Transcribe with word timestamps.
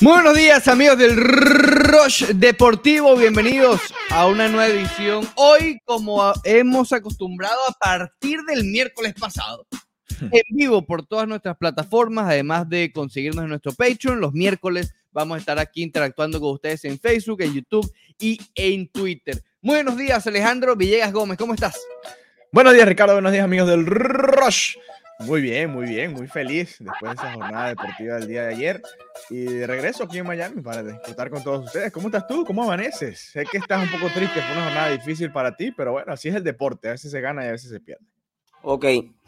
Buenos 0.00 0.36
días 0.36 0.68
amigos 0.68 0.96
del 0.96 1.16
Rush 1.16 2.26
Deportivo, 2.26 3.16
bienvenidos 3.16 3.80
a 4.10 4.28
una 4.28 4.46
nueva 4.46 4.68
edición. 4.68 5.28
Hoy, 5.34 5.80
como 5.84 6.32
hemos 6.44 6.92
acostumbrado 6.92 7.58
a 7.68 7.72
partir 7.72 8.38
del 8.42 8.62
miércoles 8.62 9.14
pasado, 9.18 9.66
en 10.20 10.56
vivo 10.56 10.86
por 10.86 11.04
todas 11.04 11.26
nuestras 11.26 11.56
plataformas, 11.56 12.26
además 12.26 12.68
de 12.68 12.92
conseguirnos 12.92 13.42
en 13.42 13.48
nuestro 13.48 13.72
Patreon, 13.72 14.20
los 14.20 14.32
miércoles 14.32 14.94
vamos 15.10 15.34
a 15.34 15.40
estar 15.40 15.58
aquí 15.58 15.82
interactuando 15.82 16.40
con 16.40 16.50
ustedes 16.52 16.84
en 16.84 17.00
Facebook, 17.00 17.42
en 17.42 17.54
YouTube 17.54 17.92
y 18.20 18.38
en 18.54 18.86
Twitter. 18.88 19.42
Buenos 19.60 19.96
días 19.96 20.24
Alejandro 20.28 20.76
Villegas 20.76 21.12
Gómez, 21.12 21.38
¿cómo 21.38 21.54
estás? 21.54 21.76
Buenos 22.52 22.72
días 22.72 22.86
Ricardo, 22.86 23.14
buenos 23.14 23.32
días 23.32 23.44
amigos 23.44 23.66
del 23.66 23.84
Rush. 23.84 24.76
Muy 25.20 25.40
bien, 25.40 25.70
muy 25.70 25.86
bien, 25.86 26.12
muy 26.12 26.28
feliz 26.28 26.76
después 26.78 27.10
de 27.10 27.14
esa 27.14 27.32
jornada 27.32 27.70
deportiva 27.70 28.14
del 28.16 28.28
día 28.28 28.42
de 28.42 28.54
ayer 28.54 28.82
y 29.28 29.44
de 29.44 29.66
regreso 29.66 30.04
aquí 30.04 30.18
en 30.18 30.26
Miami 30.26 30.62
para 30.62 30.84
disfrutar 30.84 31.28
con 31.28 31.42
todos 31.42 31.66
ustedes. 31.66 31.92
¿Cómo 31.92 32.06
estás 32.06 32.28
tú? 32.28 32.44
¿Cómo 32.44 32.62
amaneces? 32.62 33.18
Sé 33.18 33.44
que 33.44 33.58
estás 33.58 33.82
un 33.82 33.98
poco 33.98 34.12
triste, 34.12 34.40
fue 34.40 34.52
una 34.52 34.64
jornada 34.66 34.90
difícil 34.90 35.32
para 35.32 35.56
ti, 35.56 35.72
pero 35.72 35.92
bueno, 35.92 36.12
así 36.12 36.28
es 36.28 36.36
el 36.36 36.44
deporte, 36.44 36.88
a 36.88 36.92
veces 36.92 37.10
se 37.10 37.20
gana 37.20 37.44
y 37.44 37.48
a 37.48 37.52
veces 37.52 37.68
se 37.68 37.80
pierde. 37.80 38.04
Ok, 38.62 38.86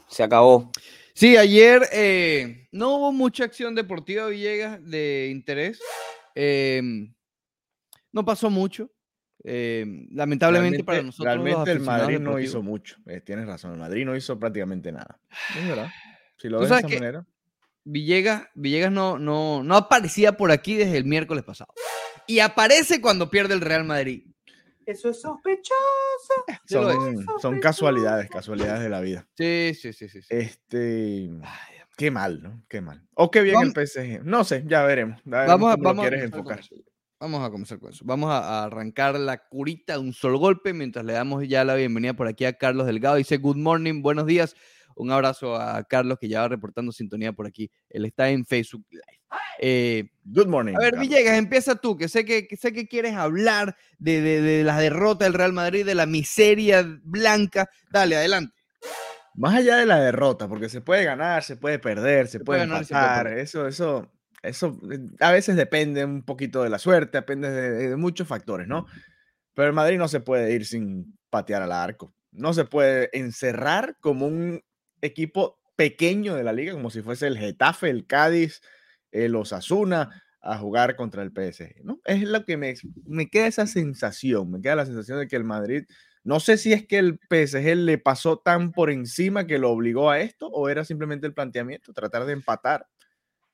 se 0.09 0.23
acabó. 0.23 0.71
Sí, 1.13 1.37
ayer 1.37 1.83
eh, 1.93 2.69
no 2.71 2.95
hubo 2.95 3.13
mucha 3.13 3.43
acción 3.45 3.75
deportiva, 3.75 4.27
Villegas, 4.29 4.79
de 4.89 5.29
interés. 5.33 5.81
Em, 6.37 7.13
no 8.13 8.25
pasó 8.25 8.49
mucho. 8.49 8.89
Em, 9.43 10.07
lamentablemente 10.13 10.85
para 10.85 11.03
nosotros. 11.03 11.25
Realmente 11.25 11.73
el 11.73 11.81
Madrid 11.81 12.19
no 12.19 12.39
hizo 12.39 12.63
mucho. 12.63 12.97
Eh, 13.07 13.21
tienes 13.21 13.47
razón, 13.47 13.73
el 13.73 13.79
Madrid 13.79 14.05
no 14.05 14.15
hizo 14.15 14.39
prácticamente 14.39 14.93
nada. 14.93 15.19
Es 15.59 15.69
verdad. 15.69 15.89
Si 16.37 16.49
lo 16.49 16.61
ves 16.61 16.69
de 16.69 16.77
esa 16.77 16.89
manera. 16.89 17.27
Villegas, 17.85 18.45
Villegas 18.55 18.93
no, 18.93 19.19
no, 19.19 19.63
no 19.63 19.77
aparecía 19.77 20.37
por 20.37 20.51
aquí 20.53 20.77
desde 20.77 20.99
el 20.99 21.07
miércoles 21.07 21.45
pasado. 21.45 21.73
Y 22.27 22.41
aparece 22.41 23.01
cuando 23.01 23.31
pierde 23.31 23.55
el 23.55 23.61
Real 23.61 23.85
Madrid. 23.85 24.25
Eso 24.87 25.11
es 25.11 25.21
sospechoso. 25.21 25.75
Son, 27.41 27.61
casualidades, 27.61 28.29
casualidades 28.29 28.83
de 28.83 28.89
la 28.89 29.01
vida. 29.01 29.27
Sí, 29.37 29.73
sí, 29.75 29.93
sí, 29.93 30.09
sí. 30.09 30.21
Este. 30.29 31.31
qué 31.97 32.11
mal, 32.11 32.43
¿no? 32.43 32.63
Qué 32.69 32.81
mal. 32.81 33.07
O 33.15 33.31
qué 33.31 33.43
bien 33.43 33.57
el 33.63 33.73
PSG. 33.73 34.25
No 34.25 34.45
sé, 34.45 34.65
ya 34.67 34.83
veremos. 34.85 35.21
vamos, 35.25 35.77
vamos, 35.79 36.03
quieres 36.03 36.25
enfocar. 36.25 36.61
Vamos 37.21 37.47
a 37.47 37.51
comenzar 37.51 37.79
con 37.79 37.93
eso. 37.93 38.03
Vamos 38.07 38.31
a, 38.31 38.65
arrancar 38.65 39.21
la 39.21 39.47
curita 39.47 39.93
de 39.93 39.99
un 39.99 40.15
solo 40.15 40.39
golpe 40.39 40.73
mientras 40.73 41.05
le 41.05 41.13
damos 41.13 41.47
ya 41.47 41.65
la 41.65 41.75
bienvenida 41.75 42.15
por 42.15 42.27
aquí 42.27 42.47
a 42.47 42.55
Carlos 42.55 42.87
Delgado. 42.87 43.17
Dice, 43.17 43.37
good 43.37 43.59
morning, 43.59 44.01
buenos 44.01 44.25
días. 44.25 44.57
Un 44.97 45.11
abrazo 45.11 45.55
a 45.55 45.85
Carlos 45.85 46.19
que 46.19 46.29
ya 46.29 46.41
va 46.41 46.49
reportando 46.49 46.93
sintonía 46.93 47.35
por 47.35 47.47
aquí. 47.47 47.71
Él 47.91 48.07
está 48.07 48.31
en 48.31 48.47
Facebook 48.47 48.87
Live. 48.91 49.21
Eh, 49.59 50.09
good 50.25 50.47
morning. 50.47 50.75
A 50.77 50.79
ver, 50.79 50.99
Villegas, 50.99 51.37
empieza 51.37 51.75
tú, 51.75 51.99
que 51.99 52.09
sé 52.09 52.25
que, 52.25 52.49
sé 52.57 52.73
que 52.73 52.89
quieres 52.89 53.15
hablar 53.15 53.77
de, 53.99 54.23
de, 54.23 54.65
la 54.65 54.79
derrota 54.79 55.27
del 55.27 55.35
Real 55.35 55.53
Madrid, 55.53 55.85
de 55.85 55.95
la 55.95 56.07
miseria 56.07 56.83
blanca. 57.03 57.69
Dale, 57.91 58.17
adelante. 58.17 58.55
Más 59.35 59.57
allá 59.57 59.77
de 59.77 59.85
la 59.85 60.01
derrota, 60.01 60.49
porque 60.49 60.71
se 60.71 60.81
puede 60.81 61.05
ganar, 61.05 61.43
se 61.43 61.57
puede 61.57 61.79
perder, 61.79 62.29
se, 62.29 62.41
puede, 62.41 62.63
empatar, 62.63 63.27
eso, 63.27 63.69
eso, 63.69 64.11
eso 64.43 64.79
eh, 64.91 64.99
a 65.21 65.33
veces 65.33 65.57
depende 65.57 66.05
un 66.05 66.23
poquito 66.23 66.63
de 66.63 66.71
la 66.71 66.79
suerte, 66.79 67.19
depende 67.19 67.51
de, 67.51 67.97
muchos 67.97 68.27
factores, 68.27 68.69
¿no? 68.69 68.87
Pero 69.55 69.69
el 69.69 69.75
Madrid 69.75 69.99
no 69.99 70.09
se 70.09 70.21
puede 70.21 70.53
ir 70.53 70.67
sin 70.67 71.19
patear 71.29 71.63
al 71.63 71.73
arco. 71.73 72.15
No 72.33 72.53
se 72.55 72.65
puede 72.65 73.11
encerrar 73.13 73.97
como 74.01 74.27
un 74.27 74.63
equipo 75.03 75.59
pequeño 75.77 76.35
de 76.35 76.45
la 76.45 76.53
liga, 76.53 76.73
como 76.73 76.91
si 76.91 77.03
fuese 77.03 77.27
el 77.27 77.39
Getafe, 77.39 77.91
el 77.91 78.07
Cádiz, 78.07 78.61
el 79.11 79.35
Osasuna, 79.35 80.23
a 80.41 80.57
jugar 80.57 80.97
contra 80.97 81.23
el 81.23 81.31
PSG, 81.31 81.85
¿no? 81.85 82.01
Es 82.05 82.23
lo 82.23 82.45
que 82.45 82.57
me, 82.57 82.75
me 83.05 83.29
queda 83.29 83.47
esa 83.47 83.67
sensación, 83.67 84.51
me 84.51 84.61
queda 84.61 84.77
la 84.77 84.87
sensación 84.87 85.19
de 85.19 85.29
que 85.29 85.37
el 85.37 85.45
Madrid, 85.45 85.85
no 86.25 86.41
sé 86.41 86.57
si 86.57 86.73
es 86.73 86.87
que 86.87 86.99
el 86.99 87.19
PSG 87.29 87.77
le 87.77 87.99
pasó 87.99 88.39
tan 88.39 88.73
por 88.73 88.91
encima 88.91 89.47
que 89.47 89.59
lo 89.59 89.71
obligó 89.71 90.11
a 90.11 90.21
esto 90.21 90.49
o 90.49 90.69
era 90.69 90.85
simplemente 90.85 91.27
el 91.27 91.35
planteamiento, 91.35 91.93
tratar 91.93 92.25
de 92.25 92.33
empatar 92.33 92.87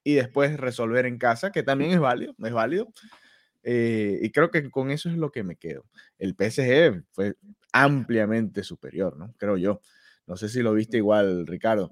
y 0.07 0.15
después 0.15 0.57
resolver 0.57 1.05
en 1.05 1.19
casa, 1.19 1.51
que 1.51 1.65
también 1.65 1.91
es 1.91 1.99
válido, 1.99 2.33
es 2.39 2.53
válido. 2.53 2.93
Eh, 3.65 4.21
y 4.23 4.31
creo 4.31 4.53
que 4.53 4.71
con 4.71 4.93
eso 4.93 5.09
es 5.09 5.17
lo 5.17 5.33
que 5.33 5.43
me 5.43 5.57
quedo. 5.57 5.85
El 6.17 6.37
PSG 6.37 7.03
fue 7.11 7.35
ampliamente 7.73 8.63
superior, 8.63 9.17
¿no? 9.17 9.35
Creo 9.37 9.57
yo. 9.57 9.81
No 10.29 10.37
sé 10.37 10.49
si 10.49 10.63
lo 10.63 10.75
viste 10.75 10.99
igual, 10.99 11.45
Ricardo. 11.45 11.91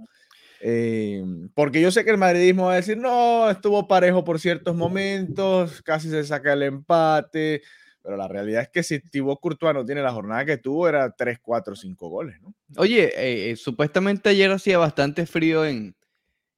Eh, 0.61 1.25
porque 1.55 1.81
yo 1.81 1.91
sé 1.91 2.05
que 2.05 2.13
el 2.13 2.19
madridismo 2.19 2.67
va 2.67 2.75
a 2.75 2.77
decir, 2.77 2.97
no, 2.99 3.51
estuvo 3.51 3.89
parejo 3.89 4.23
por 4.23 4.39
ciertos 4.39 4.77
momentos, 4.77 5.83
casi 5.83 6.09
se 6.09 6.23
saca 6.23 6.53
el 6.53 6.63
empate, 6.63 7.63
pero 8.01 8.17
la 8.17 8.29
realidad 8.29 8.63
es 8.63 8.69
que 8.69 8.85
si 8.85 9.01
Thibaut 9.01 9.41
Courtois 9.41 9.75
no 9.75 9.85
tiene 9.85 10.03
la 10.03 10.13
jornada 10.13 10.45
que 10.45 10.59
tuvo, 10.59 10.89
era 10.89 11.11
3, 11.11 11.41
4, 11.43 11.75
5 11.75 12.09
goles, 12.09 12.41
¿no? 12.41 12.55
Oye, 12.77 13.11
eh, 13.17 13.57
supuestamente 13.57 14.29
ayer 14.29 14.53
hacía 14.53 14.79
bastante 14.79 15.27
frío 15.27 15.65
en, 15.65 15.97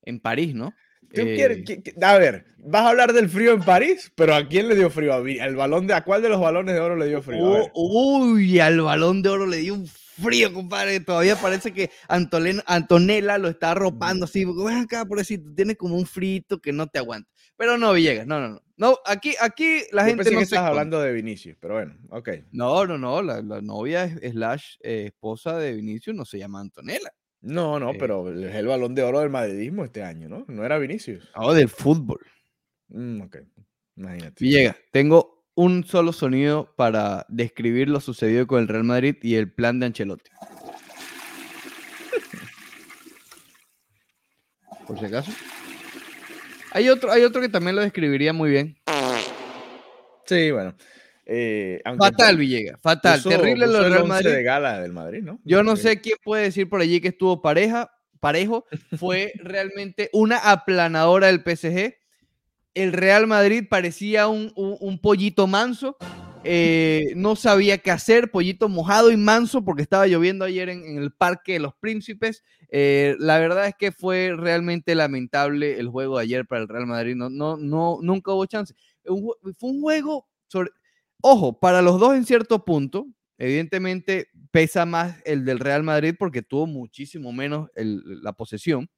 en 0.02 0.20
París, 0.20 0.54
¿no? 0.54 0.74
Eh, 1.12 1.64
a 2.02 2.18
ver, 2.18 2.46
vas 2.58 2.82
a 2.82 2.90
hablar 2.90 3.12
del 3.12 3.28
frío 3.28 3.52
en 3.52 3.62
París, 3.62 4.12
pero 4.14 4.34
¿a 4.34 4.46
quién 4.46 4.68
le 4.68 4.74
dio 4.74 4.90
frío? 4.90 5.14
¿A, 5.14 5.20
balón 5.52 5.86
de, 5.86 5.94
¿A 5.94 6.04
cuál 6.04 6.22
de 6.22 6.28
los 6.28 6.40
balones 6.40 6.74
de 6.74 6.80
oro 6.80 6.96
le 6.96 7.06
dio 7.06 7.22
frío? 7.22 7.70
uy, 7.74 8.58
al 8.60 8.80
balón 8.80 9.22
de 9.22 9.28
oro 9.28 9.46
le 9.46 9.58
dio 9.58 9.74
un 9.74 9.86
frío, 9.86 10.52
compadre. 10.52 11.00
Todavía 11.00 11.36
parece 11.36 11.72
que 11.72 11.90
Antonella 12.08 13.38
lo 13.38 13.48
está 13.48 13.72
arropando 13.72 14.24
así. 14.24 14.44
Ven 14.44 14.78
acá, 14.78 15.04
por 15.04 15.18
decir, 15.18 15.42
tiene 15.54 15.76
como 15.76 15.96
un 15.96 16.06
frito 16.06 16.60
que 16.60 16.72
no 16.72 16.86
te 16.86 16.98
aguanta. 16.98 17.30
Pero 17.56 17.78
no, 17.78 17.92
Villegas, 17.92 18.26
no, 18.26 18.40
no, 18.40 18.48
no. 18.50 18.62
No, 18.78 18.98
aquí, 19.06 19.34
aquí 19.40 19.84
la 19.90 20.04
gente 20.04 20.30
no 20.30 20.36
que 20.36 20.44
estás 20.44 20.58
hablando 20.58 21.00
de 21.00 21.10
Vinicius, 21.12 21.56
pero 21.58 21.74
bueno, 21.74 21.96
ok. 22.10 22.28
No, 22.52 22.86
no, 22.86 22.98
no, 22.98 23.22
la, 23.22 23.40
novia 23.40 24.14
slash 24.20 24.76
eh, 24.82 25.04
esposa 25.06 25.56
de 25.56 25.72
Vinicius 25.72 26.14
no 26.14 26.26
se 26.26 26.38
llama 26.38 26.60
Antonella. 26.60 27.10
No, 27.46 27.78
no, 27.78 27.92
eh, 27.92 27.96
pero 27.96 28.28
es 28.32 28.56
el 28.56 28.66
balón 28.66 28.96
de 28.96 29.04
oro 29.04 29.20
del 29.20 29.30
madridismo 29.30 29.84
este 29.84 30.02
año, 30.02 30.28
¿no? 30.28 30.44
No 30.48 30.64
era 30.64 30.78
Vinicius. 30.78 31.30
Ah, 31.32 31.54
del 31.54 31.68
fútbol. 31.68 32.18
Mm, 32.88 33.20
ok, 33.20 33.36
imagínate. 33.94 34.44
Villegas, 34.44 34.74
tengo 34.90 35.46
un 35.54 35.84
solo 35.84 36.12
sonido 36.12 36.74
para 36.74 37.24
describir 37.28 37.88
lo 37.88 38.00
sucedido 38.00 38.48
con 38.48 38.60
el 38.60 38.66
Real 38.66 38.82
Madrid 38.82 39.14
y 39.22 39.36
el 39.36 39.52
plan 39.52 39.78
de 39.78 39.86
Ancelotti. 39.86 40.28
Por 44.88 44.98
si 44.98 45.04
acaso. 45.04 45.30
Hay 46.72 46.88
otro, 46.88 47.12
hay 47.12 47.22
otro 47.22 47.40
que 47.40 47.48
también 47.48 47.76
lo 47.76 47.82
describiría 47.82 48.32
muy 48.32 48.50
bien. 48.50 48.76
Sí, 50.24 50.50
bueno. 50.50 50.74
Eh, 51.28 51.82
fatal, 51.98 52.36
Villegas, 52.36 52.80
fatal. 52.80 53.20
Terrible 53.20 53.66
lo 53.66 53.88
Real 53.88 54.06
Madrid. 54.06 54.30
de 54.30 54.42
gala 54.44 54.80
del 54.80 54.92
Madrid, 54.92 55.22
¿no? 55.22 55.40
Yo 55.44 55.64
no 55.64 55.74
sé 55.74 56.00
quién 56.00 56.16
puede 56.22 56.44
decir 56.44 56.68
por 56.68 56.80
allí 56.80 57.00
que 57.00 57.08
estuvo 57.08 57.42
pareja, 57.42 57.90
parejo. 58.20 58.64
Fue 58.98 59.32
realmente 59.36 60.08
una 60.12 60.38
aplanadora 60.38 61.26
del 61.26 61.42
PSG. 61.42 61.96
El 62.74 62.92
Real 62.92 63.26
Madrid 63.26 63.64
parecía 63.68 64.28
un, 64.28 65.00
pollito 65.02 65.48
manso. 65.48 65.96
Eh, 66.44 67.12
no 67.16 67.34
sabía 67.34 67.78
qué 67.78 67.90
hacer, 67.90 68.30
pollito 68.30 68.68
mojado 68.68 69.10
y 69.10 69.16
manso 69.16 69.64
porque 69.64 69.82
estaba 69.82 70.06
lloviendo 70.06 70.44
ayer 70.44 70.68
en, 70.68 70.96
el 70.96 71.10
Parque 71.10 71.54
de 71.54 71.58
los 71.58 71.74
Príncipes. 71.74 72.44
Eh, 72.70 73.16
la 73.18 73.40
verdad 73.40 73.66
es 73.66 73.74
que 73.76 73.90
fue 73.90 74.32
realmente 74.36 74.94
lamentable 74.94 75.80
el 75.80 75.88
juego 75.88 76.18
de 76.18 76.22
ayer 76.22 76.46
para 76.46 76.62
el 76.62 76.68
Real 76.68 76.86
Madrid. 76.86 77.16
No, 77.16 77.30
no, 77.30 77.56
no, 77.56 77.98
nunca 78.00 78.30
hubo 78.30 78.46
chance. 78.46 78.74
fue 79.04 79.70
un 79.70 79.80
juego 79.80 80.28
sobre, 80.46 80.70
Ojo, 81.22 81.58
para 81.58 81.82
los 81.82 81.98
dos 81.98 82.14
en 82.14 82.24
cierto 82.24 82.64
punto, 82.64 83.06
evidentemente 83.38 84.28
pesa 84.50 84.86
más 84.86 85.20
el 85.24 85.44
del 85.44 85.58
Real 85.58 85.82
Madrid 85.82 86.14
porque 86.18 86.42
tuvo 86.42 86.66
muchísimo 86.66 87.32
menos 87.32 87.70
la 87.74 88.32
posesión, 88.32 88.88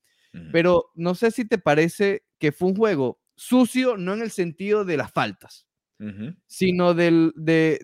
pero 0.52 0.90
no 0.94 1.14
sé 1.14 1.30
si 1.30 1.44
te 1.44 1.58
parece 1.58 2.22
que 2.38 2.52
fue 2.52 2.68
un 2.68 2.76
juego 2.76 3.18
sucio, 3.34 3.96
no 3.96 4.14
en 4.14 4.22
el 4.22 4.30
sentido 4.30 4.84
de 4.84 4.96
las 4.96 5.10
faltas, 5.10 5.66
sino 6.46 6.94
del, 6.94 7.32
de, 7.34 7.80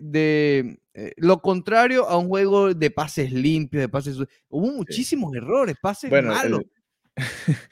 eh, 0.93 1.13
lo 1.17 1.41
contrario 1.41 2.07
a 2.07 2.17
un 2.17 2.29
juego 2.29 2.73
de 2.73 2.91
pases 2.91 3.33
limpios, 3.33 3.81
de 3.81 3.89
pases... 3.89 4.17
Hubo 4.47 4.71
muchísimos 4.71 5.35
errores, 5.35 5.75
pases 5.81 6.09
malos. 6.09 6.61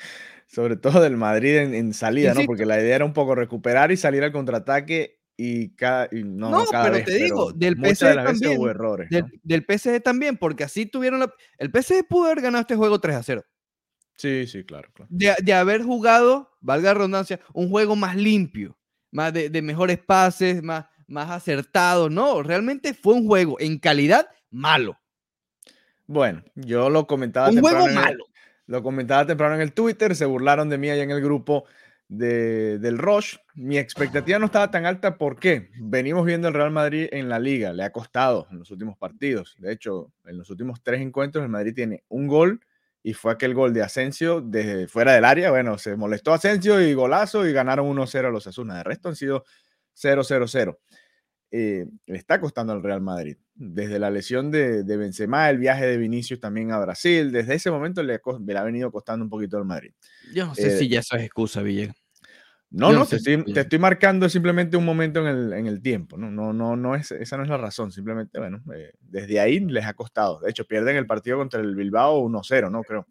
sobre 0.48 0.76
todo 0.76 1.02
del 1.02 1.18
Madrid 1.18 1.58
en, 1.58 1.94
salida, 1.94 2.34
¿no? 2.34 2.42
Porque 2.46 2.66
la 2.66 2.80
idea 2.80 2.98
era 2.98 3.06
un 3.06 3.14
poco 3.14 3.34
recuperar 3.36 3.92
y 3.92 3.98
salir 3.98 4.24
al 4.24 4.32
contraataque 4.32 5.23
y, 5.36 5.70
cada, 5.76 6.08
no, 6.12 6.64
pero 6.72 7.04
te 7.04 7.16
digo, 7.16 7.52
del 7.54 7.76
PSG 7.76 8.24
también. 8.24 8.60
Hubo 8.60 8.70
errores, 8.70 9.10
del, 9.10 9.66
PSG 9.68 10.02
también, 10.02 10.38
porque 10.38 10.64
así 10.64 10.86
tuvieron 10.86 11.20
la, 11.20 11.34
el 11.58 11.72
PSG 11.72 12.08
pudo 12.08 12.26
haber 12.26 12.42
ganado 12.42 12.62
este 12.62 12.76
juego 12.76 13.00
3 13.00 13.16
a 13.16 13.24
0. 13.24 13.46
Sí, 14.16 14.46
sí, 14.46 14.64
claro. 14.64 14.90
De, 15.10 15.54
haber 15.54 15.82
jugado, 15.82 16.52
valga 16.62 16.90
la 16.90 16.94
redundancia, 16.94 17.40
un 17.54 17.70
juego 17.70 17.96
más 17.96 18.16
limpio, 18.16 18.78
más 19.12 19.34
de, 19.34 19.62
mejores 19.62 19.98
pases, 19.98 20.62
más, 20.62 20.86
más 21.08 21.32
acertado. 21.32 22.10
No, 22.10 22.44
realmente 22.44 22.94
fue 22.94 23.16
un 23.16 23.26
juego 23.26 23.60
en 23.60 23.80
calidad 23.80 24.28
malo. 24.52 25.00
Bueno, 26.06 26.44
yo 26.54 26.90
lo 26.90 27.08
comentaba. 27.08 27.50
Un 27.50 27.60
juego 27.60 27.88
malo. 27.88 28.26
lo 28.68 28.84
comentaba 28.84 29.26
temprano 29.26 29.56
en 29.56 29.62
el 29.62 29.74
Twitter, 29.74 30.16
se 30.16 30.26
burlaron 30.26 30.70
de 30.70 30.78
mí 30.78 30.90
allá 30.90 31.04
en 31.04 31.12
el 31.12 31.22
grupo 31.22 31.66
de, 32.18 32.80
del 32.80 32.98
Roche, 32.98 33.40
mi 33.56 33.78
expectativa 33.78 34.40
no 34.40 34.46
estaba 34.46 34.70
tan 34.70 34.86
alta. 34.86 35.18
¿Por 35.18 35.40
qué? 35.40 35.70
Venimos 35.80 36.26
viendo 36.26 36.48
el 36.48 36.54
Real 36.54 36.72
Madrid 36.72 37.08
en 37.12 37.30
la 37.30 37.40
liga, 37.40 37.74
le 37.74 37.84
ha 37.84 37.92
costado 37.92 38.48
en 38.52 38.60
los 38.60 38.72
últimos 38.72 38.98
partidos. 38.98 39.56
De 39.58 39.72
hecho, 39.72 40.12
en 40.26 40.38
los 40.38 40.50
últimos 40.50 40.82
tres 40.84 41.02
encuentros, 41.02 41.44
el 41.44 41.50
Madrid 41.50 41.74
tiene 41.74 42.04
un 42.10 42.28
gol 42.28 42.62
y 43.02 43.14
fue 43.14 43.34
aquel 43.34 43.54
gol 43.54 43.74
de 43.74 43.82
Asensio 43.82 44.42
desde 44.42 44.88
fuera 44.88 45.14
del 45.14 45.26
área. 45.26 45.50
Bueno, 45.52 45.78
se 45.78 45.96
molestó 45.96 46.34
Asensio 46.34 46.82
y 46.82 46.94
golazo 46.94 47.48
y 47.48 47.54
ganaron 47.54 47.88
1-0 47.88 48.28
a 48.28 48.32
los 48.32 48.48
Asuna. 48.48 48.78
De 48.78 48.84
resto 48.84 49.10
han 49.10 49.16
sido 49.16 49.44
0-0-0. 49.96 50.78
Eh, 51.56 51.86
le 52.08 52.18
está 52.18 52.40
costando 52.40 52.74
al 52.74 52.82
Real 52.82 53.02
Madrid. 53.02 53.38
Desde 53.56 54.00
la 54.00 54.10
lesión 54.10 54.50
de, 54.50 54.84
de, 54.84 54.98
Benzema, 54.98 55.50
el 55.50 55.60
viaje 55.60 55.86
de 55.86 55.98
Vinicius 55.98 56.40
también 56.40 56.72
a 56.72 56.80
Brasil, 56.80 57.32
desde 57.32 57.54
ese 57.54 57.70
momento 57.70 58.02
le, 58.02 58.20
le 58.46 58.58
ha 58.58 58.64
venido 58.64 58.92
costando 58.92 59.24
un 59.24 59.30
poquito 59.30 59.58
al 59.58 59.66
Madrid. 59.66 59.92
Yo 60.34 60.48
no 60.48 60.56
sé 60.56 60.68
eh, 60.68 60.80
si 60.80 60.90
ya 60.90 61.02
eso 61.02 61.16
es 61.16 61.24
excusa, 61.24 61.62
Villegas. 61.62 62.03
No, 62.74 62.92
no, 62.92 63.06
te, 63.06 63.18
estoy, 63.18 63.78
marcando 63.78 64.28
simplemente 64.28 64.76
un 64.76 64.84
momento 64.84 65.20
en 65.20 65.28
el, 65.28 65.54
en 65.54 65.68
el, 65.68 65.80
tiempo. 65.80 66.18
No, 66.18 66.32
no, 66.32 66.54
no, 66.54 66.76
no 66.76 66.96
es, 66.96 67.12
esa 67.12 67.38
no 67.38 67.44
es 67.44 67.50
la 67.50 67.58
razón. 67.58 67.92
Simplemente, 67.92 68.40
bueno, 68.40 68.64
eh, 68.76 68.94
desde 69.00 69.40
ahí 69.40 69.60
les 69.60 69.86
ha 69.86 69.94
costado. 69.94 70.40
De 70.40 70.50
hecho, 70.50 70.66
pierden 70.66 70.96
el 70.96 71.06
partido 71.06 71.38
contra 71.38 71.62
el 71.62 71.76
Bilbao 71.76 72.28
1-0, 72.28 72.72
¿no? 72.72 72.82
Creo 72.82 73.06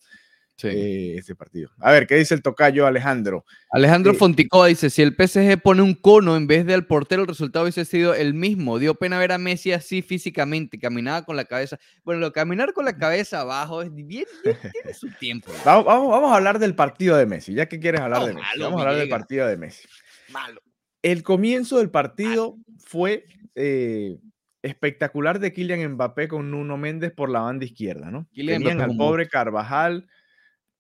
sí. 0.57 0.69
Eh, 0.69 1.19
ese 1.19 1.35
partido. 1.35 1.71
A 1.79 1.93
ver, 1.93 2.07
¿qué 2.07 2.17
dice 2.17 2.35
el 2.35 2.43
tocayo 2.43 2.87
Alejandro? 2.87 3.45
Alejandro 3.71 4.13
eh, 4.13 4.69
dice, 4.69 4.91
si 4.91 5.03
el 5.03 5.15
PSG 5.15 5.61
pone 5.61 5.83
un 5.83 5.95
cono 5.95 6.37
en 6.37 6.47
vez 6.47 6.67
del 6.67 6.87
portero, 6.87 7.23
el 7.23 7.29
resultado 7.29 7.65
hubiese 7.65 7.85
sido 7.85 8.15
el 8.15 8.35
mismo. 8.35 8.79
Dio 8.79 8.95
pena 8.95 9.19
ver 9.19 9.33
a 9.33 9.39
Messi 9.39 9.73
así 9.73 10.03
físicamente, 10.03 10.79
caminaba 10.79 11.25
con 11.25 11.37
la 11.37 11.45
cabeza. 11.45 11.79
Bueno, 12.05 12.21
lo 12.21 12.33
caminar 12.33 12.73
con 12.73 12.85
la 12.85 12.97
cabeza 12.97 13.41
abajo 13.41 13.83
es 13.83 13.95
bien, 13.95 14.25
tiene 14.73 14.95
su 14.95 15.09
tiempo. 15.19 15.51
vamos, 15.65 15.85
vamos, 15.85 16.11
vamos, 16.11 16.33
a 16.33 16.37
hablar 16.37 16.59
del 16.59 16.75
partido 16.75 17.17
de 17.17 17.27
Messi, 17.27 17.55
ya 17.55 17.67
que 17.67 17.81
quieres 17.81 18.01
hablar 18.01 18.27
de 18.27 18.35
Messi. 18.35 18.61
vamos 18.61 18.79
a 18.79 18.83
hablar 18.83 18.99
del 18.99 19.09
partido 19.09 19.47
de 19.47 19.57
Messi. 19.57 19.83
Malo. 20.31 20.61
El 21.03 21.23
comienzo 21.23 21.79
del 21.79 21.91
partido 21.91 22.57
fue 22.79 23.25
eh, 23.55 24.19
espectacular 24.63 25.41
de 25.41 25.53
Kylian 25.53 25.95
Mbappé 25.95 26.29
con 26.29 26.51
Nuno 26.51 26.77
Méndez 26.77 27.13
por 27.13 27.29
la 27.29 27.41
banda 27.41 27.65
izquierda, 27.65 28.11
¿no? 28.11 28.29
Kylian 28.33 28.63
Tenían 28.63 28.81
al 28.81 28.97
pobre 28.97 29.29
Carvajal 29.29 30.07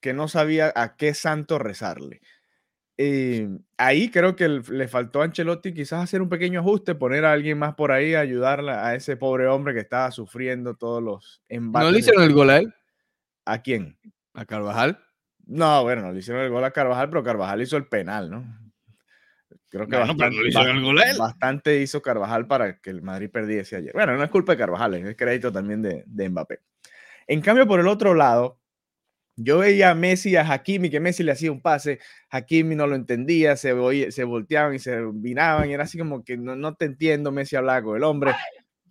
que 0.02 0.12
no 0.12 0.28
sabía 0.28 0.70
a 0.74 0.96
qué 0.96 1.14
santo 1.14 1.58
rezarle. 1.58 2.20
Eh, 2.98 3.48
ahí 3.78 4.10
creo 4.10 4.36
que 4.36 4.48
le 4.48 4.88
faltó 4.88 5.22
a 5.22 5.24
Ancelotti 5.24 5.72
quizás 5.72 6.02
hacer 6.02 6.20
un 6.20 6.28
pequeño 6.28 6.60
ajuste, 6.60 6.94
poner 6.94 7.24
a 7.24 7.32
alguien 7.32 7.58
más 7.58 7.74
por 7.74 7.90
ahí, 7.90 8.14
ayudarle 8.14 8.72
a 8.72 8.94
ese 8.94 9.16
pobre 9.16 9.46
hombre 9.46 9.72
que 9.72 9.80
estaba 9.80 10.10
sufriendo 10.10 10.74
todos 10.74 11.02
los 11.02 11.42
embates. 11.48 11.86
¿No 11.86 11.92
le 11.92 11.98
hicieron 12.00 12.24
el 12.24 12.34
gol 12.34 12.50
a 12.50 12.58
él? 12.58 12.74
¿A 13.46 13.62
quién? 13.62 13.96
¿A 14.34 14.44
Carvajal? 14.44 14.98
No, 15.46 15.82
bueno, 15.84 16.02
no 16.02 16.12
le 16.12 16.18
hicieron 16.18 16.42
el 16.42 16.50
gol 16.50 16.64
a 16.64 16.72
Carvajal, 16.72 17.08
pero 17.08 17.22
Carvajal 17.22 17.62
hizo 17.62 17.76
el 17.76 17.86
penal, 17.86 18.30
¿no? 18.30 18.44
Creo 19.68 19.86
que 19.86 19.96
bastante, 19.96 20.36
no 20.52 21.18
bastante, 21.18 21.80
hizo 21.80 22.02
Carvajal 22.02 22.46
para 22.46 22.78
que 22.80 22.90
el 22.90 23.00
Madrid 23.00 23.30
perdiese 23.30 23.76
ayer. 23.76 23.92
Bueno, 23.94 24.16
no 24.16 24.22
es 24.22 24.30
culpa 24.30 24.52
de 24.52 24.58
Carvajal, 24.58 24.94
es 24.94 25.16
crédito 25.16 25.50
también 25.50 25.80
de, 25.80 26.04
de 26.06 26.28
Mbappé. 26.28 26.60
En 27.26 27.40
cambio, 27.40 27.66
por 27.66 27.80
el 27.80 27.88
otro 27.88 28.14
lado, 28.14 28.61
yo 29.36 29.58
veía 29.58 29.90
a 29.90 29.94
Messi 29.94 30.36
a 30.36 30.50
Hakimi, 30.50 30.90
que 30.90 31.00
Messi 31.00 31.22
le 31.22 31.32
hacía 31.32 31.50
un 31.50 31.60
pase, 31.60 31.98
Hakimi 32.30 32.74
no 32.74 32.86
lo 32.86 32.94
entendía, 32.94 33.56
se, 33.56 33.72
se 34.10 34.24
volteaban 34.24 34.74
y 34.74 34.78
se 34.78 35.00
vinaban, 35.14 35.70
y 35.70 35.74
era 35.74 35.84
así 35.84 35.98
como 35.98 36.22
que 36.22 36.36
no, 36.36 36.54
no 36.56 36.74
te 36.74 36.84
entiendo, 36.84 37.32
Messi 37.32 37.56
hablaba 37.56 37.82
con 37.82 37.96
el 37.96 38.04
hombre. 38.04 38.32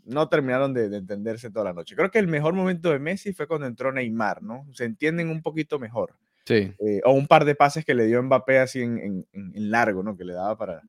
No 0.03 0.27
terminaron 0.29 0.73
de, 0.73 0.85
entenderse 0.97 1.51
toda 1.51 1.65
la 1.65 1.73
noche. 1.73 1.95
Creo 1.95 2.09
que 2.09 2.17
el 2.17 2.27
mejor 2.27 2.55
momento 2.55 2.89
de 2.89 2.97
Messi 2.97 3.33
fue 3.33 3.47
cuando 3.47 3.67
entró 3.67 3.91
Neymar, 3.91 4.41
¿no? 4.41 4.65
Se 4.73 4.85
entienden 4.85 5.29
un 5.29 5.43
poquito 5.43 5.77
mejor. 5.77 6.17
Sí. 6.45 6.73
Eh, 6.79 7.01
o 7.05 7.11
un 7.11 7.27
par 7.27 7.45
de 7.45 7.53
pases 7.53 7.85
que 7.85 7.93
le 7.93 8.07
dio 8.07 8.21
Mbappé 8.21 8.57
así 8.57 8.81
en, 8.81 9.27
en, 9.31 9.71
largo, 9.71 10.01
¿no? 10.01 10.17
Que 10.17 10.25
le 10.25 10.33
daba 10.33 10.57
para, 10.57 10.81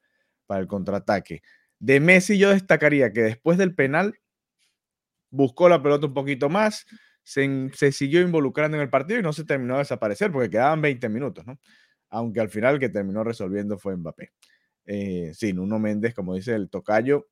para 0.47 0.63
el 0.63 0.67
contraataque. 0.67 1.43
De 1.79 2.01
Messi 2.01 2.39
yo 2.39 2.51
destacaría 2.51 3.13
que 3.13 3.21
después 3.21 3.59
del 3.59 3.75
penal 3.75 4.15
buscó 5.31 5.69
la 5.69 5.83
pelota 5.83 6.07
un 6.07 6.15
poquito 6.15 6.49
más, 6.49 6.87
se, 7.23 7.93
siguió 7.93 8.21
involucrando 8.21 8.77
en 8.77 8.83
el 8.83 8.91
partido 8.91 9.21
y 9.21 9.23
no 9.23 9.33
se 9.33 9.45
terminó 9.45 9.75
de 9.75 9.81
desaparecer 9.81 10.33
porque 10.33 10.51
quedaban 10.51 10.81
20 10.81 11.09
minutos, 11.09 11.47
¿no? 11.47 11.59
Aunque 12.11 12.41
al 12.41 12.51
final 12.51 12.75
el 12.75 12.81
que 12.81 12.89
terminó 12.89 13.25
resolviendo 13.25 13.79
fue 13.79 13.97
Mbappé. 13.97 14.33
Eh, 14.85 15.33
sí, 15.35 15.53
Nuno 15.53 15.79
Méndez, 15.79 16.15
como 16.15 16.35
dice 16.35 16.55
el 16.55 16.69
tocayo, 16.69 17.29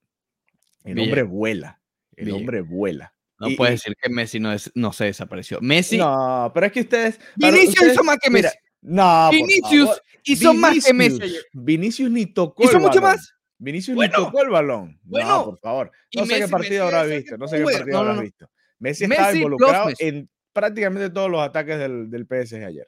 el 0.84 0.98
hombre 0.98 1.23
vuela. 1.23 1.80
El 2.16 2.32
hombre 2.32 2.61
vuela. 2.61 3.14
No 3.38 3.49
puede 3.56 3.73
decir 3.73 3.97
que 4.00 4.11
Messi 4.11 4.38
no, 4.38 4.54
no 4.75 4.92
se 4.92 5.04
desapareció. 5.06 5.59
Messi. 5.62 5.97
No, 5.97 6.50
pero 6.52 6.66
es 6.66 6.73
que 6.73 6.80
ustedes. 6.80 7.18
Vinicius 7.37 7.92
hizo 7.92 8.04
más 8.04 8.18
que 8.18 8.30
Messi. 8.30 8.56
no, 8.82 9.30
Vinicius 9.30 10.02
hizo 10.25 10.54
más 10.54 10.85
que 10.85 10.92
Messi. 10.92 11.37
Vinicius 11.52 12.11
ni 12.11 12.26
tocó. 12.26 12.64
Hizo 12.64 12.78
mucho 12.78 13.00
más. 13.00 13.35
Vinicius 13.59 13.97
ni 13.97 14.09
tocó 14.11 14.42
el 14.42 14.50
balón. 14.50 14.99
Bueno, 15.02 15.28
no, 15.28 15.44
por 15.47 15.59
favor. 15.59 15.92
No 16.14 16.26
sé 16.26 16.38
qué 16.38 16.49
partido 16.49 16.85
habrá 16.85 17.04
visto. 17.04 17.37
No 17.38 17.49
sé 17.49 17.59
qué 17.59 17.64
partido 17.64 17.99
habrá 17.99 18.20
visto. 18.20 18.50
Messi, 18.80 19.04
estaba 19.04 19.32
involucrado 19.32 19.90
en 19.99 20.28
prácticamente 20.52 21.10
todos 21.10 21.30
los 21.30 21.40
ataques 21.40 21.78
del, 21.78 22.10
del 22.10 22.26
PSG 22.26 22.64
ayer. 22.64 22.87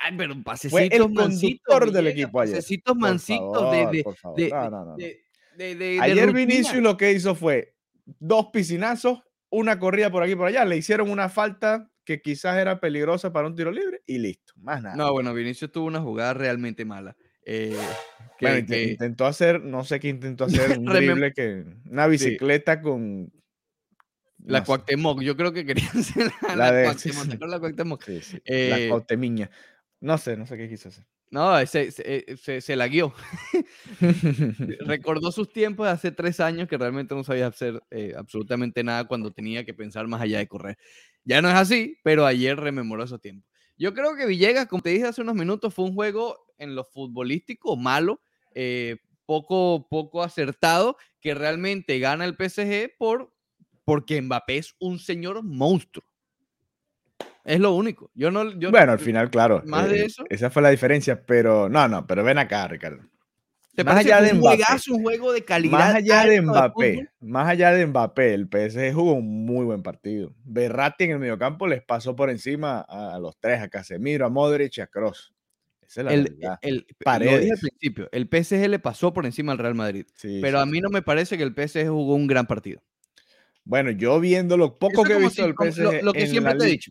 Ay, 0.00 0.14
pero 0.16 0.34
pasecitos 0.42 0.70
Fue 0.70 0.86
el 0.86 1.02
conductor 1.02 1.92
del 1.92 2.06
equipo 2.08 2.40
ayer. 2.40 2.56
Pasecitos 2.56 2.96
mancitos 2.96 3.70
de, 3.72 4.04
de, 4.36 4.48
no, 4.50 4.70
no, 4.70 4.84
no, 4.84 4.96
Ayer 6.02 6.32
Vinicius 6.32 6.82
lo 6.82 6.96
que 6.96 7.12
hizo 7.12 7.34
fue 7.34 7.74
dos 8.04 8.48
piscinazos, 8.52 9.20
una 9.50 9.78
corrida 9.78 10.10
por 10.10 10.22
aquí 10.22 10.32
y 10.32 10.36
por 10.36 10.48
allá. 10.48 10.64
Le 10.64 10.76
hicieron 10.76 11.10
una 11.10 11.28
falta 11.28 11.90
que 12.04 12.20
quizás 12.20 12.58
era 12.58 12.80
peligrosa 12.80 13.32
para 13.32 13.46
un 13.46 13.54
tiro 13.54 13.70
libre 13.70 14.02
y 14.06 14.18
listo. 14.18 14.52
Más 14.56 14.82
nada. 14.82 14.96
No, 14.96 15.12
bueno, 15.12 15.32
Vinicius 15.32 15.70
tuvo 15.70 15.86
una 15.86 16.00
jugada 16.00 16.34
realmente 16.34 16.84
mala. 16.84 17.16
Eh, 17.46 17.76
que, 18.38 18.90
intentó 18.90 19.26
hacer, 19.26 19.62
no 19.62 19.84
sé 19.84 20.00
qué 20.00 20.08
intentó 20.08 20.44
hacer, 20.72 20.78
un 20.78 20.86
drible 20.86 21.32
que 21.32 21.64
una 21.90 22.06
bicicleta 22.06 22.80
con 22.80 23.32
la 24.44 24.60
no 24.60 24.64
Cuauhtémoc, 24.66 25.22
yo 25.22 25.36
creo 25.36 25.52
que 25.52 25.64
quería 25.64 25.88
hacer 25.88 26.30
la, 26.48 26.56
la, 26.56 26.72
de, 26.72 26.84
Cuauhtémoc, 26.84 27.40
la 27.48 27.58
Cuauhtémoc. 27.58 28.02
Sí, 28.04 28.20
sí. 28.20 28.38
Eh, 28.44 28.68
la 28.70 28.88
Cuauhtemiña. 28.88 29.50
No 30.00 30.18
sé, 30.18 30.36
no 30.36 30.46
sé 30.46 30.56
qué 30.56 30.68
quiso 30.68 30.90
hacer. 30.90 31.06
No, 31.30 31.66
se, 31.66 31.90
se, 31.90 32.02
eh, 32.06 32.36
se, 32.36 32.60
se 32.60 32.76
la 32.76 32.86
guió. 32.86 33.12
Recordó 34.86 35.32
sus 35.32 35.52
tiempos 35.52 35.86
de 35.86 35.92
hace 35.92 36.12
tres 36.12 36.38
años 36.38 36.68
que 36.68 36.78
realmente 36.78 37.14
no 37.14 37.24
sabía 37.24 37.48
hacer 37.48 37.82
eh, 37.90 38.14
absolutamente 38.16 38.84
nada 38.84 39.08
cuando 39.08 39.32
tenía 39.32 39.64
que 39.64 39.74
pensar 39.74 40.06
más 40.06 40.20
allá 40.20 40.38
de 40.38 40.46
correr. 40.46 40.78
Ya 41.24 41.42
no 41.42 41.48
es 41.48 41.56
así, 41.56 41.98
pero 42.04 42.26
ayer 42.26 42.56
rememoró 42.56 43.02
esos 43.02 43.20
tiempos. 43.20 43.50
Yo 43.76 43.94
creo 43.94 44.14
que 44.14 44.26
Villegas, 44.26 44.68
como 44.68 44.82
te 44.82 44.90
dije 44.90 45.06
hace 45.06 45.22
unos 45.22 45.34
minutos, 45.34 45.74
fue 45.74 45.86
un 45.86 45.94
juego 45.94 46.38
en 46.58 46.76
lo 46.76 46.84
futbolístico 46.84 47.76
malo, 47.76 48.20
eh, 48.54 48.98
poco, 49.26 49.88
poco 49.88 50.22
acertado, 50.22 50.96
que 51.20 51.34
realmente 51.34 51.98
gana 51.98 52.26
el 52.26 52.36
PSG 52.36 52.96
por 52.96 53.33
porque 53.84 54.20
Mbappé 54.20 54.58
es 54.58 54.74
un 54.78 54.98
señor 54.98 55.42
monstruo. 55.42 56.04
Es 57.44 57.60
lo 57.60 57.74
único. 57.74 58.10
Yo 58.14 58.30
no, 58.30 58.44
bueno, 58.70 58.92
al 58.92 58.98
final, 58.98 59.30
claro. 59.30 59.62
Más 59.66 59.88
de 59.88 60.00
eh, 60.00 60.04
eso. 60.06 60.24
Esa 60.30 60.50
fue 60.50 60.62
la 60.62 60.70
diferencia, 60.70 61.24
pero 61.24 61.68
no, 61.68 61.86
no, 61.88 62.06
pero 62.06 62.24
ven 62.24 62.38
acá, 62.38 62.66
Ricardo. 62.66 63.02
más 63.84 63.96
allá 63.98 64.22
de 64.22 64.32
Mbappé, 64.32 64.62
un 64.90 65.02
juego 65.02 65.32
de 65.32 65.44
calidad. 65.44 65.72
Más 65.78 65.94
allá 65.94 66.24
de 66.24 66.40
Mbappé, 66.40 67.08
más 67.20 67.48
allá 67.48 67.72
de 67.72 67.86
Mbappé, 67.86 68.32
el 68.32 68.48
PSG 68.48 68.94
jugó 68.94 69.12
un 69.12 69.44
muy 69.44 69.66
buen 69.66 69.82
partido. 69.82 70.32
Berratti 70.44 71.04
en 71.04 71.10
el 71.10 71.18
mediocampo 71.18 71.66
les 71.66 71.82
pasó 71.82 72.16
por 72.16 72.30
encima 72.30 72.80
a, 72.80 73.18
los 73.18 73.38
tres, 73.38 73.60
a 73.60 73.68
Casemiro, 73.68 74.24
a 74.24 74.30
Modric 74.30 74.78
y 74.78 74.80
a 74.80 74.86
Kroos. 74.86 75.34
Esa 75.86 76.00
es 76.00 76.04
la 76.06 76.12
el, 76.14 76.38
el, 76.62 76.86
lo 77.04 77.38
dije 77.38 77.52
al 77.52 77.58
principio, 77.58 78.08
el 78.10 78.26
PSG 78.26 78.68
le 78.70 78.78
pasó 78.78 79.12
por 79.12 79.26
encima 79.26 79.52
al 79.52 79.58
Real 79.58 79.74
Madrid. 79.74 80.06
pero 80.40 80.60
a 80.60 80.64
mí 80.64 80.80
no 80.80 80.88
me 80.88 81.02
parece 81.02 81.36
que 81.36 81.42
el 81.42 81.52
PSG 81.52 81.88
jugó 81.88 82.14
un 82.14 82.26
gran 82.26 82.46
partido. 82.46 82.82
Bueno, 83.64 83.90
yo 83.90 84.20
viendo 84.20 84.56
lo 84.56 84.78
poco 84.78 85.04
que 85.04 85.14
he 85.14 85.18
visto 85.18 85.42
del 85.42 85.54
PSG 85.54 86.02
lo, 86.02 86.12
que 86.12 86.26
siempre 86.26 86.54
te 86.54 86.64
he 86.64 86.68
dicho. 86.68 86.90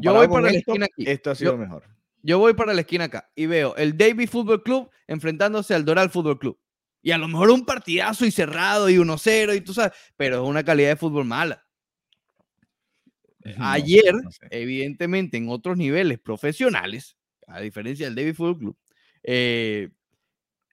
yo 0.00 0.14
voy 0.14 0.28
para 0.28 0.42
la 0.42 0.50
esquina 0.50 0.86
aquí. 0.86 1.04
Esto 1.08 1.30
ha 1.30 1.34
sido 1.34 1.56
mejor. 1.56 1.84
Yo 2.22 2.38
voy 2.38 2.54
para 2.54 2.74
la 2.74 2.82
esquina 2.82 3.04
acá 3.04 3.30
y 3.34 3.46
veo 3.46 3.74
el 3.76 3.96
David 3.96 4.28
Football 4.28 4.62
Club 4.62 4.90
enfrentándose 5.06 5.74
al 5.74 5.84
Doral 5.84 6.10
Football 6.10 6.38
Club. 6.38 6.58
Y 7.02 7.12
a 7.12 7.18
lo 7.18 7.28
mejor 7.28 7.50
un 7.50 7.64
partidazo 7.64 8.26
y 8.26 8.30
cerrado 8.30 8.90
y 8.90 8.96
1-0 8.96 9.56
y 9.56 9.62
tú 9.62 9.72
sabes, 9.72 9.92
pero 10.16 10.42
es 10.42 10.48
una 10.48 10.62
calidad 10.62 10.90
de 10.90 10.96
fútbol 10.96 11.24
mala. 11.24 11.66
Ayer, 13.58 14.14
evidentemente, 14.50 15.38
en 15.38 15.48
otros 15.48 15.78
niveles 15.78 16.18
profesionales, 16.18 17.16
a 17.46 17.60
diferencia 17.60 18.04
del 18.06 18.14
David 18.14 18.34
Football 18.34 18.58
Club, 18.58 18.78
eh, 19.22 19.88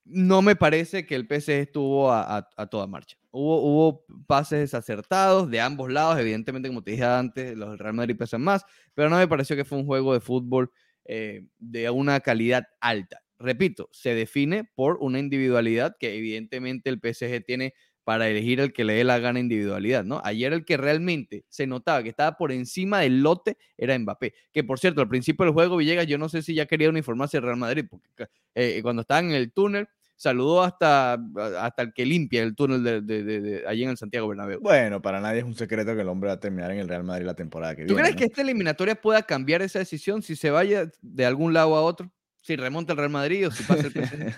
no 0.10 0.42
me 0.42 0.56
parece 0.56 1.06
que 1.06 1.16
el 1.16 1.28
PSG 1.28 1.52
estuvo 1.52 2.12
a, 2.12 2.50
toda 2.70 2.88
marcha. 2.88 3.18
Hubo, 3.32 4.06
pases 4.26 4.60
desacertados 4.60 5.50
de 5.50 5.62
ambos 5.62 5.92
lados, 5.92 6.20
evidentemente, 6.20 6.70
como 6.70 6.84
te 6.84 6.92
dije 6.92 7.04
antes, 7.04 7.56
los 7.58 7.70
del 7.72 7.80
Real 7.80 7.94
Madrid 7.94 8.16
pesan 8.18 8.42
más, 8.42 8.66
pero 8.94 9.10
no 9.10 9.18
me 9.18 9.28
pareció 9.28 9.56
que 9.56 9.66
fue 9.66 9.78
un 9.78 9.86
juego 9.86 10.14
de 10.14 10.20
fútbol 10.20 10.72
eh, 11.06 11.46
de 11.60 11.90
una 11.90 12.20
calidad 12.22 12.68
alta. 12.80 13.22
Repito, 13.40 13.90
se 13.92 14.16
define 14.16 14.64
por 14.64 14.98
una 15.00 15.20
individualidad 15.20 15.96
que 16.00 16.18
evidentemente 16.18 16.90
el 16.90 17.00
PSG 17.00 17.46
tiene 17.46 17.74
para 18.08 18.30
elegir 18.30 18.62
el 18.62 18.72
que 18.72 18.86
le 18.86 18.94
dé 18.94 19.04
la 19.04 19.20
gana 19.20 19.38
individualidad, 19.38 20.06
¿no? 20.06 20.22
Ayer 20.24 20.54
el 20.54 20.64
que 20.64 20.78
realmente 20.78 21.44
se 21.50 21.68
notaba 21.68 22.02
que 22.02 22.08
estaba 22.08 22.38
por 22.38 22.54
encima 22.54 23.02
del 23.02 23.22
lote 23.22 23.58
era 23.78 24.00
Mbappé, 24.00 24.34
que 24.54 24.64
por 24.64 24.80
cierto, 24.80 25.02
al 25.02 25.10
principio 25.10 25.44
del 25.44 25.54
juego 25.54 25.76
Villegas, 25.76 26.08
yo 26.08 26.18
no 26.18 26.30
sé 26.30 26.42
si 26.42 26.54
ya 26.56 26.66
quería 26.68 26.88
uniformarse 26.88 27.36
el 27.36 27.44
Real 27.44 27.58
Madrid, 27.58 27.84
porque 27.90 28.32
eh, 28.56 28.80
cuando 28.82 29.02
estaban 29.02 29.26
en 29.26 29.36
el 29.36 29.52
túnel, 29.52 29.90
saludó 30.18 30.64
hasta, 30.64 31.14
hasta 31.60 31.84
el 31.84 31.94
que 31.94 32.06
limpia 32.06 32.42
el 32.42 32.56
túnel 32.56 32.84
de, 32.84 33.02
de, 33.02 33.64
allí 33.68 33.84
en 33.84 33.92
el 33.92 33.98
Santiago 33.98 34.28
Bernabéu. 34.28 34.60
Bueno, 34.60 35.02
para 35.02 35.22
nadie 35.22 35.40
es 35.40 35.46
un 35.46 35.56
secreto 35.56 35.96
que 35.96 36.02
el 36.02 36.10
hombre 36.10 36.28
va 36.28 36.34
a 36.34 36.40
terminar 36.40 36.72
en 36.72 36.80
el 36.80 36.90
Real 36.90 37.04
Madrid 37.04 37.26
la 37.26 37.36
temporada 37.36 37.76
que 37.76 37.84
viene. 37.84 37.94
¿Tú 37.94 38.00
crees 38.00 38.16
que 38.16 38.26
esta 38.26 38.42
eliminatoria 38.42 38.96
pueda 38.96 39.22
cambiar 39.22 39.62
esa 39.62 39.80
decisión 39.80 40.24
si 40.24 40.36
se 40.36 40.50
vaya 40.50 40.90
de 41.02 41.26
algún 41.26 41.54
lado 41.54 41.76
a 41.76 41.82
otro? 41.84 42.12
Si 42.42 42.56
remonta 42.56 42.94
el 42.94 42.98
Real 42.98 43.12
Madrid 43.12 43.48
o 43.48 43.52
si 43.52 43.64
pasa 43.64 43.88
el 43.88 44.34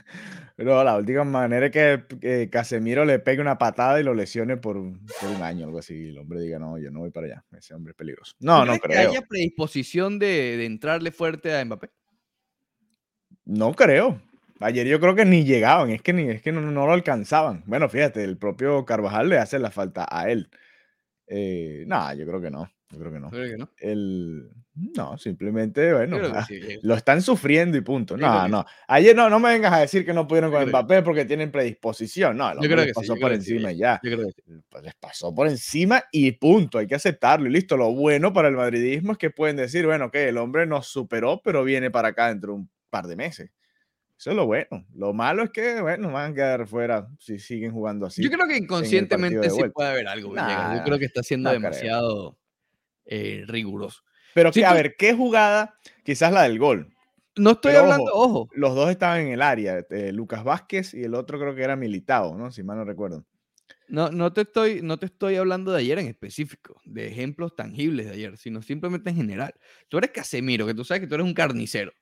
Pero 0.56 0.84
la 0.84 0.98
última 0.98 1.24
manera 1.24 1.68
es 1.68 1.72
que, 1.72 2.50
Casemiro 2.52 3.06
le 3.06 3.20
pegue 3.20 3.40
una 3.40 3.58
patada 3.58 4.00
y 4.00 4.04
lo 4.04 4.14
lesione 4.14 4.58
por 4.58 4.78
un, 4.78 5.06
por 5.22 5.30
un 5.30 5.44
año, 5.44 5.66
algo 5.66 5.80
así. 5.80 5.94
Y 5.94 6.10
el 6.10 6.18
hombre 6.18 6.42
diga, 6.42 6.60
no, 6.60 6.78
yo 6.78 6.92
no 6.92 7.00
voy 7.00 7.12
para 7.12 7.28
allá. 7.28 7.46
Ese 7.56 7.74
hombre 7.74 7.92
es 7.92 7.98
peligroso. 7.98 8.36
No, 8.40 8.66
no 8.66 8.78
creo. 8.80 9.00
¿Que 9.00 9.08
haya 9.08 9.22
predisposición 9.22 10.20
de, 10.20 10.58
de 10.58 10.66
entrarle 10.66 11.12
fuerte 11.12 11.56
a 11.56 11.64
Mbappé? 11.64 11.92
No 13.46 13.74
creo. 13.74 14.20
Ayer 14.60 14.88
yo 14.88 15.00
creo 15.00 15.16
que 15.16 15.26
ni 15.26 15.46
llegaban, 15.46 15.90
es 15.90 16.02
que, 16.02 16.14
ni, 16.14 16.30
es 16.30 16.42
que 16.42 16.52
no, 16.52 16.62
lo 16.62 16.92
alcanzaban. 16.92 17.64
Bueno, 17.66 17.88
fíjate, 17.90 18.24
el 18.24 18.38
propio 18.38 18.86
Carvajal 18.86 19.30
le 19.30 19.38
hace 19.38 19.60
la 19.60 19.72
falta 19.72 20.08
a 20.10 20.30
él. 20.30 20.50
Eh, 21.28 21.86
no, 21.88 22.14
yo 22.14 22.26
creo 22.26 22.42
que 22.42 22.52
no. 22.52 22.70
Yo 22.92 23.00
creo 23.00 23.12
que 23.12 23.20
no. 23.20 23.30
que 23.30 23.58
no? 23.58 23.70
El, 23.78 24.50
no, 24.96 25.18
simplemente, 25.18 25.94
bueno, 25.94 26.18
ah, 26.34 26.48
lo 26.82 26.96
están 26.96 27.22
sufriendo 27.22 27.78
y 27.78 27.82
punto. 27.82 28.18
No, 28.18 28.48
no. 28.48 28.66
Ayer 28.88 29.16
no, 29.16 29.30
no 29.30 29.40
me 29.40 29.50
vengas 29.50 29.74
a 29.74 29.80
decir 29.80 30.06
que 30.06 30.14
no 30.14 30.28
pudieron 30.28 30.52
con 30.52 30.68
Mbappé 30.68 31.04
porque 31.04 31.26
tienen 31.26 31.52
predisposición. 31.52 32.38
No, 32.38 32.54
yo 32.56 32.62
creo 32.62 32.86
les 32.86 32.94
pasó 32.94 33.16
por 33.16 33.32
encima 33.32 33.72
y 33.72 33.78
ya. 33.78 34.00
Pues 34.02 34.84
les 34.84 34.96
pasó 34.96 35.34
por 35.36 35.48
encima 35.48 36.04
y 36.12 36.32
punto. 36.32 36.78
Hay 36.78 36.88
que 36.88 36.96
aceptarlo 36.96 37.48
y 37.48 37.52
listo. 37.52 37.78
Lo 37.78 37.94
bueno 37.94 38.34
para 38.34 38.48
el 38.48 38.56
madridismo 38.56 39.14
es 39.14 39.18
que 39.18 39.30
pueden 39.30 39.58
decir, 39.58 39.86
bueno, 39.86 40.10
que 40.12 40.30
el 40.30 40.38
hombre 40.38 40.66
nos 40.66 40.88
superó, 40.88 41.42
pero 41.44 41.64
viene 41.64 41.92
para 41.92 42.10
acá 42.10 42.30
dentro 42.30 42.54
de 42.54 42.60
un 42.60 42.70
par 42.90 43.08
de 43.08 43.16
meses. 43.16 43.52
Eso 44.20 44.32
es 44.32 44.36
lo 44.36 44.48
bueno. 44.48 44.86
Lo 44.94 45.14
malo 45.14 45.44
es 45.44 45.50
que, 45.50 45.80
bueno, 45.80 46.12
van 46.12 46.34
a 46.34 46.36
quedar 46.36 46.68
fuera 46.68 47.08
si 47.20 47.40
siguen 47.40 47.72
jugando 47.72 48.06
así. 48.06 48.22
Yo 48.22 48.30
creo 48.30 48.46
que 48.50 48.58
inconscientemente 48.58 49.50
sí 49.50 49.62
puede 49.74 49.92
haber 49.92 50.10
algo. 50.10 50.36
Yo 50.36 50.84
creo 50.84 51.00
que 51.00 51.06
está 51.06 51.24
siendo 51.24 51.50
demasiado 51.50 52.38
eh, 53.06 53.46
riguroso. 53.48 54.02
Pero 54.34 54.52
que, 54.52 54.66
a 54.66 54.74
ver, 54.74 54.96
¿qué 54.98 55.14
jugada? 55.14 55.74
Quizás 56.04 56.34
la 56.34 56.44
del 56.44 56.60
gol. 56.60 56.94
No 57.38 57.52
estoy 57.52 57.76
hablando, 57.76 58.12
ojo, 58.14 58.50
Los 58.52 58.76
dos 58.76 58.90
estaban 58.90 59.22
en 59.22 59.28
el 59.30 59.42
área, 59.42 59.86
eh, 59.90 60.12
Lucas 60.12 60.44
Vázquez 60.44 60.94
y 60.94 61.04
el 61.04 61.16
otro 61.16 61.40
creo 61.40 61.56
que 61.56 61.64
era 61.64 61.78
Militao, 61.78 62.36
¿no? 62.36 62.52
Si 62.52 62.62
mal 62.62 62.78
no 62.78 62.84
recuerdo. 62.84 63.26
No, 63.88 64.10
no, 64.12 64.34
te 64.34 64.42
estoy, 64.42 64.82
no 64.82 65.00
te 65.00 65.06
estoy 65.06 65.38
hablando 65.38 65.72
de 65.72 65.80
ayer 65.80 65.98
en 65.98 66.08
específico, 66.08 66.76
de 66.84 67.08
ejemplos 67.08 67.56
tangibles 67.56 68.08
de 68.08 68.12
ayer, 68.12 68.38
sino 68.38 68.62
simplemente 68.62 69.12
en 69.12 69.16
general. 69.16 69.54
Tú 69.88 69.98
eres 69.98 70.12
Casemiro, 70.12 70.68
que 70.68 70.74
tú 70.74 70.84
sabes 70.84 71.00
que 71.00 71.08
tú 71.08 71.16
eres 71.16 71.26
un 71.26 71.34
carnicero. 71.34 71.94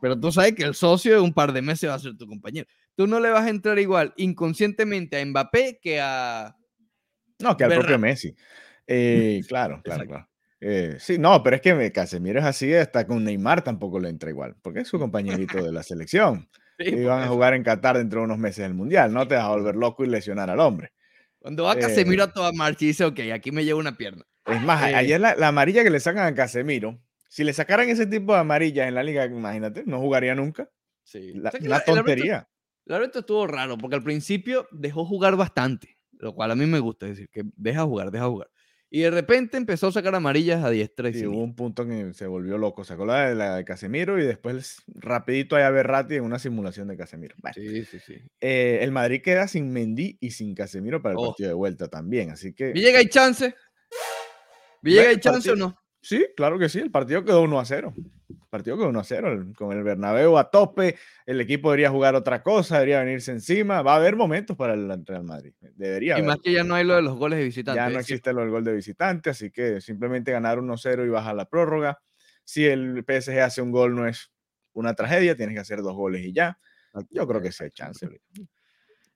Pero 0.00 0.18
tú 0.18 0.32
sabes 0.32 0.54
que 0.54 0.64
el 0.64 0.74
socio 0.74 1.14
de 1.14 1.20
un 1.20 1.32
par 1.32 1.52
de 1.52 1.62
meses 1.62 1.90
va 1.90 1.94
a 1.94 1.98
ser 1.98 2.16
tu 2.16 2.26
compañero. 2.26 2.66
Tú 2.94 3.06
no 3.06 3.20
le 3.20 3.30
vas 3.30 3.46
a 3.46 3.50
entrar 3.50 3.78
igual 3.78 4.12
inconscientemente 4.16 5.20
a 5.20 5.24
Mbappé 5.24 5.78
que 5.80 6.00
a. 6.00 6.56
No, 7.40 7.56
que 7.56 7.64
al 7.64 7.74
propio 7.74 7.98
Messi. 7.98 8.34
Eh, 8.86 9.40
claro, 9.48 9.80
claro, 9.82 10.06
claro. 10.06 10.28
Eh, 10.60 10.96
sí, 10.98 11.18
no, 11.18 11.42
pero 11.42 11.56
es 11.56 11.62
que 11.62 11.92
Casemiro 11.92 12.40
es 12.40 12.44
así, 12.44 12.74
hasta 12.74 13.06
con 13.06 13.22
Neymar 13.22 13.62
tampoco 13.62 14.00
le 14.00 14.08
entra 14.08 14.30
igual, 14.30 14.56
porque 14.60 14.80
es 14.80 14.88
su 14.88 14.98
compañerito 14.98 15.62
de 15.62 15.72
la 15.72 15.82
selección. 15.82 16.48
y 16.78 17.04
van 17.04 17.22
a 17.22 17.28
jugar 17.28 17.54
en 17.54 17.62
Qatar 17.62 17.98
dentro 17.98 18.20
de 18.20 18.26
unos 18.26 18.38
meses 18.38 18.64
del 18.64 18.74
Mundial, 18.74 19.12
no 19.12 19.26
te 19.28 19.34
vas 19.36 19.44
a 19.44 19.48
volver 19.48 19.76
loco 19.76 20.04
y 20.04 20.08
lesionar 20.08 20.50
al 20.50 20.60
hombre. 20.60 20.92
Cuando 21.38 21.64
va 21.64 21.76
Casemiro 21.76 22.24
eh, 22.24 22.26
a 22.26 22.32
toda 22.32 22.52
marcha 22.52 22.84
y 22.84 22.88
dice, 22.88 23.04
ok, 23.04 23.20
aquí 23.32 23.52
me 23.52 23.64
llevo 23.64 23.78
una 23.78 23.96
pierna. 23.96 24.24
Es 24.46 24.60
más, 24.62 24.82
ayer 24.82 25.20
la, 25.20 25.36
la, 25.36 25.48
amarilla 25.48 25.84
que 25.84 25.90
le 25.90 26.00
sacan 26.00 26.26
a 26.26 26.34
Casemiro 26.34 26.98
si 27.28 27.44
le 27.44 27.52
sacaran 27.52 27.88
ese 27.88 28.06
tipo 28.06 28.32
de 28.32 28.40
amarillas 28.40 28.88
en 28.88 28.94
la 28.94 29.02
liga, 29.02 29.26
imagínate, 29.26 29.84
no 29.86 30.00
jugaría 30.00 30.34
nunca. 30.34 30.70
Sí. 31.04 31.34
La, 31.34 31.50
tontería. 31.84 32.48
La 32.84 32.98
verdad 32.98 33.18
estuvo 33.18 33.46
raro, 33.46 33.78
porque 33.78 33.96
al 33.96 34.02
principio 34.02 34.66
dejó 34.72 35.04
jugar 35.04 35.36
bastante, 35.36 35.98
lo 36.12 36.34
cual 36.34 36.50
a 36.50 36.54
mí 36.54 36.66
me 36.66 36.80
gusta, 36.80 37.06
decir, 37.06 37.28
que 37.30 37.42
deja 37.56 37.84
jugar, 37.84 38.10
deja 38.10 38.26
jugar. 38.26 38.50
Y 38.90 39.00
de 39.00 39.10
repente 39.10 39.58
empezó 39.58 39.88
a 39.88 39.92
sacar 39.92 40.14
amarillas 40.14 40.64
a 40.64 40.70
diestra 40.70 41.10
y 41.10 41.14
sí, 41.14 41.26
hubo 41.26 41.42
un 41.42 41.54
punto 41.54 41.82
en 41.82 42.08
que 42.08 42.14
se 42.14 42.26
volvió 42.26 42.56
loco. 42.56 42.84
Sacó 42.84 43.04
la 43.04 43.28
de, 43.28 43.34
la 43.34 43.56
de 43.56 43.64
Casemiro 43.66 44.18
y 44.18 44.24
después 44.24 44.82
rapidito 44.86 45.56
a 45.56 45.68
Berratti 45.68 46.14
en 46.14 46.24
una 46.24 46.38
simulación 46.38 46.88
de 46.88 46.96
Casemiro. 46.96 47.36
sí, 47.54 47.84
sí, 47.84 47.98
sí. 47.98 48.14
Eh, 48.40 48.78
el 48.80 48.90
Madrid 48.90 49.20
queda 49.22 49.46
sin 49.46 49.70
Mendy 49.70 50.16
y 50.20 50.30
sin 50.30 50.54
Casemiro 50.54 51.02
para 51.02 51.12
el 51.12 51.18
oh. 51.18 51.28
partido 51.28 51.50
de 51.50 51.54
vuelta 51.54 51.88
también, 51.88 52.30
así 52.30 52.54
que... 52.54 52.72
llega 52.72 53.00
hay 53.00 53.08
chance? 53.08 53.54
¿Villega 54.80 55.10
hay 55.10 55.20
chance 55.20 55.50
o 55.50 55.56
no? 55.56 55.76
Sí, 56.00 56.26
claro 56.36 56.58
que 56.58 56.68
sí. 56.68 56.78
El 56.78 56.90
partido 56.90 57.24
quedó 57.24 57.42
1 57.42 57.60
a 57.60 57.64
0. 57.64 57.94
El 57.96 58.36
partido 58.50 58.76
quedó 58.76 58.88
1 58.88 59.00
a 59.00 59.04
0. 59.04 59.52
Con 59.56 59.76
el 59.76 59.82
Bernabéu 59.82 60.38
a 60.38 60.50
tope. 60.50 60.96
El 61.26 61.40
equipo 61.40 61.70
debería 61.70 61.90
jugar 61.90 62.14
otra 62.14 62.42
cosa, 62.42 62.76
debería 62.76 63.00
venirse 63.00 63.32
encima. 63.32 63.82
Va 63.82 63.94
a 63.94 63.96
haber 63.96 64.16
momentos 64.16 64.56
para 64.56 64.74
el 64.74 65.04
Real 65.04 65.24
Madrid. 65.24 65.52
Debería. 65.74 66.18
Y 66.18 66.22
más 66.22 66.38
que 66.42 66.52
ya 66.52 66.64
no 66.64 66.74
hay 66.74 66.84
lo 66.84 66.96
de 66.96 67.02
los 67.02 67.16
goles 67.16 67.38
de 67.38 67.44
visitante. 67.44 67.80
Ya 67.80 67.90
no 67.90 67.98
existe 67.98 68.32
lo 68.32 68.40
del 68.40 68.50
gol 68.50 68.64
de 68.64 68.74
visitante, 68.74 69.30
así 69.30 69.50
que 69.50 69.80
simplemente 69.80 70.32
ganar 70.32 70.58
1-0 70.58 71.06
y 71.06 71.08
bajar 71.08 71.34
la 71.34 71.46
prórroga. 71.46 71.98
Si 72.44 72.64
el 72.64 73.04
PSG 73.06 73.40
hace 73.40 73.60
un 73.60 73.72
gol, 73.72 73.94
no 73.94 74.06
es 74.08 74.30
una 74.72 74.94
tragedia, 74.94 75.36
tienes 75.36 75.54
que 75.54 75.60
hacer 75.60 75.82
dos 75.82 75.94
goles 75.94 76.24
y 76.24 76.32
ya. 76.32 76.58
Yo 77.10 77.26
creo 77.26 77.42
que 77.42 77.52
sí 77.52 77.64
hay 77.64 77.70
chance. 77.70 78.08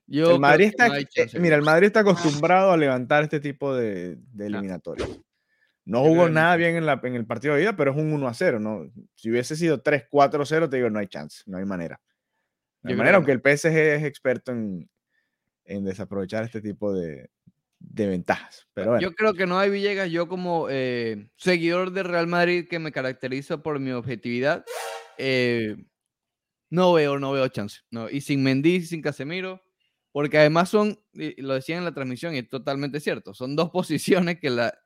el 0.08 0.40
Madrid 0.40 0.66
está, 0.66 0.98
eh, 0.98 1.06
mira, 1.40 1.56
el 1.56 1.62
Madrid 1.62 1.86
está 1.86 2.00
acostumbrado 2.00 2.72
a 2.72 2.76
levantar 2.76 3.24
este 3.24 3.40
tipo 3.40 3.74
de, 3.74 4.16
de 4.32 4.46
eliminatorias. 4.46 5.08
No 5.84 6.02
jugó 6.04 6.28
nada 6.28 6.54
bien 6.56 6.76
en, 6.76 6.86
la, 6.86 7.00
en, 7.02 7.14
el 7.14 7.26
partido 7.26 7.54
de 7.54 7.62
ida, 7.62 7.76
pero 7.76 7.90
es 7.90 7.96
un 7.96 8.12
1 8.12 8.28
a 8.28 8.34
0. 8.34 8.60
¿no? 8.60 8.90
Si 9.16 9.30
hubiese 9.30 9.56
sido 9.56 9.80
3, 9.80 10.06
4 10.08 10.44
0, 10.44 10.70
te 10.70 10.76
digo, 10.76 10.90
no 10.90 10.98
hay 10.98 11.08
chance, 11.08 11.42
no 11.46 11.58
hay 11.58 11.64
manera. 11.64 12.00
No 12.82 12.90
hay 12.90 12.96
manera, 12.96 13.16
aunque 13.16 13.32
el 13.32 13.40
PSG 13.40 13.66
es 13.66 14.04
experto 14.04 14.52
en, 14.52 14.88
en 15.64 15.84
desaprovechar 15.84 16.44
este 16.44 16.60
tipo 16.60 16.92
de, 16.92 17.30
de 17.78 18.06
ventajas. 18.06 18.66
Pero 18.74 18.98
Yo 19.00 19.12
creo 19.12 19.34
que 19.34 19.46
no 19.46 19.58
hay 19.58 19.70
Villegas. 19.70 20.10
Yo, 20.10 20.28
como 20.28 20.68
eh, 20.70 21.28
seguidor 21.36 21.92
de 21.92 22.02
Real 22.02 22.26
Madrid, 22.26 22.66
que 22.68 22.78
me 22.78 22.92
caracteriza 22.92 23.62
por 23.62 23.78
mi 23.78 23.92
objetividad, 23.92 24.64
eh, 25.18 25.76
no 26.70 26.92
veo, 26.92 27.18
no 27.18 27.32
veo 27.32 27.48
chance. 27.48 27.80
No. 27.90 28.08
Y 28.08 28.20
sin 28.20 28.42
Mendy, 28.42 28.82
sin 28.82 29.02
Casemiro, 29.02 29.62
porque 30.12 30.38
además 30.38 30.68
son, 30.68 30.98
lo 31.12 31.54
decían 31.54 31.78
en 31.78 31.84
la 31.84 31.94
transmisión 31.94 32.34
y 32.34 32.38
es 32.38 32.48
totalmente 32.48 33.00
cierto, 33.00 33.34
son 33.34 33.56
dos 33.56 33.70
posiciones 33.72 34.38
que 34.38 34.50
la 34.50 34.78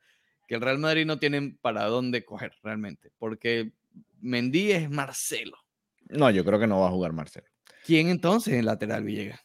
que 0.47 0.55
el 0.55 0.61
Real 0.61 0.79
Madrid 0.79 1.07
no 1.07 1.19
tienen 1.19 1.57
para 1.59 1.85
dónde 1.85 2.25
coger 2.25 2.53
realmente, 2.63 3.11
porque 3.19 3.73
Mendy 4.21 4.73
es 4.73 4.91
Marcelo. 4.91 5.57
No, 6.09 6.31
yo 6.31 6.45
creo 6.45 6.59
que 6.59 6.67
no 6.67 6.81
va 6.81 6.89
a 6.89 6.91
jugar 6.91 7.13
Marcelo. 7.13 7.47
¿Quién 7.85 8.09
entonces 8.09 8.55
en 8.55 8.67
lateral 8.67 9.05
Villegas? 9.05 9.41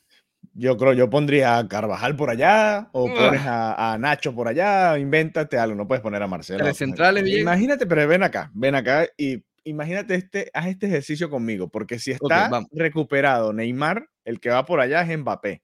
Yo 0.53 0.75
creo, 0.75 0.93
yo 0.93 1.09
pondría 1.09 1.57
a 1.57 1.67
Carvajal 1.67 2.15
por 2.15 2.29
allá, 2.29 2.89
o 2.91 3.07
pones 3.07 3.41
a, 3.45 3.97
Nacho 3.99 4.33
por 4.33 4.47
allá, 4.47 4.97
invéntate 4.97 5.57
algo, 5.57 5.75
no 5.75 5.87
puedes 5.87 6.01
poner 6.01 6.21
a 6.21 6.27
Marcelo. 6.27 6.63
Tres 6.63 6.77
centrales, 6.77 7.23
Villegas. 7.23 7.43
Imagínate, 7.43 7.85
pero 7.85 8.07
ven 8.07 8.23
acá, 8.23 8.51
ven 8.53 8.75
acá 8.75 9.07
y 9.17 9.43
imagínate 9.63 10.15
este, 10.15 10.49
haz 10.53 10.67
este 10.67 10.87
ejercicio 10.87 11.29
conmigo, 11.29 11.69
porque 11.69 11.99
si 11.99 12.11
está 12.11 12.49
recuperado 12.71 13.53
Neymar, 13.53 14.07
el 14.25 14.39
que 14.39 14.49
va 14.49 14.65
por 14.65 14.79
allá 14.79 15.01
es 15.01 15.17
Mbappé. 15.17 15.61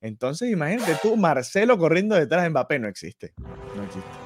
Entonces, 0.00 0.50
imagínate 0.50 0.96
tú, 1.02 1.16
Marcelo 1.16 1.78
corriendo 1.78 2.14
detrás 2.14 2.42
de 2.42 2.50
Mbappé, 2.50 2.78
no 2.78 2.88
existe. 2.88 3.32
No 3.76 3.82
existe. 3.82 4.23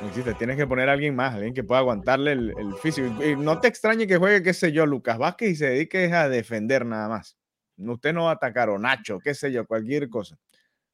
No 0.00 0.08
existe, 0.08 0.34
tienes 0.34 0.56
que 0.56 0.66
poner 0.66 0.88
a 0.88 0.92
alguien 0.92 1.16
más, 1.16 1.34
alguien 1.34 1.54
que 1.54 1.64
pueda 1.64 1.80
aguantarle 1.80 2.32
el, 2.32 2.74
físico. 2.82 3.08
Y 3.24 3.34
no 3.36 3.60
te 3.60 3.68
extrañe 3.68 4.06
que 4.06 4.18
juegue, 4.18 4.42
qué 4.42 4.52
sé 4.52 4.72
yo, 4.72 4.84
Lucas 4.84 5.16
Vázquez 5.16 5.50
y 5.50 5.56
se 5.56 5.70
dedique 5.70 6.12
a 6.12 6.28
defender 6.28 6.84
nada 6.84 7.08
más. 7.08 7.36
Usted 7.78 8.12
no 8.12 8.24
va 8.24 8.30
a 8.30 8.34
atacar, 8.34 8.68
o 8.68 8.78
Nacho, 8.78 9.18
qué 9.18 9.34
sé 9.34 9.52
yo, 9.52 9.66
cualquier 9.66 10.08
cosa. 10.08 10.38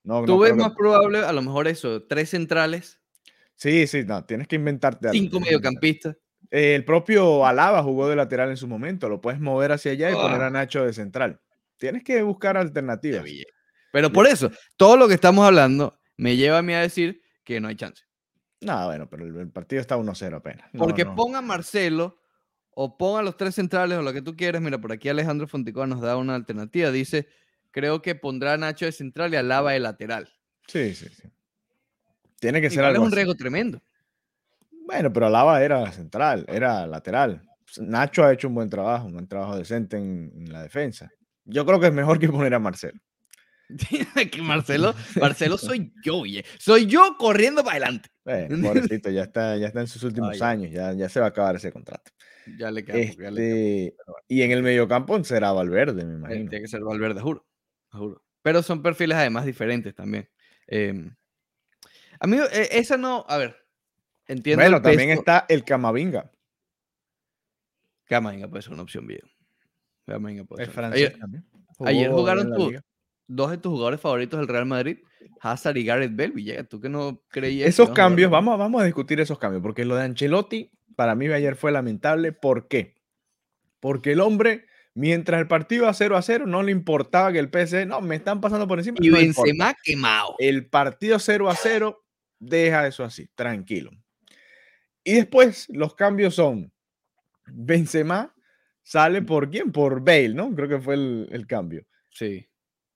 No, 0.05 0.25
¿Tú 0.25 0.39
ves 0.39 0.55
más 0.55 0.73
probable, 0.75 1.19
a 1.19 1.33
lo 1.33 1.43
mejor 1.43 1.69
eso, 1.69 2.05
tres 2.05 2.31
centrales? 2.31 3.01
Sí, 3.57 3.87
sí, 3.87 4.05
no, 4.05 4.25
tienes 4.25 4.49
que 4.49 4.57
inventarte 4.57 5.09
algo. 5.09 5.19
Cinco 5.19 5.41
mediocampistas. 5.41 6.17
el 6.51 6.85
propio 6.85 7.47
Alaba 7.47 7.83
jugó 7.83 8.09
de 8.09 8.17
lateral 8.17 8.51
en 8.51 8.57
su 8.57 8.67
momento, 8.67 9.09
lo 9.09 9.21
puedes 9.21 9.41
mover 9.41 9.73
hacia 9.73 9.93
allá 9.93 10.11
y 10.11 10.15
poner 10.15 10.43
a 10.43 10.47
ah. 10.47 10.51
Nacho 10.51 10.85
de 10.85 10.93
central. 10.93 11.41
Tienes 11.77 12.05
que 12.05 12.23
buscar 12.23 12.57
alternativas. 12.57 13.25
Pero 13.93 14.13
por 14.13 14.27
eso, 14.27 14.51
todo 14.77 14.97
lo 14.97 15.09
que 15.09 15.15
estamos 15.15 15.45
hablando 15.45 15.99
me 16.17 16.37
lleva 16.37 16.59
a 16.59 16.63
mí 16.63 16.73
a 16.73 16.81
decir 16.81 17.21
que 17.45 17.61
no 17.61 17.69
hay 17.69 17.77
chance. 17.77 18.05
No, 18.63 18.87
bueno, 18.87 19.09
pero 19.09 19.25
el, 19.25 19.51
partido 19.51 19.81
está 19.81 19.97
1-0 19.97 20.37
apenas. 20.37 20.71
Porque 20.77 21.05
ponga 21.05 21.41
Marcelo 21.43 22.19
o 22.71 22.97
ponga 22.97 23.23
los 23.23 23.37
tres 23.37 23.55
centrales 23.55 23.99
o 23.99 24.03
lo 24.03 24.13
que 24.13 24.23
tú 24.23 24.37
quieras. 24.37 24.63
Mira, 24.63 24.81
por 24.81 24.93
aquí 24.93 25.09
Alejandro 25.09 25.47
Fonticón 25.49 25.91
nos 25.91 26.01
da 26.01 26.17
una 26.17 26.35
alternativa. 26.35 26.91
Dice, 26.91 27.29
creo 27.71 28.01
que 28.03 28.15
pondrá 28.15 28.55
a 28.55 28.57
Nacho 28.57 28.85
de 28.85 28.93
central 28.93 29.33
y 29.33 29.37
a 29.37 29.43
Lava 29.43 29.73
de 29.73 29.81
lateral. 29.81 30.29
Sí, 30.69 30.95
sí, 30.95 31.09
sí. 31.09 31.29
Tiene 32.39 32.61
que 32.61 32.71
ser 32.71 32.85
algo. 32.85 33.03
Es 33.03 33.11
un 33.11 33.15
riesgo 33.15 33.35
tremendo. 33.35 33.83
Bueno, 34.87 35.13
pero 35.13 35.29
Lava 35.29 35.63
era 35.63 35.91
central, 35.93 36.45
era 36.49 36.87
lateral. 36.87 37.43
Nacho 37.79 38.25
ha 38.25 38.33
hecho 38.33 38.49
un 38.49 38.55
buen 38.55 38.69
trabajo, 38.69 39.07
un 39.07 39.13
buen 39.13 39.29
trabajo 39.29 39.57
decente 39.57 39.97
en, 39.97 40.51
la 40.51 40.63
defensa. 40.63 41.11
Yo 41.45 41.65
creo 41.65 41.81
que 41.81 41.87
es 41.87 41.93
mejor 41.93 42.19
que 42.19 42.29
poner 42.29 42.55
a 42.55 42.59
Marcelo. 42.59 43.01
que 44.31 44.43
Marcelo, 44.43 44.95
Marcelo 45.21 45.59
soy 45.59 45.93
yo, 46.03 46.19
oye. 46.19 46.45
Soy 46.59 46.87
yo 46.87 47.17
corriendo 47.19 47.63
para 47.65 47.77
adelante. 47.77 48.11
pobrecito, 48.63 49.11
ya 49.11 49.23
está, 49.23 49.57
ya 49.57 49.67
está 49.69 49.81
en 49.81 49.87
sus 49.87 50.03
últimos 50.03 50.41
años, 50.43 50.71
ya, 50.71 50.93
ya 50.93 51.09
se 51.09 51.21
va 51.21 51.27
a 51.27 51.29
acabar 51.31 51.57
ese 51.57 51.73
contrato. 51.73 52.11
Ya 52.59 52.71
le 52.71 52.85
queda. 52.85 52.99
Este, 52.99 53.97
y 54.29 54.43
en 54.43 54.51
el 54.51 54.63
mediocampo 54.63 55.23
será 55.25 55.53
Valverde, 55.53 56.05
me 56.05 56.15
imagino. 56.15 56.51
Tiene 56.51 56.63
que 56.63 56.69
ser 56.69 56.83
Valverde, 56.83 57.21
juro, 57.21 57.47
juro. 57.91 58.23
Pero 58.43 58.63
son 58.63 58.83
perfiles 58.83 59.17
además 59.17 59.47
diferentes 59.47 59.95
también. 59.95 60.29
Eh, 60.67 61.11
amigo, 62.19 62.45
e, 62.53 62.69
esa 62.73 62.97
no, 62.97 63.25
a 63.29 63.39
ver, 63.39 63.57
entiendo. 64.27 64.63
Bueno, 64.63 64.83
también 64.83 65.11
está 65.11 65.47
el 65.49 65.65
Camavinga. 65.65 66.31
Camavinga 68.07 68.49
puede 68.49 68.63
ser 68.63 68.73
una 68.73 68.83
opción 68.83 69.07
bien. 69.07 69.23
Camavinga 70.07 70.45
puede 70.45 70.67
ser. 70.67 70.85
ayer, 70.85 71.19
ayer 71.87 72.11
jugaron 72.11 72.53
dos 73.35 73.51
de 73.51 73.59
tus 73.59 73.73
jugadores 73.73 74.01
favoritos 74.01 74.39
del 74.39 74.49
Real 74.49 74.67
Madrid, 74.67 74.99
Hazard 75.41 75.77
y 75.77 75.85
Gareth 75.85 76.15
Bale. 76.15 76.31
Villegas, 76.31 76.69
tú 76.69 76.81
que 76.81 76.89
no 76.89 77.23
creías. 77.29 77.69
Esos 77.69 77.91
cambios, 77.91 78.31
vamos, 78.31 78.59
vamos 78.59 78.83
a 78.83 78.85
discutir 78.85 79.21
esos 79.21 79.39
cambios, 79.39 79.63
porque 79.63 79.85
lo 79.85 79.97
de 79.97 80.05
Ancelotti 80.05 80.71
para 80.97 81.15
mí 81.15 81.27
ayer 81.29 81.57
fue 81.57 81.73
lamentable. 81.73 82.33
¿Por 82.33 82.69
qué? 82.69 82.95
Porque 83.81 84.13
el 84.13 84.21
hombre, 84.21 84.67
mientras 84.95 85.41
el 85.41 85.49
partido 85.49 85.89
a 85.89 85.95
0 85.95 86.17
a 86.17 86.23
0, 86.23 86.47
no 86.47 86.63
le 86.63 86.73
importaba 86.73 87.33
que 87.33 87.39
el 87.39 87.49
PSG, 87.49 87.87
no, 87.87 88.01
me 88.01 88.17
están 88.17 88.41
pasando 88.41 88.69
por 88.69 88.79
encima. 88.79 88.99
Y 89.01 89.11
Benzema 89.11 89.75
quemado. 89.83 90.35
El 90.39 90.67
partido 90.69 91.19
0 91.19 91.51
a 91.51 91.57
0, 91.57 92.05
deja 92.39 92.87
eso 92.87 93.05
así, 93.05 93.29
tranquilo. 93.35 93.91
Y 95.05 95.15
después 95.15 95.67
los 95.71 95.95
cambios 95.95 96.35
son 96.35 96.73
Benzema 97.47 98.35
sale 98.83 99.23
por 99.23 99.51
quién? 99.51 99.73
Por 99.73 100.01
Bale, 100.01 100.35
¿no? 100.35 100.55
Creo 100.55 100.69
que 100.69 100.81
fue 100.81 100.95
el, 100.95 101.47
cambio. 101.47 101.87
Sí. 102.11 102.47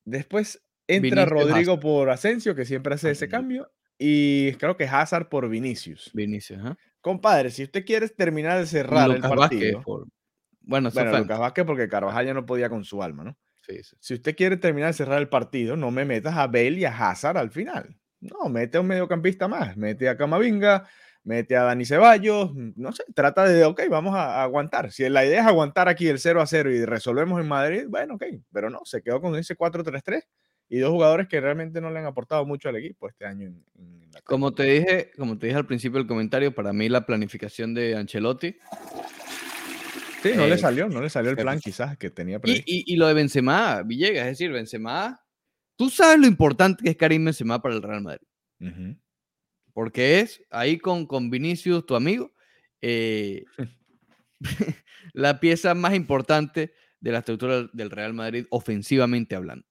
Después 0.07 0.65
entra 0.87 1.27
Rodrigo 1.27 1.79
por 1.79 2.09
Asensio, 2.09 2.55
que 2.55 2.65
siempre 2.65 2.95
hace 2.95 3.11
ese 3.11 3.29
cambio. 3.29 3.71
Y 3.99 4.53
creo 4.55 4.77
que 4.77 4.85
Hazard 4.85 5.29
por 5.29 5.49
Vinicius. 5.49 6.11
Vinicius, 6.15 6.61
¿eh? 6.65 6.75
Compadre, 7.01 7.51
si 7.51 7.63
usted 7.63 7.85
quiere 7.85 8.09
terminar 8.09 8.59
de 8.59 8.67
cerrar 8.67 9.11
el 9.11 9.21
partido. 9.21 9.83
Bueno, 10.61 10.91
bueno 10.93 11.19
Lucas 11.19 11.39
Vázquez 11.39 11.65
porque 11.65 11.89
Carvajal 11.89 12.27
ya 12.27 12.35
no 12.35 12.47
podía 12.47 12.69
con 12.69 12.85
su 12.85 13.03
alma, 13.03 13.25
¿no? 13.25 13.39
Sí, 13.63 13.81
Si 14.01 14.15
usted 14.15 14.37
quiere 14.37 14.57
terminar 14.57 14.91
de 14.91 14.95
cerrar 14.95 15.19
el 15.19 15.29
partido, 15.29 15.77
no 15.77 15.91
me 15.91 16.05
metas 16.05 16.37
a 16.37 16.47
Bale 16.47 16.79
y 16.79 16.85
a 16.85 16.97
Hazard 16.97 17.37
al 17.39 17.51
final. 17.51 17.97
No, 18.21 18.49
mete 18.49 18.79
a 18.79 18.81
un 18.81 18.87
mediocampista 18.87 19.49
más. 19.49 19.77
Mete 19.77 20.09
a 20.09 20.17
Camavinga, 20.17 20.89
mete 21.27 21.57
a 21.57 21.65
Dani 21.65 21.85
Ceballos. 21.85 22.53
No 22.55 22.93
sé, 22.93 23.05
trata 23.15 23.45
de, 23.45 23.65
ok, 23.65 23.83
vamos 23.91 24.15
a, 24.15 24.43
aguantar. 24.43 24.93
Si 24.93 25.07
la 25.09 25.27
idea 25.27 25.41
es 25.41 25.47
aguantar 25.47 25.89
aquí 25.89 26.07
el 26.09 26.19
0 26.19 26.41
a 26.41 26.47
0 26.47 26.71
y 26.71 26.85
resolvemos 26.85 27.41
en 27.41 27.49
Madrid, 27.49 27.85
bueno, 27.89 28.15
ok. 28.15 28.25
Pero 28.53 28.71
no, 28.71 28.81
se 28.85 29.03
quedó 29.03 29.21
con 29.21 29.37
ese 29.37 29.57
4-3-3 29.57 30.23
y 30.69 30.79
dos 30.79 30.91
jugadores 30.91 31.29
que 31.29 31.41
realmente 31.41 31.81
no 31.81 31.91
le 31.91 31.99
han 31.99 32.07
aportado 32.07 32.47
mucho 32.47 32.69
al 32.69 32.77
equipo 32.77 33.09
este 33.09 33.27
año. 33.27 33.53
como 34.25 34.55
te 34.55 34.65
dije, 34.65 35.11
como 35.17 35.37
te 35.39 35.47
dije 35.47 35.59
al 35.59 35.67
principio 35.67 35.99
del 35.99 36.09
comentario, 36.09 36.55
para 36.55 36.73
mí 36.73 36.89
la 36.89 37.05
planificación 37.05 37.75
de 37.75 37.97
Ancelotti. 37.97 38.57
Sí, 40.23 40.31
no 40.35 40.47
le 40.47 40.55
eh, 40.55 40.59
salió, 40.59 40.89
no 40.89 41.01
le 41.01 41.11
salió 41.11 41.31
el 41.31 41.37
plan 41.37 41.61
quizás 41.61 41.97
que 41.99 42.11
tenía 42.11 42.41
previsto. 42.41 42.65
Y, 42.67 42.97
lo 42.97 43.07
de 43.07 43.15
Benzema, 43.15 43.83
Villegas, 43.83 44.25
es 44.25 44.39
decir, 44.39 44.51
Benzema, 44.51 45.21
tú 45.77 45.91
sabes 45.91 46.19
lo 46.19 46.27
importante 46.27 46.83
que 46.83 46.91
es 46.91 46.97
Karim 46.97 47.25
Benzema 47.25 47.61
para 47.61 47.75
el 47.75 47.83
Real 47.83 48.03
Madrid. 48.03 48.27
Porque 49.77 50.21
es 50.21 50.43
ahí 50.49 50.79
con, 50.79 51.05
con 51.05 51.29
Vinicius, 51.29 51.85
tu 51.85 51.97
amigo, 51.97 52.33
eh, 52.81 53.45
la 55.13 55.39
pieza 55.39 55.75
más 55.75 55.95
importante 55.95 56.73
de 56.99 57.13
la 57.13 57.19
estructura 57.19 57.69
del 57.75 57.91
Real 57.91 58.15
Madrid 58.15 58.47
ofensivamente 58.49 59.37
hablando 59.37 59.67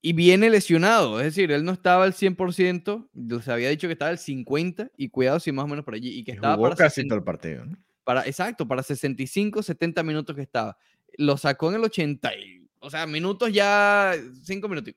y 0.00 0.14
viene 0.14 0.48
lesionado, 0.48 1.20
es 1.20 1.26
decir, 1.26 1.52
él 1.52 1.66
no 1.66 1.72
estaba 1.72 2.04
al 2.04 2.14
100%, 2.14 3.42
se 3.42 3.52
había 3.52 3.68
dicho 3.68 3.88
que 3.88 3.92
estaba 3.92 4.10
al 4.10 4.16
50% 4.16 4.90
y 4.96 5.10
cuidado 5.10 5.38
si 5.38 5.52
más 5.52 5.66
o 5.66 5.68
menos 5.68 5.84
por 5.84 5.92
allí 5.92 6.18
y 6.18 6.24
que 6.24 6.32
estaba 6.32 6.56
para 6.58 6.76
casi 6.76 7.06
todo 7.06 7.18
el 7.18 7.24
partido, 7.24 7.66
Para 8.04 8.26
exacto, 8.26 8.66
para 8.66 8.82
65, 8.82 9.62
70 9.62 10.02
minutos 10.02 10.34
que 10.34 10.40
estaba. 10.40 10.78
Lo 11.18 11.36
sacó 11.36 11.68
en 11.68 11.74
el 11.74 11.84
80, 11.84 12.32
o 12.78 12.88
sea, 12.88 13.06
minutos 13.06 13.52
ya 13.52 14.14
5 14.44 14.66
minutos. 14.66 14.94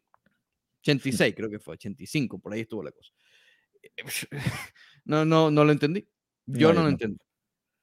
86 0.79 1.33
creo 1.36 1.49
que 1.49 1.59
fue, 1.59 1.73
85, 1.73 2.39
por 2.39 2.53
ahí 2.53 2.62
estuvo 2.62 2.81
la 2.81 2.93
cosa. 2.93 3.12
No, 5.06 5.25
no, 5.25 5.51
no 5.51 5.65
lo 5.65 5.73
entendí. 5.73 6.08
Yo 6.45 6.71
no, 6.71 6.84
lo 6.84 6.88
entendí. 6.88 7.19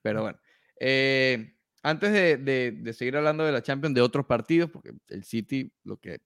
Pero 0.00 0.22
bueno, 0.22 0.38
eh, 0.80 1.54
antes 1.82 2.12
de, 2.12 2.38
de, 2.38 2.72
de 2.72 2.92
seguir 2.94 3.14
hablando 3.18 3.44
de 3.44 3.52
la 3.52 3.62
Champions, 3.62 3.94
de 3.94 4.00
otros 4.00 4.24
partidos, 4.24 4.70
porque 4.70 4.92
el 5.08 5.24
City, 5.24 5.70
lo 5.84 5.98
que 5.98 6.22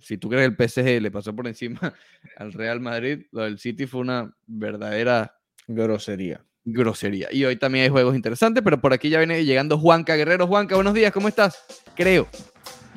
si 0.00 0.16
tú 0.16 0.28
crees 0.28 0.48
que 0.48 0.62
el 0.62 0.68
PSG 0.68 1.02
le 1.02 1.10
pasó 1.10 1.34
por 1.34 1.46
encima 1.46 1.78
al 2.36 2.52
Real 2.52 2.80
Madrid, 2.80 3.26
lo 3.32 3.42
del 3.42 3.58
City 3.58 3.86
fue 3.86 4.00
una 4.00 4.32
verdadera 4.46 5.36
grosería. 5.66 6.44
Grosería. 6.64 7.28
Y 7.32 7.44
hoy 7.44 7.56
también 7.56 7.84
hay 7.84 7.90
juegos 7.90 8.14
interesantes, 8.14 8.62
pero 8.62 8.80
por 8.80 8.92
aquí 8.92 9.08
ya 9.08 9.18
viene 9.18 9.44
llegando 9.44 9.78
Juanca 9.78 10.16
Guerrero. 10.16 10.46
Juanca, 10.46 10.74
buenos 10.74 10.94
días, 10.94 11.12
¿cómo 11.12 11.28
estás? 11.28 11.64
Creo. 11.94 12.28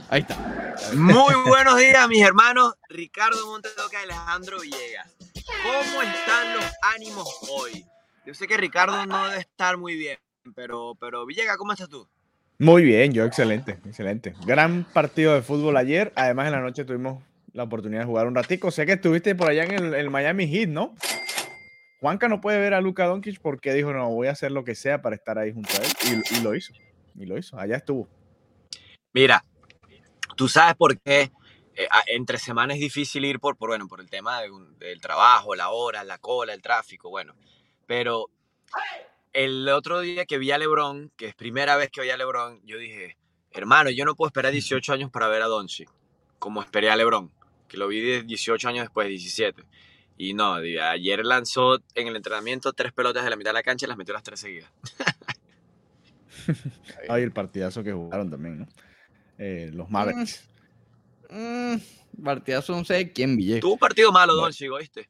Ahí 0.10 0.22
está. 0.22 0.76
Muy 0.94 1.34
buenos 1.48 1.78
días, 1.78 2.08
mis 2.10 2.22
hermanos. 2.22 2.74
Ricardo 2.90 3.48
Montedoca 3.48 3.98
y 4.02 4.04
Alejandro 4.04 4.60
Villegas. 4.60 5.31
¿Cómo 5.46 6.02
están 6.02 6.54
los 6.54 6.66
ánimos 6.96 7.28
hoy? 7.50 7.86
Yo 8.26 8.34
sé 8.34 8.48
que 8.48 8.58
Ricardo 8.58 9.06
no 9.06 9.28
debe 9.28 9.42
estar 9.42 9.78
muy 9.78 9.96
bien, 9.96 10.18
pero, 10.56 10.96
pero 11.00 11.26
Villegas, 11.26 11.58
¿cómo 11.58 11.74
estás 11.74 11.90
tú? 11.90 12.08
Muy 12.60 12.84
bien, 12.84 13.12
yo 13.12 13.26
excelente, 13.26 13.80
excelente. 13.86 14.36
Gran 14.46 14.84
partido 14.84 15.34
de 15.34 15.42
fútbol 15.42 15.78
ayer. 15.78 16.14
Además, 16.16 16.46
en 16.46 16.52
la 16.52 16.60
noche 16.60 16.86
tuvimos 16.86 17.24
la 17.54 17.64
oportunidad 17.64 18.02
de 18.02 18.06
jugar 18.06 18.28
un 18.28 18.36
ratico. 18.36 18.70
Sé 18.70 18.86
que 18.86 18.94
estuviste 18.94 19.34
por 19.34 19.50
allá 19.50 19.64
en 19.64 19.94
el, 19.96 20.10
Miami 20.12 20.48
Heat, 20.48 20.70
¿no? 20.70 20.96
Juanca 22.00 22.28
no 22.28 22.40
puede 22.40 22.60
ver 22.60 22.76
a 22.76 22.82
Luka 22.82 23.06
Doncic 23.06 23.40
porque 23.42 23.74
dijo, 23.74 23.94
no, 23.94 24.10
voy 24.10 24.28
a 24.28 24.32
hacer 24.32 24.52
lo 24.52 24.64
que 24.64 24.76
sea 24.76 25.02
para 25.02 25.16
estar 25.16 25.40
ahí 25.40 25.52
junto 25.52 25.72
a 25.74 26.12
él. 26.12 26.24
Y, 26.32 26.42
lo 26.42 26.56
hizo. 26.56 26.74
Y 27.16 27.26
lo 27.26 27.38
hizo. 27.38 27.60
Allá 27.60 27.78
estuvo. 27.78 28.08
Mira, 29.14 29.44
tú 30.36 30.48
sabes 30.48 30.76
por 30.76 31.00
qué 31.00 31.32
eh, 31.76 31.88
entre 32.08 32.38
semanas 32.38 32.76
es 32.76 32.82
difícil 32.82 33.26
ir 33.26 33.40
por, 33.40 33.58
bueno, 33.58 33.88
por 33.88 34.02
el 34.02 34.10
tema 34.10 34.42
del 34.42 35.02
trabajo, 35.02 35.56
la 35.56 35.70
hora, 35.70 36.04
la 36.04 36.18
cola, 36.18 36.54
el 36.54 36.62
tráfico, 36.62 37.10
bueno. 37.10 37.36
Pero 37.86 38.30
el 39.34 39.68
otro 39.70 40.02
día 40.02 40.26
que 40.26 40.38
vi 40.38 40.52
a 40.52 40.58
LeBron, 40.58 41.12
que 41.16 41.28
es 41.28 41.36
primera 41.36 41.78
vez 41.78 41.90
que 41.90 42.02
vi 42.02 42.10
a 42.10 42.18
LeBron, 42.18 42.62
yo 42.66 42.78
dije, 42.78 43.18
hermano, 43.52 43.90
yo 43.90 44.06
no 44.06 44.16
puedo 44.16 44.28
esperar 44.28 44.52
18 44.52 44.94
años 44.94 45.12
para 45.12 45.28
ver 45.28 45.42
a 45.42 45.48
Doncic, 45.48 45.90
como 46.40 46.62
esperé 46.62 46.90
a 46.90 46.96
LeBron, 46.96 47.32
que 47.68 47.78
lo 47.78 47.88
vi 47.88 48.22
18 48.22 48.68
años 48.68 48.84
después, 48.84 49.08
17. 49.08 49.64
Y 50.18 50.34
no, 50.34 50.56
ayer 50.56 51.26
lanzó 51.26 51.80
en 51.96 52.08
el 52.08 52.16
entrenamiento 52.16 52.74
tres 52.74 52.92
pelotas 52.94 53.24
de 53.24 53.30
la 53.30 53.36
mitad 53.36 53.50
de 53.50 53.56
la 53.56 53.64
cancha 53.64 53.86
y 53.86 53.90
las 53.90 53.98
metió 53.98 54.14
las 54.14 54.24
tres 54.24 54.40
seguidas. 54.40 54.70
Ay, 57.10 57.24
el 57.24 57.32
partidazo 57.32 57.84
que 57.84 57.92
jugaron 57.92 58.30
también, 58.30 58.60
¿no? 58.60 58.68
Eh, 59.38 59.72
los 59.74 59.90
Mavericks. 59.90 60.51
Mm, 61.32 61.76
mm, 61.76 62.24
partidazo, 62.24 62.76
no 62.76 62.86
sé 62.86 63.12
quién, 63.12 63.38
Ville. 63.38 63.60
Tuvo 63.60 63.74
un 63.74 63.80
partido 63.80 64.12
malo, 64.12 64.36
Doncic, 64.36 64.72
¿oíste? 64.72 65.10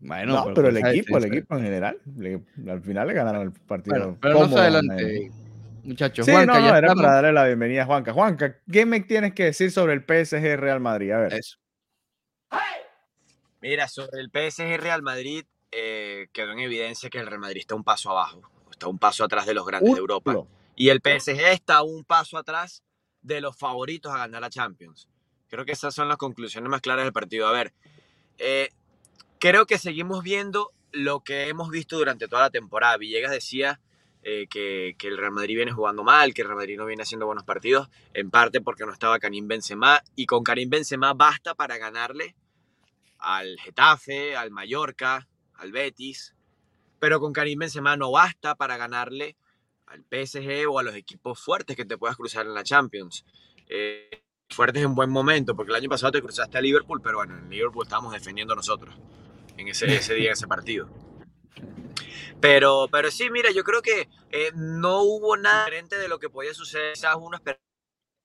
Bueno, 0.00 0.52
pero, 0.54 0.68
el 0.68 0.78
equipo, 0.78 1.18
el 1.18 1.24
equipo 1.26 1.56
en 1.56 1.62
general, 1.62 2.00
al 2.68 2.80
final 2.80 3.06
le 3.06 3.14
ganaron 3.14 3.42
el 3.42 3.52
partido. 3.52 4.16
pero 4.18 4.46
no 4.46 4.56
adelante, 4.56 5.30
muchachos. 5.84 6.24
Sí, 6.24 6.32
Juanca, 6.32 6.58
no, 6.58 6.66
ya 6.66 6.78
era 6.78 6.94
para 6.94 7.12
darle 7.12 7.32
la 7.32 7.44
bienvenida 7.44 7.82
a 7.82 7.86
Juanca. 7.86 8.14
Juanca, 8.14 8.56
¿qué 8.72 8.86
me 8.86 9.00
tienes 9.00 9.34
que 9.34 9.44
decir 9.44 9.70
sobre 9.70 9.92
el 9.92 10.00
PSG 10.00 10.56
Real 10.56 10.80
Madrid? 10.80 11.10
A 11.10 11.18
ver. 11.18 11.34
Eso. 11.34 11.58
Mira, 13.60 13.88
sobre 13.88 14.22
el 14.22 14.30
PSG 14.30 14.80
Real 14.80 15.02
Madrid, 15.02 15.44
eh, 15.70 16.28
quedó 16.32 16.52
en 16.52 16.60
evidencia 16.60 17.10
que 17.10 17.18
el 17.18 17.26
Real 17.26 17.40
Madrid 17.40 17.60
está 17.60 17.74
un 17.74 17.84
paso 17.84 18.10
abajo, 18.10 18.40
está 18.70 18.88
un 18.88 18.98
paso 18.98 19.22
atrás 19.22 19.44
de 19.44 19.52
los 19.52 19.66
grandes 19.66 19.92
de 19.92 20.00
Europa. 20.00 20.34
Y 20.76 20.88
el 20.88 21.02
PSG 21.02 21.52
está 21.52 21.82
un 21.82 22.04
paso 22.04 22.38
atrás 22.38 22.82
de 23.22 23.40
los 23.40 23.56
favoritos 23.56 24.12
a 24.12 24.18
ganar 24.18 24.40
la 24.40 24.50
Champions. 24.50 25.08
Creo 25.48 25.64
que 25.64 25.72
esas 25.72 25.94
son 25.94 26.08
las 26.08 26.16
conclusiones 26.16 26.70
más 26.70 26.80
claras 26.80 27.04
del 27.04 27.12
partido. 27.12 27.46
A 27.46 27.52
ver, 27.52 27.72
eh, 28.38 28.68
creo 29.38 29.66
que 29.66 29.78
seguimos 29.78 30.22
viendo 30.22 30.72
lo 30.92 31.20
que 31.20 31.48
hemos 31.48 31.70
visto 31.70 31.96
durante 31.98 32.28
toda 32.28 32.42
la 32.42 32.50
temporada. 32.50 32.96
Villegas 32.96 33.32
decía 33.32 33.80
eh, 34.22 34.46
que, 34.48 34.96
el 35.00 35.16
Real 35.16 35.32
Madrid 35.32 35.56
viene 35.56 35.72
jugando 35.72 36.04
mal, 36.04 36.34
que 36.34 36.42
el 36.42 36.48
Real 36.48 36.58
Madrid 36.58 36.76
no 36.76 36.86
viene 36.86 37.02
haciendo 37.02 37.26
buenos 37.26 37.44
partidos, 37.44 37.88
en 38.12 38.30
parte 38.30 38.60
porque 38.60 38.84
no 38.84 38.92
estaba 38.92 39.18
Karim 39.18 39.48
Benzema, 39.48 40.02
y 40.14 40.26
con 40.26 40.44
Karim 40.44 40.68
Benzema 40.68 41.14
basta 41.14 41.54
para 41.54 41.78
ganarle 41.78 42.34
al 43.18 43.58
Getafe, 43.60 44.36
al 44.36 44.50
Mallorca, 44.50 45.26
al 45.54 45.72
Betis, 45.72 46.34
pero 46.98 47.18
con 47.18 47.32
Karim 47.32 47.60
Benzema 47.60 47.96
no 47.96 48.10
basta 48.10 48.54
para 48.54 48.76
ganarle 48.76 49.36
al 49.90 50.04
PSG 50.04 50.68
o 50.68 50.78
a 50.78 50.82
los 50.82 50.94
equipos 50.94 51.38
fuertes 51.38 51.76
que 51.76 51.84
te 51.84 51.98
puedas 51.98 52.16
cruzar 52.16 52.46
en 52.46 52.54
la 52.54 52.62
Champions. 52.62 53.24
Eh, 53.68 54.22
fuertes 54.48 54.82
en 54.82 54.94
buen 54.94 55.10
momento, 55.10 55.54
porque 55.54 55.70
el 55.70 55.76
año 55.76 55.88
pasado 55.88 56.12
te 56.12 56.22
cruzaste 56.22 56.58
a 56.58 56.60
Liverpool, 56.60 57.00
pero 57.02 57.18
bueno, 57.18 57.36
en 57.38 57.50
Liverpool 57.50 57.84
estábamos 57.84 58.12
defendiendo 58.12 58.54
nosotros 58.54 58.94
en 59.56 59.68
ese, 59.68 59.94
ese 59.94 60.14
día, 60.14 60.28
en 60.28 60.32
ese 60.32 60.46
partido. 60.46 60.88
Pero, 62.40 62.88
pero 62.90 63.10
sí, 63.10 63.30
mira, 63.30 63.50
yo 63.50 63.64
creo 63.64 63.82
que 63.82 64.08
eh, 64.30 64.50
no 64.54 65.02
hubo 65.02 65.36
nada 65.36 65.64
diferente 65.64 65.98
de 65.98 66.08
lo 66.08 66.18
que 66.18 66.30
podía 66.30 66.54
suceder. 66.54 66.94
Quizás 66.94 67.16
uno 67.20 67.36
esperaba 67.36 67.60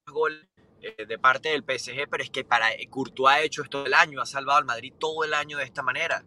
gol 0.08 0.48
eh, 0.82 1.06
de 1.06 1.20
parte 1.20 1.50
del 1.50 1.64
PSG, 1.64 2.08
pero 2.10 2.24
es 2.24 2.30
que 2.30 2.44
para 2.44 2.68
Courtois 2.90 3.36
ha 3.36 3.42
hecho 3.42 3.64
esto 3.64 3.86
el 3.86 3.94
año, 3.94 4.22
ha 4.22 4.26
salvado 4.26 4.60
al 4.60 4.66
Madrid 4.66 4.94
todo 4.98 5.24
el 5.24 5.34
año 5.34 5.58
de 5.58 5.66
esta 5.66 5.82
manera. 5.82 6.24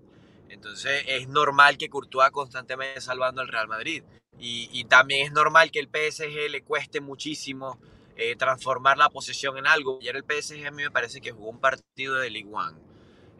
Entonces 0.48 1.04
es 1.06 1.28
normal 1.28 1.78
que 1.78 1.88
Courtois 1.88 2.30
constantemente 2.30 3.00
salvando 3.00 3.40
al 3.40 3.48
Real 3.48 3.68
Madrid. 3.68 4.02
Y, 4.40 4.84
también 4.84 5.26
es 5.26 5.32
normal 5.32 5.70
que 5.70 5.80
el 5.80 5.88
PSG 5.88 6.50
le 6.50 6.62
cueste 6.62 7.00
muchísimo 7.00 7.78
eh, 8.16 8.36
transformar 8.36 8.96
la 8.96 9.10
posesión 9.10 9.58
en 9.58 9.66
algo. 9.66 9.98
Ayer 10.00 10.16
el 10.16 10.24
PSG 10.24 10.66
a 10.66 10.70
mí 10.70 10.82
me 10.82 10.90
parece 10.90 11.20
que 11.20 11.32
jugó 11.32 11.50
un 11.50 11.60
partido 11.60 12.16
de 12.16 12.30
Ligue 12.30 12.48
1. 12.48 12.78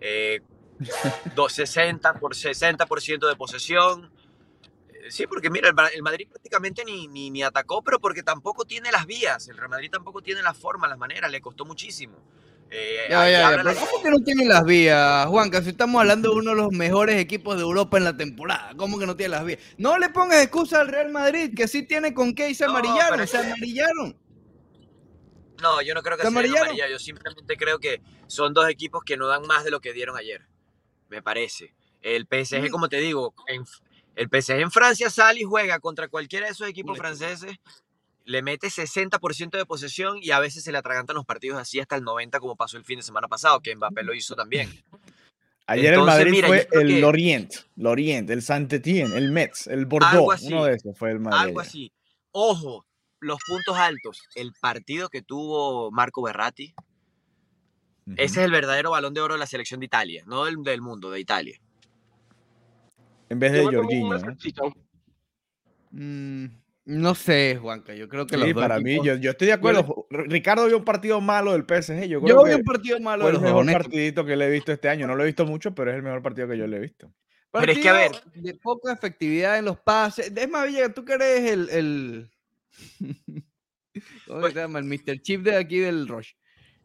Eh, 0.01 0.41
60 1.49 2.15
por 2.15 2.35
60% 2.35 3.29
de 3.29 3.37
posesión. 3.37 4.11
Eh, 4.89 5.11
sí, 5.11 5.27
porque 5.27 5.51
mira, 5.51 5.73
el 5.95 6.03
Madrid 6.03 6.29
prácticamente 6.29 6.85
ni, 6.85 7.07
ni, 7.09 7.31
ni, 7.31 7.43
atacó, 7.43 7.83
pero 7.83 8.01
porque 8.01 8.23
tampoco 8.23 8.65
tiene 8.65 8.91
las 8.91 9.07
vías. 9.07 9.49
El 9.49 9.57
Real 9.57 9.71
Madrid 9.71 9.91
tampoco 9.91 10.21
tiene 10.21 10.43
la 10.43 10.55
forma, 10.55 10.89
las 10.89 10.99
maneras, 10.99 11.31
le 11.31 11.41
costó 11.41 11.65
muchísimo. 11.65 12.19
Eh, 12.71 13.07
ya, 13.09 13.31
ya, 13.31 13.63
ya. 13.63 13.75
¿Cómo 13.75 14.03
que 14.03 14.11
no 14.11 14.19
tiene 14.19 14.45
las 14.45 14.65
vías, 14.65 15.27
Juan? 15.27 15.51
si 15.63 15.71
estamos 15.71 16.01
hablando 16.01 16.31
de 16.31 16.37
uno 16.37 16.51
de 16.51 16.57
los 16.57 16.71
mejores 16.71 17.17
equipos 17.17 17.57
de 17.57 17.63
Europa 17.63 17.97
en 17.97 18.05
la 18.05 18.17
temporada. 18.17 18.73
¿Cómo 18.77 18.99
que 18.99 19.07
no 19.07 19.17
tiene 19.17 19.31
las 19.31 19.45
vías? 19.45 19.59
No 19.79 19.99
le 19.99 20.11
pongas 20.11 20.43
excusa 20.43 20.81
al 20.81 20.89
Real 20.89 21.11
Madrid, 21.11 21.53
que 21.57 21.67
sí 21.67 21.83
tiene 21.83 22.13
con 22.13 22.35
qué 22.35 22.51
y 22.51 22.55
se 22.55 22.65
amarillaron, 22.65 23.27
se 23.27 23.39
amarillaron. 23.39 24.19
No, 25.63 25.83
yo 25.83 25.95
no 25.95 26.03
creo 26.03 26.17
que 26.17 26.23
se 26.23 26.29
amarillar. 26.29 26.69
Yo 26.91 26.99
simplemente 26.99 27.57
creo 27.57 27.79
que 27.79 28.03
son 28.27 28.53
dos 28.53 28.69
equipos 28.69 29.03
que 29.03 29.17
no 29.17 29.27
dan 29.27 29.47
más 29.47 29.65
de 29.65 29.71
lo 29.71 29.81
que 29.81 29.93
dieron 29.93 30.17
ayer. 30.17 30.47
Me 31.09 31.23
parece. 31.23 31.75
El 32.03 32.27
PSG, 32.27 32.69
mm. 32.69 32.71
como 32.71 32.89
te 32.89 32.99
digo, 32.99 33.35
el 34.15 34.29
PSG 34.29 34.61
en 34.61 34.71
Francia 34.71 35.11
sale 35.11 35.41
y 35.41 35.45
juega 35.45 35.81
contra 35.81 36.09
cualquiera 36.09 36.47
de 36.47 36.53
esos 36.53 36.69
equipos 36.69 36.99
franceses 36.99 37.57
le 38.29 38.43
mete 38.43 38.67
60% 38.67 39.57
de 39.57 39.65
posesión 39.65 40.19
y 40.21 40.33
a 40.33 40.39
veces 40.39 40.63
se 40.63 40.71
le 40.71 40.77
atragantan 40.77 41.17
los 41.17 41.25
partidos 41.25 41.59
así 41.59 41.81
hasta 41.81 41.97
el 41.97 42.05
90%, 42.05 42.39
como 42.41 42.57
pasó 42.57 42.77
el 42.77 42.85
fin 42.85 42.99
de 42.99 43.03
semana 43.03 43.27
pasado, 43.27 43.61
que 43.61 43.75
Mbappé 43.75 44.03
lo 44.03 44.15
hizo 44.15 44.37
también. 44.37 44.69
Ayer 45.67 45.95
el 45.95 46.03
Madrid 46.03 46.45
fue 46.47 46.69
el 46.73 47.01
Lorient, 47.01 47.55
Lorient, 47.77 48.29
el 48.29 48.43
Saint-Étienne, 48.43 49.17
el 49.17 49.33
Metz, 49.33 49.67
el 49.67 49.87
Bordeaux, 49.87 50.43
uno 50.43 50.65
de 50.67 50.75
esos 50.75 50.97
fue 50.97 51.11
el 51.11 51.21
Madrid. 51.21 51.49
Algo 51.49 51.61
así. 51.61 51.91
Ojo, 52.31 52.85
los 53.21 53.39
puntos 53.47 53.77
altos. 53.79 54.23
El 54.35 54.53
partido 54.61 55.09
que 55.09 55.23
tuvo 55.23 55.91
Marco 55.91 56.23
Berratti, 56.23 56.75
ese 58.17 58.41
es 58.41 58.45
el 58.45 58.51
verdadero 58.51 58.91
balón 58.91 59.15
de 59.15 59.23
oro 59.23 59.35
de 59.35 59.41
la 59.41 59.47
selección 59.47 59.81
de 59.81 59.87
Italia, 59.87 60.23
no 60.27 60.45
del, 60.45 60.63
del 60.63 60.83
mundo, 60.83 61.11
de 61.11 61.21
Italia. 61.21 61.59
En 63.31 63.39
vez 63.39 63.53
de 63.53 63.65
Jorginho. 63.65 64.19
No 66.89 67.15
sé, 67.15 67.59
Juanca, 67.61 67.95
yo 67.95 68.09
creo 68.09 68.27
que 68.27 68.39
sí, 68.39 68.55
para 68.55 68.81
mí, 68.81 68.97
yo, 69.05 69.15
yo, 69.17 69.33
estoy 69.33 69.49
de 69.49 69.53
acuerdo. 69.53 70.07
Ricardo 70.09 70.65
vio 70.65 70.79
un 70.79 70.87
partido 70.87 71.21
malo 71.21 71.53
del 71.53 71.65
PSG. 71.65 72.07
Yo, 72.07 72.23
creo 72.23 72.39
yo 72.39 72.45
vi 72.45 72.55
un 72.55 72.65
partido 72.65 72.99
malo 72.99 73.25
fue 73.25 73.35
el 73.35 73.41
mejor 73.43 73.71
partidito 73.71 74.25
que 74.25 74.35
le 74.37 74.47
he 74.47 74.51
visto 74.51 74.73
este 74.73 74.89
año. 74.89 75.07
No 75.07 75.15
lo 75.15 75.23
he 75.23 75.27
visto 75.27 75.45
mucho, 75.45 75.75
pero 75.75 75.91
es 75.91 75.99
el 75.99 76.03
mejor 76.03 76.23
partido 76.23 76.49
que 76.49 76.57
yo 76.57 76.67
le 76.67 76.79
he 76.79 76.81
visto. 76.81 77.13
pero 77.53 77.73
es 77.73 77.79
que 77.79 77.91
a 77.91 77.93
ver. 77.93 78.13
De 78.33 78.55
poca 78.55 78.91
efectividad 78.91 79.59
en 79.59 79.67
los 79.67 79.79
pases. 79.79 80.33
Es 80.35 80.49
más, 80.49 80.67
Villa, 80.67 80.91
tú 80.95 81.05
que 81.05 81.13
eres 81.13 81.51
el. 81.51 81.69
el... 81.69 82.31
¿Cómo 84.27 84.41
pues 84.41 84.55
se 84.55 84.61
llama? 84.61 84.79
El 84.79 84.87
Mr. 84.87 85.21
Chip 85.21 85.43
de 85.43 85.57
aquí 85.57 85.81
del 85.81 86.09
Rush. 86.09 86.33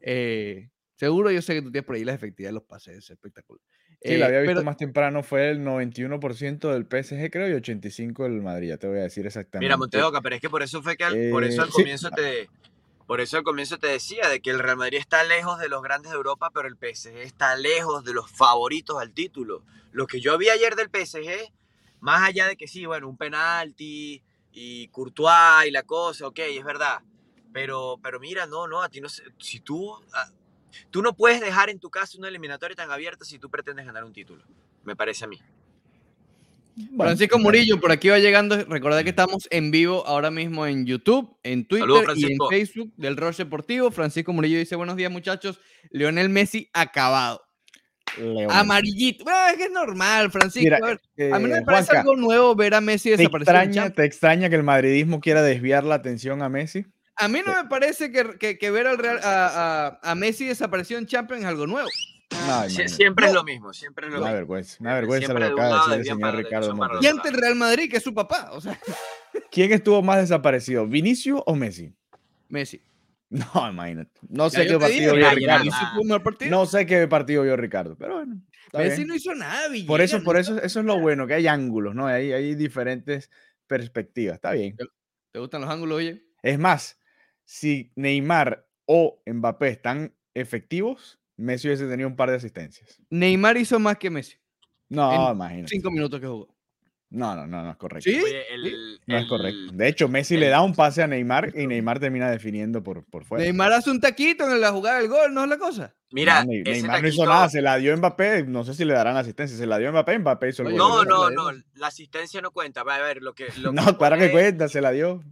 Eh, 0.02 0.70
seguro 0.98 1.32
yo 1.32 1.42
sé 1.42 1.54
que 1.54 1.62
tú 1.62 1.72
tienes 1.72 1.86
por 1.86 1.96
ahí 1.96 2.04
la 2.04 2.13
efectividad 2.13 2.50
de 2.50 2.56
los 2.56 2.63
pases. 2.63 2.98
Es 2.98 3.10
espectacular. 3.10 3.62
Sí, 4.04 4.18
la 4.18 4.26
había 4.26 4.39
eh, 4.39 4.48
visto 4.48 4.63
más 4.63 4.76
temprano, 4.76 5.24
fue 5.24 5.50
el 5.50 5.63
91% 5.63 6.72
del 6.72 6.84
PSG, 6.84 7.32
creo, 7.32 7.48
y 7.48 7.54
85% 7.62 8.24
del 8.24 8.42
Madrid, 8.42 8.70
ya 8.70 8.78
te 8.78 8.88
voy 8.88 9.00
a 9.00 9.04
decir 9.04 9.26
exactamente. 9.26 9.66
Mira, 9.66 9.78
Montedoca, 9.78 10.22
pero 10.22 10.36
es 10.36 10.42
que 10.42 10.50
por 10.50 10.62
eso 10.62 10.82
fue 10.82 10.98
que 10.98 11.06
al, 11.06 11.30
por 11.32 11.44
eso 11.46 11.62
al 11.62 11.70
eh, 11.70 11.72
comienzo 11.72 12.10
te 12.12 12.50
por 13.08 13.22
eso 13.22 13.38
al 13.38 13.44
comienzo 13.44 13.78
te 13.78 13.88
decía 13.88 14.28
de 14.30 14.42
que 14.42 14.50
el 14.50 14.60
Real 14.60 14.78
Madrid 14.78 14.98
está 14.98 15.24
lejos 15.24 15.60
de 15.60 15.70
los 15.70 15.82
grandes 15.84 16.12
de 16.12 16.18
Europa, 16.18 16.52
pero 16.54 16.68
el 16.68 16.76
PSG 16.76 17.18
está 17.18 17.56
lejos 17.56 18.04
de 18.04 18.13
los 18.13 18.30
favoritos 18.30 19.02
al 19.02 19.12
título. 19.12 19.63
Lo 19.92 20.08
que 20.08 20.20
yo 20.20 20.38
vi 20.38 20.50
ayer 20.50 20.76
del 20.76 20.89
PSG, 20.89 21.52
más 22.00 22.28
allá 22.28 22.48
de 22.48 22.56
que 22.56 22.68
sí, 22.68 22.86
bueno, 22.86 23.08
un 23.08 23.18
penalti 23.18 24.22
y 24.52 24.88
Courtois 24.89 25.68
y 25.68 25.72
la 25.72 25.84
cosa, 25.84 26.28
ok, 26.28 26.39
es 26.39 26.63
verdad. 26.63 27.00
Pero, 27.52 28.00
pero 28.02 28.20
mira, 28.20 28.48
no, 28.48 28.68
no, 28.68 28.82
a 28.82 28.89
ti 28.89 29.00
no 29.00 29.10
sé, 29.10 29.24
si 29.38 29.60
tú, 29.60 29.94
Tú 30.92 31.02
no 31.02 31.14
puedes 31.14 31.42
dejar 31.42 31.70
en 31.70 31.80
tu 31.80 31.90
casa 31.90 32.18
una 32.18 32.28
eliminatoria 32.28 32.76
tan 32.76 32.92
abierta 32.92 33.26
si 33.26 33.40
tú 33.40 33.50
pretendes 33.50 33.86
ganar 33.86 34.04
un 34.04 34.14
título, 34.14 34.44
me 34.84 34.96
parece 34.96 35.26
a 35.26 35.28
mí. 35.28 35.40
Francisco 36.98 37.38
Murillo, 37.38 37.80
por 37.80 37.92
aquí 37.92 38.10
va 38.10 38.20
llegando. 38.20 38.64
Recordad 38.66 39.04
que 39.04 39.10
estamos 39.10 39.48
en 39.52 39.70
vivo 39.70 40.06
ahora 40.08 40.32
mismo 40.32 40.66
en 40.66 40.86
YouTube, 40.86 41.38
en 41.44 41.66
Twitter 41.66 41.88
y 42.16 42.34
en 42.34 42.38
Facebook 42.50 42.92
del 42.98 43.16
Roche 43.16 43.44
Deportivo. 43.44 43.92
Francisco 43.92 44.34
Murillo 44.34 44.58
dice: 44.58 44.76
Buenos 44.76 44.96
días, 44.96 45.12
muchachos. 45.12 45.60
Lionel 45.92 46.30
Messi 46.30 46.70
acabado. 46.74 47.44
Amarillito. 48.50 49.26
Ah, 49.28 49.50
es 49.52 49.58
que 49.58 49.66
es 49.66 49.72
normal, 49.72 50.32
Francisco. 50.32 50.76
a, 50.76 51.40
mí 51.40 51.48
me 51.48 51.58
eh, 51.58 51.64
parece 51.66 51.98
algo 51.98 52.16
nuevo 52.16 52.56
ver 52.56 52.74
a 52.76 52.82
Messi 52.82 53.12
desaparecer. 53.12 53.54
¿te 53.54 53.64
extraña, 53.64 53.90
¿Te 53.92 54.06
extraña 54.06 54.50
que 54.50 54.56
el 54.56 54.64
madridismo 54.64 55.20
quiera 55.20 55.42
desviar 55.42 55.84
la 55.84 55.96
atención 55.96 56.42
a 56.42 56.50
Messi? 56.50 56.86
A 57.17 57.28
mí 57.28 57.41
no 57.45 57.54
me 57.54 57.69
parece 57.69 58.12
que, 58.12 58.58
que, 58.58 58.71
ver 58.71 58.88
al 58.88 58.97
Real, 58.97 59.19
a, 59.23 59.99
a, 60.02 60.15
Messi 60.15 60.45
desapareció 60.45 60.97
en 60.97 61.06
Champions 61.06 61.43
es 61.43 61.47
algo 61.47 61.67
nuevo. 61.67 61.89
siempre 62.67 63.28
es 63.28 63.34
lo 63.34 63.43
mismo, 63.43 63.71
siempre 63.73 64.08
es 64.08 64.13
lo 64.13 64.21
una 64.21 64.34
Vergüenza, 64.34 64.78
una 64.80 64.95
vergüenza 64.95 65.34
lo 65.34 65.39
que 65.39 65.45
acaba 65.45 65.88
de 65.89 65.97
decir 65.97 66.12
el 66.12 66.17
señor 66.17 66.36
Ricardo 66.36 67.02
Y 67.02 67.06
ante 67.08 67.30
el 67.30 67.36
Real 67.36 67.56
Madrid, 67.56 67.89
que 67.89 67.97
es 67.97 68.04
su 68.04 68.13
papá. 68.13 68.49
O 68.54 68.62
sea. 68.62 68.80
¿Quién 69.52 69.71
estuvo 69.71 70.02
más 70.02 70.17
desaparecido, 70.17 70.88
Vinicio 70.88 71.43
o 71.45 71.56
Messi? 71.56 71.93
Messi. 72.49 72.82
No, 73.34 73.67
imagínate. 73.67 74.12
No 74.30 74.49
sé 74.52 74.67
qué 74.67 74.78
partido 74.78 75.15
vio 75.15 75.30
Ricardo. 75.32 75.71
No 76.49 76.65
sé 76.67 76.86
qué 76.86 77.08
partido 77.08 77.43
vio 77.43 77.58
Ricardo, 77.58 77.95
pero 77.97 78.17
bueno. 78.17 78.39
Messi 78.73 79.06
no 79.06 79.15
hizo 79.15 79.34
nada, 79.36 79.67
Por 79.88 80.02
eso, 80.02 80.23
por 80.23 80.38
eso, 80.38 80.60
eso 80.62 80.80
es 80.80 80.86
lo 80.86 80.99
bueno, 80.99 81.28
que 81.28 81.36
hay 81.36 81.47
ángulos, 81.47 81.93
¿no? 81.95 82.08
Hay, 82.08 82.32
hay 82.32 82.56
diferentes 82.56 83.30
perspectivas. 83.67 84.36
Está 84.36 84.52
bien. 84.52 84.76
¿Te 85.32 85.39
gustan 85.39 85.62
los 85.62 85.69
ángulos, 85.69 85.97
oye? 85.97 86.23
Es 86.43 86.60
más, 86.60 86.99
si 87.43 87.91
Neymar 87.95 88.67
o 88.86 89.21
Mbappé 89.25 89.69
están 89.69 90.13
efectivos, 90.34 91.19
Messi 91.38 91.67
hubiese 91.67 91.88
tenido 91.88 92.08
un 92.08 92.15
par 92.15 92.29
de 92.29 92.38
asistencias. 92.38 93.01
Neymar 93.10 93.58
hizo 93.58 93.79
más 93.79 93.97
que 93.97 94.10
Messi. 94.10 94.38
No, 94.89 95.32
imagínate. 95.32 95.69
Cinco 95.69 95.91
minutos 95.91 96.19
que 96.19 96.27
jugó. 96.27 96.53
No, 97.13 97.36
no, 97.36 97.45
no, 97.45 97.62
no 97.62 97.69
es 97.69 97.77
correcto. 97.77 98.10
¿Sí? 98.10 98.19
no 99.06 99.17
es 99.17 99.27
correcto. 99.27 99.71
De 99.71 99.88
hecho, 99.88 100.08
Messi 100.08 100.36
le 100.36 100.47
da 100.47 100.63
un 100.63 100.73
pase 100.73 101.03
a 101.03 101.08
Neymar 101.08 101.53
y 101.56 101.67
Neymar 101.67 101.99
termina 101.99 102.29
definiendo 102.29 102.82
por, 102.82 103.03
por 103.06 103.23
fuera. 103.23 103.43
Neymar 103.43 103.71
hace 103.71 103.91
un 103.91 104.01
taquito 104.01 104.51
en 104.51 104.60
la 104.60 104.71
jugada 104.71 104.97
del 104.97 105.10
gol, 105.10 105.32
¿no 105.32 105.43
es 105.43 105.49
la 105.49 105.60
cosa? 105.60 105.93
Mira, 106.10 106.43
Neymar 106.43 107.03
no 107.03 107.08
hizo 107.08 107.25
nada, 107.25 107.49
se 107.49 107.62
la 107.62 107.77
dio 107.77 107.95
Mbappé, 107.95 108.45
no 108.47 108.63
sé 108.63 108.73
si 108.73 108.84
le 108.84 108.93
darán 108.93 109.15
asistencia, 109.15 109.56
se 109.56 109.67
la 109.67 109.77
dio 109.77 109.91
Mbappé, 109.91 110.17
Mbappé 110.19 110.49
hizo 110.49 110.63
el 110.63 110.69
gol. 110.69 110.77
No, 110.77 111.06
no, 111.06 111.29
no, 111.29 111.51
la 111.75 111.88
asistencia 111.88 112.41
no 112.41 112.49
cuenta, 112.49 112.82
va 112.82 112.95
a 112.95 113.01
ver 113.01 113.21
lo 113.21 113.34
que... 113.34 113.45
no, 113.71 113.97
para 113.99 114.17
que 114.17 114.32
cuenta, 114.32 114.67
se 114.67 114.82
la 114.82 114.89
dio. 114.89 115.23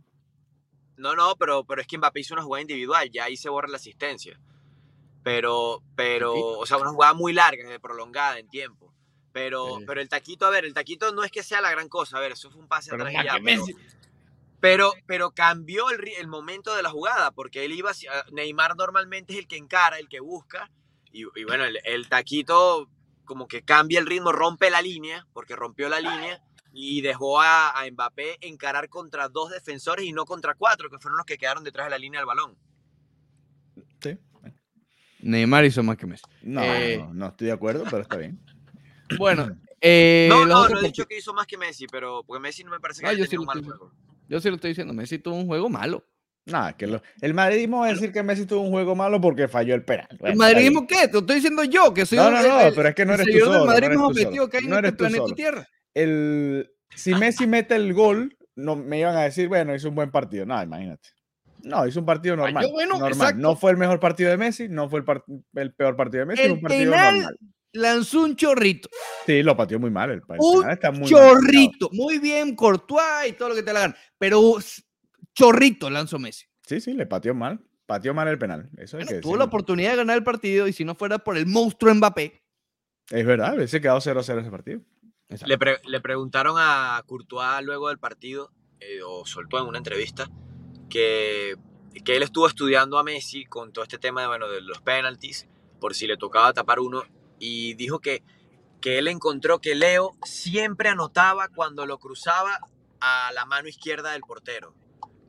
No, 1.02 1.16
no, 1.16 1.36
pero, 1.36 1.66
pero 1.66 1.82
es 1.82 1.88
que 1.88 1.98
Mbappé 1.98 2.22
hizo 2.22 2.34
una 2.34 2.44
jugada 2.44 2.62
individual, 2.62 3.10
ya 3.10 3.26
ahí 3.26 3.36
se 3.36 3.50
borra 3.50 3.68
la 3.68 3.78
asistencia. 3.78 4.40
Pero, 5.24 5.84
pero, 5.96 6.34
o 6.34 6.66
sea, 6.66 6.78
una 6.78 6.92
jugada 6.92 7.14
muy 7.14 7.34
larga, 7.34 7.64
prolongada 7.80 8.40
en 8.40 8.50
tiempo. 8.50 8.94
Pero, 9.32 9.80
pero 9.86 10.02
el 10.02 10.10
taquito, 10.10 10.46
a 10.46 10.50
ver, 10.50 10.66
el 10.66 10.74
taquito 10.74 11.14
no 11.14 11.24
es 11.24 11.32
que 11.32 11.44
sea 11.44 11.62
la 11.62 11.72
gran 11.72 11.88
cosa, 11.88 12.18
a 12.18 12.20
ver, 12.20 12.34
eso 12.34 12.52
fue 12.52 12.62
un 12.62 12.68
pase 12.68 12.94
atrás 12.94 13.12
y 13.12 13.24
ya. 13.24 13.40
Pero, 14.60 14.94
pero, 15.08 15.32
cambió 15.32 15.90
el, 15.90 16.08
el, 16.20 16.28
momento 16.28 16.76
de 16.76 16.84
la 16.84 16.92
jugada, 16.92 17.32
porque 17.32 17.66
él 17.66 17.72
iba, 17.72 17.92
Neymar 18.32 18.76
normalmente 18.76 19.34
es 19.34 19.40
el 19.40 19.48
que 19.48 19.58
encara, 19.58 19.98
el 19.98 20.08
que 20.08 20.20
busca, 20.20 20.70
y, 21.12 21.24
bueno, 21.44 21.66
el, 21.66 21.80
el, 21.84 22.08
taquito 22.08 22.88
como 23.26 23.48
que 23.48 23.64
cambia 23.64 24.00
el 24.00 24.06
ritmo, 24.06 24.32
rompe 24.32 24.70
la 24.70 24.82
línea, 24.82 25.26
porque 25.34 25.56
rompió 25.56 25.90
la 25.90 26.00
línea, 26.00 26.42
y 26.74 27.02
dejó 27.02 27.42
a, 27.42 27.74
Mbappé 27.92 28.38
encarar 28.42 28.90
contra 28.90 29.28
dos 29.28 29.52
defensores 29.52 30.06
y 30.06 30.14
no 30.14 30.26
contra 30.26 30.56
cuatro, 30.56 30.90
que 30.90 31.00
fueron 31.00 31.18
los 31.18 31.26
que 31.26 31.38
quedaron 31.38 31.64
detrás 31.64 31.88
de 31.88 31.92
la 31.92 31.98
línea 31.98 32.20
del 32.20 32.28
balón. 32.28 32.58
Sí. 34.02 34.18
Neymar 35.22 35.66
hizo 35.66 35.84
más 35.84 35.98
que 35.98 36.08
Messi. 36.08 36.24
No, 36.42 36.64
eh, 36.64 37.06
no, 37.14 37.28
estoy 37.28 37.48
de 37.48 37.54
acuerdo, 37.54 37.84
pero 37.90 38.04
está 38.04 38.18
bien. 38.18 38.40
Bueno, 39.18 39.58
eh, 39.82 40.28
no, 40.30 40.46
no, 40.46 40.70
no 40.70 40.80
he 40.80 40.84
dicho 40.84 41.06
que 41.06 41.18
hizo 41.18 41.34
más 41.34 41.46
que 41.46 41.58
Messi, 41.58 41.86
pero 41.86 42.24
porque 42.26 42.40
Messi 42.40 42.64
no 42.64 42.72
me 42.72 42.80
parece 42.80 43.02
que 43.02 43.08
ah, 43.08 43.10
haya 43.10 43.26
tenido 43.26 43.42
un 43.42 43.48
mal 43.48 43.62
juego. 43.62 43.92
Yo 44.30 44.40
sí 44.40 44.48
lo 44.48 44.56
estoy 44.56 44.70
diciendo, 44.70 44.94
Messi 44.94 45.20
tuvo 45.20 45.36
un 45.36 45.48
juego 45.48 45.68
malo. 45.68 46.06
Nada, 46.46 46.78
que 46.78 46.86
el 47.20 47.34
madridismo 47.34 47.82
va 47.82 47.88
a 47.88 47.94
decir 47.94 48.14
que 48.14 48.24
Messi 48.24 48.46
tuvo 48.46 48.62
un 48.62 48.72
juego 48.72 48.96
malo 48.96 49.20
porque 49.20 49.50
falló 49.50 49.76
el 49.76 49.84
penal. 49.84 50.08
¿El 50.22 50.38
madridismo 50.38 50.88
qué? 50.88 51.10
Te 51.10 51.18
estoy 51.18 51.36
diciendo 51.36 51.66
yo, 51.66 51.94
que 51.94 52.06
soy 52.06 52.18
No, 52.20 52.32
no, 52.32 52.42
no, 52.42 52.74
pero 52.74 52.88
es 52.88 52.96
que 52.96 53.06
no 53.06 53.16
eres 53.16 53.28
tú 53.28 53.40
solo. 53.40 53.60
El 53.64 53.68
madridismo 53.68 54.08
objetivo 54.08 54.48
que 54.48 54.58
hay 54.60 54.64
en 54.64 54.74
este 54.74 54.94
planeta 54.94 55.36
Tierra 55.36 55.68
el, 55.94 56.72
si 56.96 57.14
Messi 57.16 57.48
mete 57.48 57.76
el 57.76 57.94
gol, 57.94 58.38
no, 58.56 58.76
me 58.76 59.00
iban 59.00 59.16
a 59.16 59.24
decir, 59.24 59.48
bueno, 59.48 59.76
hizo 59.76 59.90
un 59.90 59.96
buen 59.96 60.12
partido. 60.12 60.46
No, 60.46 60.62
imagínate. 60.62 61.10
No, 61.64 61.86
hizo 61.86 62.00
un 62.00 62.06
partido 62.06 62.36
normal. 62.36 62.66
normal. 63.00 63.40
No 63.40 63.56
fue 63.56 63.72
el 63.72 63.78
mejor 63.78 64.00
partido 64.00 64.30
de 64.32 64.38
Messi, 64.38 64.68
no 64.68 64.90
fue 64.90 65.00
el, 65.00 65.06
el 65.56 65.74
peor 65.74 65.96
partido 65.96 66.22
de 66.22 66.26
Messi, 66.26 66.44
el 66.44 66.52
un 66.54 66.62
partido 66.62 66.96
normal. 66.96 67.38
Lanzó 67.74 68.24
un 68.24 68.36
chorrito. 68.36 68.90
Sí, 69.26 69.44
lo 69.44 69.56
pateó 69.56 69.80
muy 69.80 69.92
mal. 69.92 70.12
El, 70.12 70.22
un 70.40 70.70
está 70.70 70.92
muy 70.92 71.08
chorrito. 71.08 71.90
Muy 71.94 72.20
bien, 72.20 72.56
Courtois 72.56 73.30
y 73.30 73.34
todo 73.34 73.50
lo 73.50 73.56
que 73.56 73.64
te 73.64 73.72
la 73.72 73.80
hagan. 73.80 73.96
Pero 74.18 74.58
chorrito 75.34 75.90
lanzó 75.90 76.20
Messi. 76.20 76.46
Sí, 76.66 76.82
sí, 76.82 76.94
le 76.94 77.06
pateó 77.06 77.34
mal. 77.34 77.62
pateó 77.86 78.14
mal 78.14 78.28
el 78.28 78.38
penal. 78.38 78.70
Eso 78.78 78.98
bueno, 78.98 79.22
tuvo 79.22 79.38
la 79.38 79.46
oportunidad 79.46 79.92
de 79.92 79.98
ganar 79.98 80.18
el 80.18 80.24
partido 80.24 80.68
y 80.68 80.74
si 80.74 80.84
no 80.84 80.96
fuera 80.96 81.20
por 81.20 81.38
el 81.38 81.46
monstruo 81.46 81.94
Mbappé. 81.96 82.42
Es 83.10 83.26
verdad, 83.26 83.56
hubiese 83.56 83.80
quedado 83.80 84.00
0-0 84.00 84.42
ese 84.42 84.52
partido. 84.52 84.82
Le, 85.46 85.58
le, 85.86 86.02
preguntaron 86.02 86.56
a 86.58 87.02
Courtois 87.06 87.63
luego 87.63 87.88
del 87.88 87.98
partido, 87.98 88.52
eh, 88.82 89.02
o 89.06 89.26
soltó 89.26 89.60
en 89.60 89.65
una 89.65 89.78
entrevista, 89.78 90.30
que, 90.89 91.56
que 92.04 92.17
él 92.17 92.24
estuvo 92.24 92.48
estudiando 92.48 93.00
a 93.00 93.04
Messi 93.04 93.46
con 93.46 93.72
todo 93.72 93.84
este 93.84 93.98
tema 93.98 94.22
de, 94.22 94.28
bueno, 94.28 94.50
de 94.50 94.62
los 94.62 94.82
penalties, 94.82 95.48
por 95.80 95.96
si 95.96 96.06
le 96.06 96.17
tocaba 96.17 96.52
tapar 96.52 96.82
uno, 96.82 97.04
y 97.39 97.76
dijo 97.76 98.00
que, 98.00 98.24
que 98.82 98.98
él 98.98 99.08
encontró 99.08 99.60
que 99.60 99.74
Leo 99.74 100.12
siempre 100.24 100.89
anotaba 100.89 101.48
cuando 101.48 101.86
lo 101.86 101.98
cruzaba 101.98 102.60
a 103.00 103.32
la 103.34 103.46
mano 103.46 103.70
izquierda 103.70 104.12
del 104.12 104.22
portero, 104.22 104.76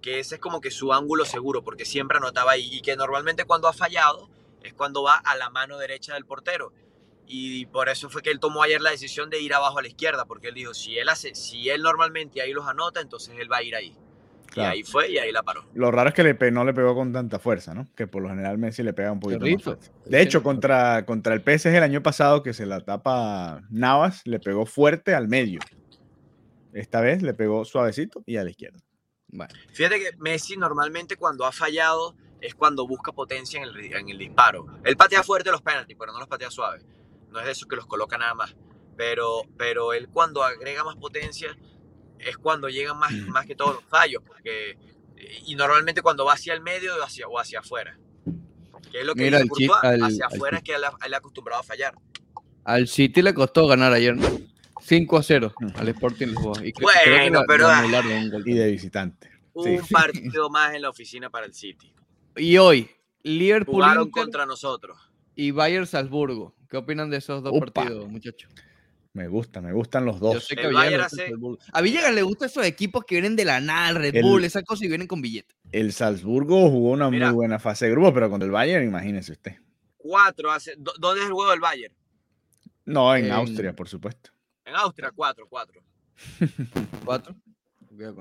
que 0.00 0.18
ese 0.18 0.34
es 0.34 0.40
como 0.40 0.60
que 0.60 0.72
su 0.72 0.92
ángulo 0.92 1.24
seguro, 1.24 1.62
porque 1.62 1.84
siempre 1.84 2.18
anotaba 2.18 2.52
ahí, 2.52 2.68
y 2.72 2.82
que 2.82 2.96
normalmente 2.96 3.44
cuando 3.44 3.68
ha 3.68 3.72
fallado 3.72 4.28
es 4.62 4.74
cuando 4.74 5.02
va 5.04 5.14
a 5.14 5.36
la 5.36 5.48
mano 5.48 5.78
derecha 5.78 6.14
del 6.14 6.24
portero. 6.24 6.72
Y 7.34 7.64
por 7.64 7.88
eso 7.88 8.10
fue 8.10 8.20
que 8.20 8.30
él 8.30 8.38
tomó 8.38 8.62
ayer 8.62 8.82
la 8.82 8.90
decisión 8.90 9.30
de 9.30 9.40
ir 9.40 9.54
abajo 9.54 9.78
a 9.78 9.82
la 9.82 9.88
izquierda, 9.88 10.26
porque 10.26 10.48
él 10.48 10.54
dijo, 10.54 10.74
si 10.74 10.98
él, 10.98 11.08
hace, 11.08 11.34
si 11.34 11.70
él 11.70 11.80
normalmente 11.80 12.42
ahí 12.42 12.52
los 12.52 12.68
anota, 12.68 13.00
entonces 13.00 13.34
él 13.38 13.50
va 13.50 13.56
a 13.56 13.62
ir 13.62 13.74
ahí. 13.74 13.96
Y 14.54 14.60
ahí 14.60 14.82
fue 14.82 15.10
y 15.10 15.16
ahí 15.16 15.32
la 15.32 15.42
paró. 15.42 15.64
Lo 15.72 15.90
raro 15.90 16.10
es 16.10 16.14
que 16.14 16.24
le, 16.24 16.50
no 16.50 16.62
le 16.62 16.74
pegó 16.74 16.94
con 16.94 17.10
tanta 17.10 17.38
fuerza, 17.38 17.72
¿no? 17.72 17.88
Que 17.96 18.06
por 18.06 18.20
lo 18.20 18.28
general 18.28 18.58
Messi 18.58 18.82
le 18.82 18.92
pega 18.92 19.10
un 19.10 19.18
poquito 19.18 19.46
más 19.46 19.62
fuerte. 19.62 19.88
De 20.04 20.20
hecho, 20.20 20.42
contra, 20.42 21.06
contra 21.06 21.32
el 21.32 21.40
PSG 21.40 21.68
el 21.68 21.82
año 21.82 22.02
pasado, 22.02 22.42
que 22.42 22.52
se 22.52 22.66
la 22.66 22.80
tapa 22.80 23.62
Navas, 23.70 24.20
le 24.26 24.38
pegó 24.38 24.66
fuerte 24.66 25.14
al 25.14 25.26
medio. 25.26 25.60
Esta 26.74 27.00
vez 27.00 27.22
le 27.22 27.32
pegó 27.32 27.64
suavecito 27.64 28.22
y 28.26 28.36
a 28.36 28.44
la 28.44 28.50
izquierda. 28.50 28.80
Fíjate 29.72 29.98
que 30.00 30.10
Messi 30.18 30.58
normalmente 30.58 31.16
cuando 31.16 31.46
ha 31.46 31.52
fallado 31.52 32.14
es 32.42 32.54
cuando 32.54 32.86
busca 32.86 33.10
potencia 33.12 33.62
en 33.62 33.70
el, 33.70 33.94
en 33.94 34.10
el 34.10 34.18
disparo. 34.18 34.66
Él 34.84 34.98
patea 34.98 35.22
fuerte 35.22 35.50
los 35.50 35.62
penaltis, 35.62 35.96
pero 35.98 36.12
no 36.12 36.18
los 36.18 36.28
patea 36.28 36.50
suaves. 36.50 36.84
No 37.32 37.40
es 37.40 37.46
de 37.46 37.52
eso 37.52 37.66
que 37.66 37.76
los 37.76 37.86
coloca 37.86 38.18
nada 38.18 38.34
más. 38.34 38.54
Pero, 38.96 39.42
pero 39.56 39.92
él 39.92 40.08
cuando 40.08 40.42
agrega 40.42 40.84
más 40.84 40.96
potencia 40.96 41.56
es 42.18 42.36
cuando 42.36 42.68
llegan 42.68 42.98
más, 42.98 43.12
mm. 43.12 43.28
más 43.30 43.46
que 43.46 43.54
todos 43.54 43.74
los 43.76 43.84
fallos. 43.84 44.22
Porque, 44.26 44.76
y 45.46 45.54
normalmente 45.54 46.02
cuando 46.02 46.24
va 46.24 46.34
hacia 46.34 46.54
el 46.54 46.60
medio 46.60 46.94
o 46.96 47.02
hacia, 47.02 47.26
o 47.26 47.38
hacia 47.38 47.60
afuera. 47.60 47.98
Que 48.90 49.00
es 49.00 49.06
lo 49.06 49.14
que 49.14 49.24
Mira, 49.24 49.40
dice 49.40 49.72
hacia 50.02 50.26
afuera 50.26 50.58
es 50.58 50.62
que 50.62 50.74
él, 50.74 50.84
ha 50.84 51.16
acostumbrado 51.16 51.60
a 51.60 51.64
fallar. 51.64 51.94
Al 52.64 52.86
City 52.86 53.22
le 53.22 53.32
costó 53.32 53.66
ganar 53.66 53.92
ayer. 53.92 54.16
5 54.82 55.16
a 55.16 55.22
0 55.22 55.54
al 55.76 55.88
Sporting 55.88 56.26
Lisboa. 56.28 56.60
Y 56.64 56.72
bueno, 56.80 57.42
pero. 57.46 57.68
y 58.44 58.54
de 58.54 58.70
visitante. 58.70 59.30
Un 59.54 59.86
partido 59.86 60.50
más 60.50 60.74
en 60.74 60.82
la 60.82 60.90
oficina 60.90 61.30
para 61.30 61.46
el 61.46 61.54
City. 61.54 61.92
Y 62.36 62.56
hoy, 62.58 62.90
Liverpool. 63.22 63.76
Jugaron 63.76 64.10
contra 64.10 64.46
nosotros. 64.46 64.98
Y 65.34 65.50
Bayern 65.50 65.86
Salzburgo. 65.86 66.54
¿Qué 66.72 66.78
opinan 66.78 67.10
de 67.10 67.18
esos 67.18 67.42
dos 67.42 67.52
partidos, 67.60 68.08
muchachos? 68.08 68.50
Me 69.12 69.28
gusta, 69.28 69.60
me 69.60 69.74
gustan 69.74 70.06
los 70.06 70.18
dos. 70.18 70.32
Yo 70.32 70.40
sé 70.40 70.56
que 70.56 70.68
a 70.68 71.80
Villegas 71.82 72.14
le 72.14 72.22
gustan 72.22 72.48
esos 72.48 72.64
equipos 72.64 73.04
que 73.04 73.16
vienen 73.16 73.36
de 73.36 73.44
la 73.44 73.60
nada, 73.60 73.92
Red 73.92 74.22
Bull, 74.22 74.42
esa 74.42 74.62
cosa 74.62 74.82
y 74.86 74.88
vienen 74.88 75.06
con 75.06 75.20
billete. 75.20 75.54
El 75.70 75.92
Salzburgo 75.92 76.70
jugó 76.70 76.92
una 76.92 77.10
muy 77.10 77.30
buena 77.30 77.58
fase 77.58 77.84
de 77.84 77.90
grupo, 77.90 78.14
pero 78.14 78.30
con 78.30 78.40
el 78.40 78.50
Bayern, 78.50 78.86
imagínese 78.86 79.32
usted. 79.32 79.56
Cuatro 79.98 80.50
hace. 80.50 80.74
¿Dónde 80.78 81.20
es 81.20 81.26
el 81.26 81.34
juego 81.34 81.50
del 81.50 81.60
Bayern? 81.60 81.94
No, 82.86 83.14
en, 83.14 83.30
Austria, 83.30 83.76
por 83.76 83.86
supuesto. 83.86 84.30
En 84.64 84.74
Austria, 84.74 85.12
cuatro, 85.14 85.46
cuatro. 85.50 85.82
¿Cuatro? 87.04 87.34
mira, 87.90 88.14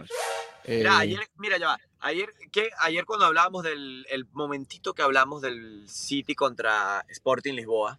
eh, 0.65 0.85
ayer, 0.89 1.19
mira, 1.37 1.57
ya 1.57 1.67
va. 1.67 1.77
Ayer, 2.01 2.33
¿qué? 2.51 2.67
ayer 2.81 3.05
cuando 3.05 3.27
hablábamos 3.27 3.63
del 3.63 4.05
el 4.09 4.27
momentito 4.33 4.93
que 4.93 5.03
hablamos 5.03 5.41
del 5.41 5.87
City 5.87 6.35
contra 6.35 7.05
Sporting 7.07 7.53
Lisboa, 7.53 7.97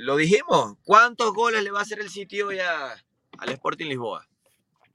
lo 0.00 0.16
dijimos. 0.16 0.76
¿Cuántos 0.84 1.32
goles 1.32 1.62
le 1.62 1.70
va 1.70 1.80
a 1.80 1.82
hacer 1.82 2.00
el 2.00 2.10
City 2.10 2.42
hoy 2.42 2.58
al 2.58 3.48
Sporting 3.48 3.86
Lisboa? 3.86 4.26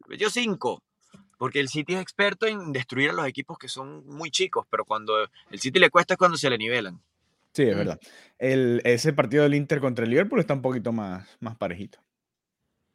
Metió 0.07 0.29
cinco. 0.29 0.83
Porque 1.37 1.61
el 1.61 1.69
City 1.69 1.93
es 1.93 2.01
experto 2.01 2.47
en 2.47 2.73
destruir 2.73 3.11
a 3.11 3.13
los 3.13 3.25
equipos 3.25 3.57
que 3.57 3.69
son 3.69 4.05
muy 4.05 4.29
chicos, 4.29 4.65
pero 4.69 4.83
cuando 4.83 5.13
el 5.49 5.59
City 5.59 5.79
le 5.79 5.89
cuesta 5.89 6.15
es 6.15 6.17
cuando 6.17 6.37
se 6.37 6.49
le 6.49 6.57
nivelan. 6.57 7.01
Sí, 7.53 7.63
es 7.63 7.75
verdad. 7.75 7.99
El, 8.37 8.81
ese 8.83 9.13
partido 9.13 9.43
del 9.43 9.55
Inter 9.55 9.79
contra 9.79 10.03
el 10.03 10.11
Liverpool 10.11 10.39
está 10.39 10.53
un 10.53 10.61
poquito 10.61 10.91
más, 10.91 11.27
más 11.39 11.55
parejito. 11.55 11.99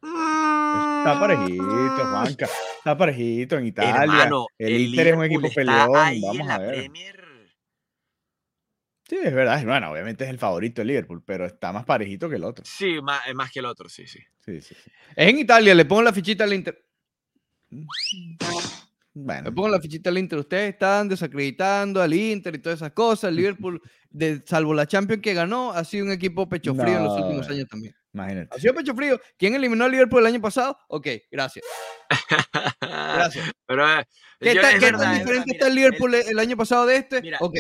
Está 0.03 1.19
parejito, 1.19 1.65
Juanca. 2.11 2.49
Está 2.79 2.97
parejito 2.97 3.57
en 3.57 3.67
Italia. 3.67 4.29
el, 4.59 4.81
Inter 4.81 5.07
es 5.09 5.17
un 5.17 5.25
equipo 5.25 5.49
peleón. 5.55 5.91
Vamos 5.93 6.51
a 6.51 6.59
ver. 6.59 6.91
Sí, 9.09 9.19
es 9.23 9.35
verdad. 9.35 9.63
Bueno, 9.65 9.91
obviamente 9.91 10.25
es 10.25 10.31
el 10.31 10.39
favorito 10.39 10.81
el 10.83 10.89
Liverpool, 10.89 11.23
pero 11.25 11.45
está 11.45 11.73
más 11.73 11.85
parejito 11.85 12.29
que 12.29 12.37
el 12.37 12.45
otro. 12.45 12.65
Sí, 12.65 13.01
más, 13.03 13.23
más 13.35 13.51
que 13.51 13.61
el 13.61 13.67
otro, 13.67 13.89
sí, 13.89 14.07
sí. 14.07 14.21
sí, 14.45 14.61
sí, 14.61 14.75
Es 15.15 15.29
en 15.29 15.39
Italia, 15.39 15.75
le 15.75 15.85
pongo 15.85 16.03
la 16.03 16.13
fichita 16.13 16.45
al 16.45 16.55
Inter. 16.55 16.83
Bueno. 19.13 19.45
Le 19.45 19.53
pongo 19.53 19.69
la 19.69 19.81
fichita 19.81 20.11
al 20.11 20.19
Inter. 20.19 20.39
Ustedes 20.39 20.73
están 20.73 21.09
desacreditando 21.09 22.03
al 22.03 22.13
Inter 22.15 22.55
y 22.55 22.59
todas 22.59 22.79
esas 22.79 22.93
cosas. 22.93 23.29
El 23.29 23.37
Liverpool, 23.37 23.81
de, 24.11 24.43
salvo 24.47 24.75
la 24.75 24.87
Champions 24.87 25.23
que 25.23 25.35
ganó, 25.35 25.71
ha 25.73 25.85
sido 25.85 26.07
un 26.07 26.13
equipo 26.13 26.49
pecho 26.49 26.75
frío 26.75 26.97
en 26.97 27.05
los 27.05 27.21
últimos 27.21 27.49
años 27.49 27.69
también. 27.69 27.95
Imagínate. 28.13 28.57
Ha 28.57 28.59
sido 28.59 28.75
pecho 28.75 28.95
frío. 28.95 29.21
¿Quién 29.37 29.55
eliminó 29.55 29.85
al 29.85 29.91
Liverpool 29.91 30.21
el 30.21 30.27
año 30.27 30.41
pasado? 30.41 30.79
Ok, 30.89 31.09
gracias. 31.31 31.65
Gracias. 32.81 33.51
Pero, 33.67 33.87
eh, 34.47 34.79
¿Qué, 34.79 34.93
tan 34.93 35.19
diferente 35.19 35.53
está 35.53 35.69
el 35.69 35.75
Liverpool 35.75 36.15
el, 36.15 36.39
año 36.39 36.57
pasado 36.57 36.87
de 36.87 36.97
este? 36.97 37.23
ok, 37.41 37.55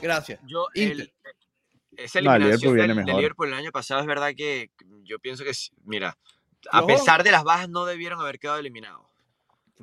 gracias. 0.00 0.40
Yo, 0.46 0.66
el, 0.74 1.12
esa 1.96 2.18
eliminación 2.18 2.76
del, 2.76 3.04
Liverpool 3.04 3.48
el 3.48 3.54
año 3.54 3.72
pasado 3.72 4.00
es 4.00 4.06
verdad 4.06 4.32
que 4.36 4.70
yo 5.02 5.18
pienso 5.18 5.44
que, 5.44 5.52
mira, 5.84 6.16
a 6.70 6.86
pesar 6.86 7.22
de 7.22 7.30
las 7.30 7.44
bajas 7.44 7.68
no 7.68 7.84
debieron 7.84 8.20
haber 8.20 8.38
quedado 8.38 8.58
eliminados. 8.58 9.06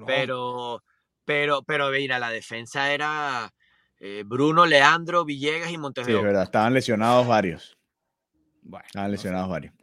Pero, 0.05 0.83
pero, 1.25 1.63
pero, 1.63 1.89
mira, 1.91 2.17
la 2.17 2.31
defensa 2.31 2.91
era 2.93 3.53
eh, 3.99 4.23
Bruno, 4.25 4.65
Leandro, 4.65 5.25
Villegas 5.25 5.71
y 5.71 5.77
Montes 5.77 6.05
Sí, 6.05 6.13
es 6.13 6.21
verdad, 6.21 6.43
estaban 6.43 6.73
lesionados 6.73 7.27
varios. 7.27 7.77
Bueno, 8.63 8.85
estaban 8.85 9.11
lesionados 9.11 9.49
varios 9.49 9.73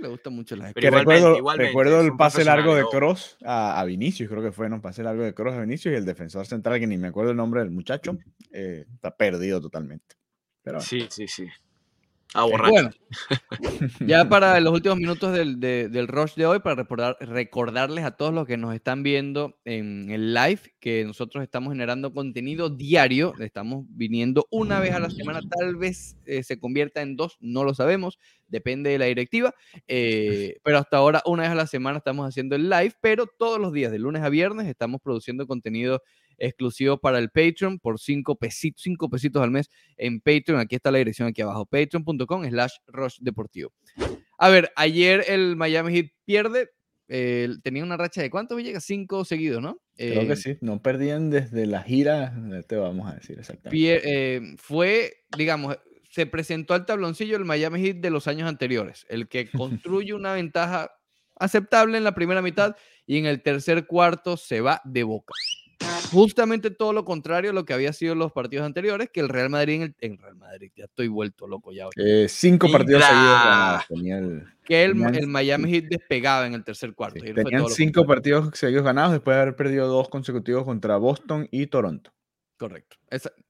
le 0.00 0.08
gusta 0.08 0.30
mucho 0.30 0.56
la 0.56 0.72
que 0.72 0.90
recuerdo, 0.90 1.36
recuerdo 1.56 2.00
el 2.00 2.16
pase 2.16 2.44
largo 2.44 2.74
de 2.74 2.84
Cross 2.84 3.38
a, 3.44 3.82
Vinicius, 3.84 4.28
creo 4.28 4.42
que 4.42 4.52
fue, 4.52 4.68
¿no? 4.68 4.80
Pase 4.80 5.02
largo 5.02 5.22
de 5.22 5.34
Cross 5.34 5.54
a 5.54 5.60
Vinicius 5.60 5.94
y 5.94 5.96
el 5.96 6.04
defensor 6.04 6.46
central, 6.46 6.78
que 6.80 6.86
ni 6.86 6.98
me 6.98 7.08
acuerdo 7.08 7.30
el 7.30 7.36
nombre 7.36 7.60
del 7.60 7.70
muchacho, 7.70 8.18
eh, 8.52 8.84
está 8.94 9.16
perdido 9.16 9.60
totalmente. 9.60 10.16
Pero, 10.62 10.80
sí, 10.80 11.06
sí, 11.10 11.26
sí. 11.28 11.46
Ah, 12.34 12.44
bueno, 12.44 12.90
ya 14.06 14.28
para 14.28 14.60
los 14.60 14.74
últimos 14.74 14.98
minutos 14.98 15.32
del, 15.32 15.60
del, 15.60 16.08
rush 16.08 16.34
de 16.34 16.44
hoy, 16.44 16.60
para 16.60 16.74
recordar, 16.74 17.16
recordarles 17.20 18.04
a 18.04 18.10
todos 18.10 18.34
los 18.34 18.46
que 18.46 18.58
nos 18.58 18.74
están 18.74 19.02
viendo 19.02 19.58
en 19.64 20.10
el 20.10 20.34
live 20.34 20.60
que 20.78 21.04
nosotros 21.04 21.42
estamos 21.42 21.72
generando 21.72 22.12
contenido 22.12 22.68
diario, 22.68 23.32
estamos 23.40 23.86
viniendo 23.88 24.46
una 24.50 24.78
vez 24.78 24.92
a 24.92 25.00
la 25.00 25.08
semana, 25.08 25.40
tal 25.58 25.76
vez 25.76 26.18
eh, 26.26 26.42
se 26.42 26.60
convierta 26.60 27.00
en 27.00 27.16
dos, 27.16 27.38
no 27.40 27.64
lo 27.64 27.72
sabemos, 27.72 28.18
depende 28.46 28.90
de 28.90 28.98
la 28.98 29.06
directiva, 29.06 29.54
eh, 29.86 30.58
pero 30.62 30.78
hasta 30.78 30.98
ahora 30.98 31.22
una 31.24 31.44
vez 31.44 31.52
a 31.52 31.54
la 31.54 31.66
semana 31.66 31.96
estamos 31.96 32.28
haciendo 32.28 32.56
el 32.56 32.68
live, 32.68 32.92
pero 33.00 33.26
todos 33.26 33.58
los 33.58 33.72
días, 33.72 33.90
de 33.90 34.00
lunes 34.00 34.22
a 34.22 34.28
viernes, 34.28 34.66
estamos 34.66 35.00
produciendo 35.00 35.46
contenido 35.46 36.02
exclusivo 36.38 36.98
para 36.98 37.18
el 37.18 37.30
Patreon 37.30 37.78
por 37.78 37.98
5 37.98 38.36
pesitos, 38.36 38.82
cinco 38.82 39.10
pesitos 39.10 39.42
al 39.42 39.50
mes 39.50 39.70
en 39.96 40.20
Patreon. 40.20 40.60
Aquí 40.60 40.76
está 40.76 40.90
la 40.90 40.98
dirección 40.98 41.28
aquí 41.28 41.42
abajo, 41.42 41.66
patreon.com 41.66 42.48
slash 42.48 42.72
rush 42.86 43.18
deportivo. 43.20 43.72
A 44.38 44.48
ver, 44.48 44.72
ayer 44.76 45.24
el 45.28 45.56
Miami 45.56 45.94
Heat 45.94 46.12
pierde. 46.24 46.70
tenía 47.08 47.82
una 47.82 47.96
racha 47.96 48.22
de 48.22 48.30
cuántos 48.30 48.62
llega 48.62 48.80
cinco 48.80 49.24
seguidos, 49.24 49.60
¿no? 49.60 49.80
Creo 49.96 50.26
que 50.26 50.34
eh, 50.34 50.36
sí, 50.36 50.58
no 50.60 50.80
perdían 50.80 51.30
desde 51.30 51.66
la 51.66 51.82
gira, 51.82 52.32
te 52.68 52.76
vamos 52.76 53.10
a 53.10 53.16
decir 53.16 53.38
exactamente. 53.38 54.00
Eh, 54.04 54.40
fue, 54.58 55.24
digamos, 55.36 55.76
se 56.10 56.26
presentó 56.26 56.74
al 56.74 56.86
tabloncillo 56.86 57.36
el 57.36 57.44
Miami 57.44 57.80
Heat 57.80 57.96
de 57.96 58.10
los 58.10 58.28
años 58.28 58.48
anteriores, 58.48 59.06
el 59.08 59.28
que 59.28 59.50
construye 59.50 60.14
una 60.14 60.32
ventaja 60.34 60.92
aceptable 61.40 61.98
en 61.98 62.04
la 62.04 62.14
primera 62.14 62.42
mitad 62.42 62.76
y 63.06 63.18
en 63.18 63.26
el 63.26 63.42
tercer 63.42 63.86
cuarto 63.86 64.36
se 64.36 64.60
va 64.60 64.80
de 64.84 65.02
boca 65.02 65.34
justamente 66.12 66.70
todo 66.70 66.92
lo 66.92 67.04
contrario 67.04 67.50
a 67.50 67.52
lo 67.54 67.64
que 67.64 67.72
había 67.72 67.92
sido 67.92 68.14
los 68.14 68.32
partidos 68.32 68.64
anteriores, 68.64 69.10
que 69.12 69.20
el 69.20 69.28
Real 69.28 69.50
Madrid 69.50 69.74
en, 69.74 69.82
el, 69.82 69.94
en 70.00 70.18
Real 70.18 70.36
Madrid, 70.36 70.70
ya 70.76 70.84
estoy 70.84 71.08
vuelto 71.08 71.46
loco 71.46 71.72
ya. 71.72 71.88
Eh, 71.96 72.26
cinco 72.28 72.70
partidos 72.70 73.04
seguidos 73.04 74.44
que 74.64 74.84
el, 74.84 75.02
el, 75.14 75.26
Miami 75.26 75.70
Heat 75.70 75.84
despegaba 75.88 76.46
en 76.46 76.54
el 76.54 76.62
tercer 76.62 76.94
cuarto. 76.94 77.20
tenían 77.20 77.68
cinco 77.68 78.06
partidos 78.06 78.50
seguidos 78.52 78.84
ganados 78.84 79.12
después 79.12 79.34
de 79.34 79.42
haber 79.42 79.56
perdido 79.56 79.88
dos 79.88 80.08
consecutivos 80.08 80.64
contra 80.64 80.96
Boston 80.98 81.48
y 81.50 81.66
Toronto. 81.66 82.12
Correcto. 82.58 82.96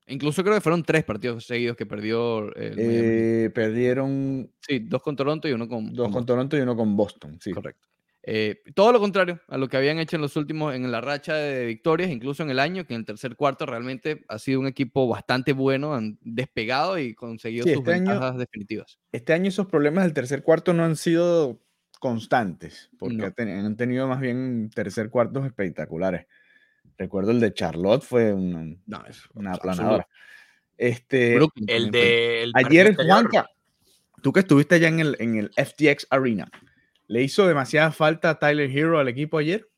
incluso 0.06 0.42
creo 0.42 0.54
que 0.54 0.61
fueron 0.61 0.84
tres 0.84 1.02
partidos 1.02 1.44
seguidos 1.46 1.76
que 1.76 1.87
perdió. 1.87 2.52
Eh, 2.56 3.50
perdieron. 3.54 4.52
Sí, 4.61 4.80
dos 4.80 5.02
con 5.02 5.16
Toronto 5.16 5.48
y 5.48 5.52
uno 5.52 5.66
con. 5.66 5.92
Dos 5.92 6.12
con, 6.12 6.26
Toronto 6.26 6.56
y 6.56 6.61
uno 6.61 6.76
con 6.76 6.94
Boston, 6.94 7.38
sí. 7.40 7.52
Correcto. 7.52 7.88
Eh, 8.22 8.62
todo 8.74 8.92
lo 8.92 9.00
contrario 9.00 9.40
a 9.48 9.57
lo 9.57 9.68
que 9.68 9.76
habían 9.76 9.98
hecho 9.98 10.16
en 10.16 10.22
los 10.22 10.37
últimos, 10.37 10.74
en 10.74 10.90
la 10.90 11.00
racha 11.00 11.35
de 11.35 11.64
victorias, 11.66 12.11
incluso 12.11 12.42
en 12.42 12.50
el 12.50 12.59
año, 12.59 12.85
que 12.85 12.94
en 12.94 13.00
el 13.00 13.07
tercer 13.07 13.37
cuarto 13.37 13.64
realmente 13.64 14.24
ha 14.28 14.38
sido 14.38 14.61
un 14.61 14.66
equipo 14.66 15.07
bastante 15.09 15.52
bueno, 15.52 15.94
han 15.94 16.18
despegado 16.20 16.98
y 16.98 17.14
conseguido 17.14 17.64
sus 17.64 17.72
este 17.72 17.90
ventajas 17.90 18.37
definitivas. 18.37 18.98
Este 19.12 19.33
año 19.33 19.48
esos 19.48 19.66
problemas 19.66 20.04
del 20.04 20.12
tercer 20.12 20.42
cuarto 20.42 20.74
no 20.74 20.85
han 20.85 20.96
sido 20.96 21.61
constantes, 22.00 22.90
porque 22.98 23.33
han 23.38 23.76
tenido 23.76 24.07
más 24.07 24.20
bien 24.20 24.70
tercer 24.74 25.11
cuartos 25.11 25.46
espectaculares. 25.46 26.26
Recuerdo 26.96 27.31
el 27.31 27.40
de 27.40 27.54
Charlotte, 27.54 28.02
fue 28.02 28.33
una, 28.33 28.76
una 29.35 29.52
aplanadora. 29.52 30.09
Este, 30.76 31.38
el 31.66 31.90
de 31.90 32.50
ayer, 32.54 32.94
Juanca, 32.94 33.48
tú 34.22 34.33
que 34.33 34.40
estuviste 34.40 34.76
allá 34.76 34.88
en 34.88 35.00
el, 35.00 35.16
en 35.18 35.37
el 35.37 35.50
FTX 35.57 36.07
Arena, 36.11 36.48
¿Le 37.09 37.23
hizo 37.23 37.47
demasiada 37.47 37.90
falta 37.90 38.31
a 38.31 38.38
Tyler 38.38 38.71
Hero 38.71 38.99
al 38.99 39.09
equipo 39.09 39.38
ayer? 39.38 39.68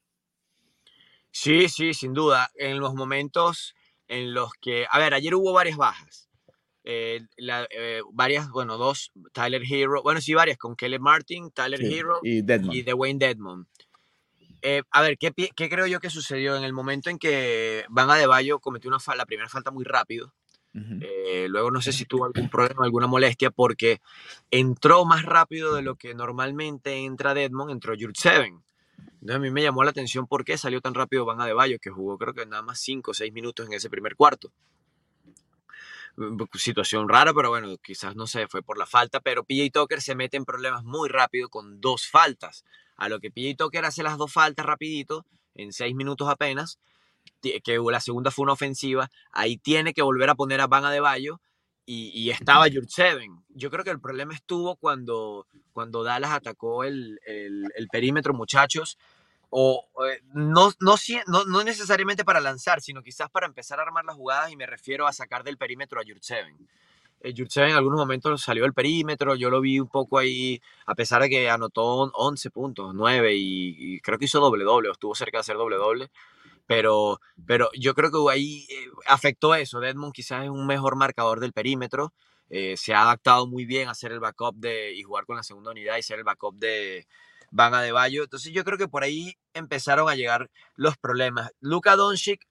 Sí, 1.30 1.68
sí, 1.68 1.94
sin 1.94 2.12
duda. 2.12 2.50
En 2.56 2.80
los 2.80 2.94
momentos 2.94 3.74
en 4.08 4.34
los 4.34 4.52
que, 4.60 4.86
a 4.90 4.98
ver, 4.98 5.14
ayer 5.14 5.36
hubo 5.36 5.52
varias 5.52 5.76
bajas. 5.76 6.28
Eh, 6.82 7.20
eh, 7.38 8.00
varias, 8.12 8.50
bueno, 8.50 8.76
dos, 8.78 9.12
Tyler 9.32 9.62
Hero, 9.64 10.02
bueno, 10.02 10.20
sí, 10.20 10.34
varias, 10.34 10.58
con 10.58 10.74
Kelly 10.74 10.98
Martin, 10.98 11.52
Tyler 11.52 11.80
Hero 11.80 12.18
y, 12.22 12.38
y 12.40 12.92
Wayne 12.92 13.18
Deadmond. 13.18 13.66
Eh, 14.62 14.82
a 14.90 15.00
ver, 15.00 15.16
¿qué, 15.16 15.32
¿qué, 15.32 15.68
creo 15.68 15.86
yo 15.86 16.00
que 16.00 16.10
sucedió 16.10 16.56
en 16.56 16.64
el 16.64 16.72
momento 16.72 17.10
en 17.10 17.18
que 17.18 17.84
Van 17.88 18.10
Adebayo 18.10 18.58
cometió 18.58 18.88
una 18.88 18.98
la 19.16 19.24
primera 19.24 19.48
falta 19.48 19.70
muy 19.70 19.84
rápido? 19.84 20.34
Eh, 20.72 21.46
luego 21.48 21.70
no 21.70 21.82
sé 21.82 21.92
si 21.92 22.04
tuvo 22.04 22.26
algún 22.26 22.48
problema, 22.48 22.84
alguna 22.84 23.08
molestia, 23.08 23.50
porque 23.50 24.00
entró 24.50 25.04
más 25.04 25.24
rápido 25.24 25.74
de 25.74 25.82
lo 25.82 25.96
que 25.96 26.14
normalmente 26.14 26.94
entra 26.94 27.34
Deadmond, 27.34 27.72
entró 27.72 27.94
Seven 28.14 28.62
Entonces 28.96 29.36
a 29.36 29.38
mí 29.40 29.50
me 29.50 29.62
llamó 29.62 29.82
la 29.82 29.90
atención 29.90 30.26
por 30.26 30.44
qué 30.44 30.56
salió 30.56 30.80
tan 30.80 30.94
rápido 30.94 31.24
Van 31.24 31.40
Adebayo, 31.40 31.78
que 31.80 31.90
jugó 31.90 32.18
creo 32.18 32.34
que 32.34 32.46
nada 32.46 32.62
más 32.62 32.80
5 32.80 33.10
o 33.10 33.14
6 33.14 33.32
minutos 33.32 33.66
en 33.66 33.72
ese 33.72 33.90
primer 33.90 34.14
cuarto. 34.14 34.52
Mm, 36.16 36.42
situación 36.54 37.08
rara, 37.08 37.32
pero 37.34 37.50
bueno, 37.50 37.76
quizás 37.82 38.14
no 38.14 38.26
sé, 38.26 38.46
fue 38.46 38.62
por 38.62 38.78
la 38.78 38.86
falta, 38.86 39.20
pero 39.20 39.44
PJ 39.44 39.70
Tucker 39.72 40.00
se 40.00 40.14
mete 40.14 40.36
en 40.36 40.44
problemas 40.44 40.84
muy 40.84 41.08
rápido 41.08 41.48
con 41.48 41.80
dos 41.80 42.06
faltas. 42.08 42.64
A 42.96 43.08
lo 43.08 43.18
que 43.18 43.30
PJ 43.30 43.56
Tucker 43.56 43.84
hace 43.84 44.02
las 44.02 44.18
dos 44.18 44.32
faltas 44.32 44.66
rapidito, 44.66 45.26
en 45.54 45.72
6 45.72 45.94
minutos 45.94 46.28
apenas, 46.28 46.78
que 47.40 47.78
la 47.90 48.00
segunda 48.00 48.30
fue 48.30 48.44
una 48.44 48.52
ofensiva, 48.52 49.10
ahí 49.32 49.56
tiene 49.56 49.92
que 49.94 50.02
volver 50.02 50.30
a 50.30 50.34
poner 50.34 50.60
a 50.60 50.66
Van 50.66 50.84
Adebayo 50.84 51.40
y, 51.90 52.10
y 52.14 52.30
estaba 52.30 52.66
Seven. 52.86 53.42
Yo 53.48 53.68
creo 53.70 53.82
que 53.82 53.90
el 53.90 54.00
problema 54.00 54.32
estuvo 54.32 54.76
cuando, 54.76 55.46
cuando 55.72 56.04
Dallas 56.04 56.30
atacó 56.30 56.84
el, 56.84 57.18
el, 57.26 57.88
perímetro, 57.90 58.32
muchachos, 58.32 58.96
o 59.48 59.84
eh, 60.06 60.20
no, 60.32 60.70
no, 60.78 60.94
no, 61.26 61.64
necesariamente 61.64 62.24
para 62.24 62.38
lanzar, 62.38 62.80
sino 62.80 63.02
quizás 63.02 63.28
para 63.28 63.46
empezar 63.46 63.80
a 63.80 63.82
armar 63.82 64.04
las 64.04 64.14
jugadas 64.14 64.52
y 64.52 64.56
me 64.56 64.66
refiero 64.66 65.08
a 65.08 65.12
sacar 65.12 65.42
del 65.42 65.56
perímetro 65.56 66.00
a 66.00 66.04
Jurtseven. 66.06 66.56
Eh, 67.22 67.34
en 67.36 67.74
algunos 67.74 67.98
momentos 67.98 68.40
salió 68.40 68.62
del 68.62 68.72
perímetro, 68.72 69.34
yo 69.34 69.50
lo 69.50 69.60
vi 69.60 69.80
un 69.80 69.88
poco 69.88 70.18
ahí, 70.18 70.62
a 70.86 70.94
pesar 70.94 71.22
de 71.22 71.28
que 71.28 71.50
anotó 71.50 71.84
11 71.84 72.50
puntos, 72.50 72.94
9 72.94 73.34
y, 73.34 73.94
y 73.96 74.00
creo 74.00 74.16
que 74.16 74.26
hizo 74.26 74.38
doble 74.38 74.62
doble, 74.62 74.90
o 74.90 74.92
estuvo 74.92 75.16
cerca 75.16 75.38
de 75.38 75.40
hacer 75.40 75.56
doble 75.56 75.76
doble 75.76 76.10
pero, 76.70 77.20
pero 77.48 77.68
yo 77.76 77.94
creo 77.94 78.12
que 78.12 78.32
ahí 78.32 78.64
eh, 78.70 78.86
afectó 79.08 79.56
eso. 79.56 79.82
Edmund 79.82 80.12
quizás 80.12 80.44
es 80.44 80.50
un 80.50 80.68
mejor 80.68 80.94
marcador 80.94 81.40
del 81.40 81.52
perímetro. 81.52 82.12
Eh, 82.48 82.76
se 82.76 82.94
ha 82.94 83.02
adaptado 83.02 83.48
muy 83.48 83.64
bien 83.64 83.88
a 83.88 83.94
ser 83.96 84.12
el 84.12 84.20
backup 84.20 84.54
de, 84.54 84.94
y 84.94 85.02
jugar 85.02 85.26
con 85.26 85.34
la 85.34 85.42
segunda 85.42 85.72
unidad 85.72 85.96
y 85.96 86.02
ser 86.04 86.18
el 86.18 86.24
backup 86.24 86.54
de 86.54 87.08
Van 87.50 87.72
Bayo. 87.72 88.22
Entonces 88.22 88.52
yo 88.52 88.62
creo 88.62 88.78
que 88.78 88.86
por 88.86 89.02
ahí 89.02 89.34
empezaron 89.52 90.08
a 90.08 90.14
llegar 90.14 90.48
los 90.76 90.96
problemas. 90.96 91.50
Luka 91.58 91.96
Doncic, 91.96 92.46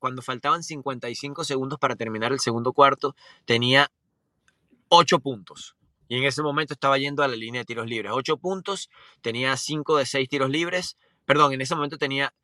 cuando 0.00 0.22
faltaban 0.22 0.64
55 0.64 1.44
segundos 1.44 1.78
para 1.78 1.94
terminar 1.94 2.32
el 2.32 2.40
segundo 2.40 2.72
cuarto, 2.72 3.14
tenía 3.44 3.92
8 4.88 5.20
puntos. 5.20 5.76
Y 6.08 6.16
en 6.16 6.24
ese 6.24 6.42
momento 6.42 6.74
estaba 6.74 6.98
yendo 6.98 7.22
a 7.22 7.28
la 7.28 7.36
línea 7.36 7.60
de 7.60 7.66
tiros 7.66 7.86
libres. 7.86 8.10
8 8.12 8.38
puntos, 8.38 8.90
tenía 9.20 9.56
5 9.56 9.98
de 9.98 10.06
6 10.06 10.28
tiros 10.28 10.50
libres. 10.50 10.96
Perdón, 11.26 11.52
en 11.52 11.60
ese 11.60 11.76
momento 11.76 11.96
tenía 11.96 12.34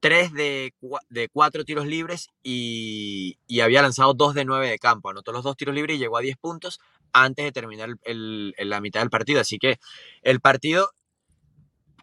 3 0.00 0.32
de, 0.32 0.74
de 1.10 1.28
4 1.28 1.64
tiros 1.64 1.86
libres 1.86 2.30
y, 2.42 3.38
había 3.62 3.82
lanzado 3.82 4.14
2 4.14 4.34
de 4.34 4.44
9 4.44 4.68
de 4.68 4.78
campo. 4.78 5.10
Anotó 5.10 5.32
los 5.32 5.44
dos 5.44 5.56
tiros 5.56 5.74
libres 5.74 5.96
y 5.96 5.98
llegó 5.98 6.16
a 6.16 6.22
10 6.22 6.36
puntos 6.38 6.80
antes 7.12 7.44
de 7.44 7.52
terminar 7.52 7.90
el, 8.02 8.54
la 8.58 8.80
mitad 8.80 9.00
del 9.00 9.10
partido. 9.10 9.40
Así 9.40 9.58
que 9.58 9.78
el 10.22 10.40
partido, 10.40 10.90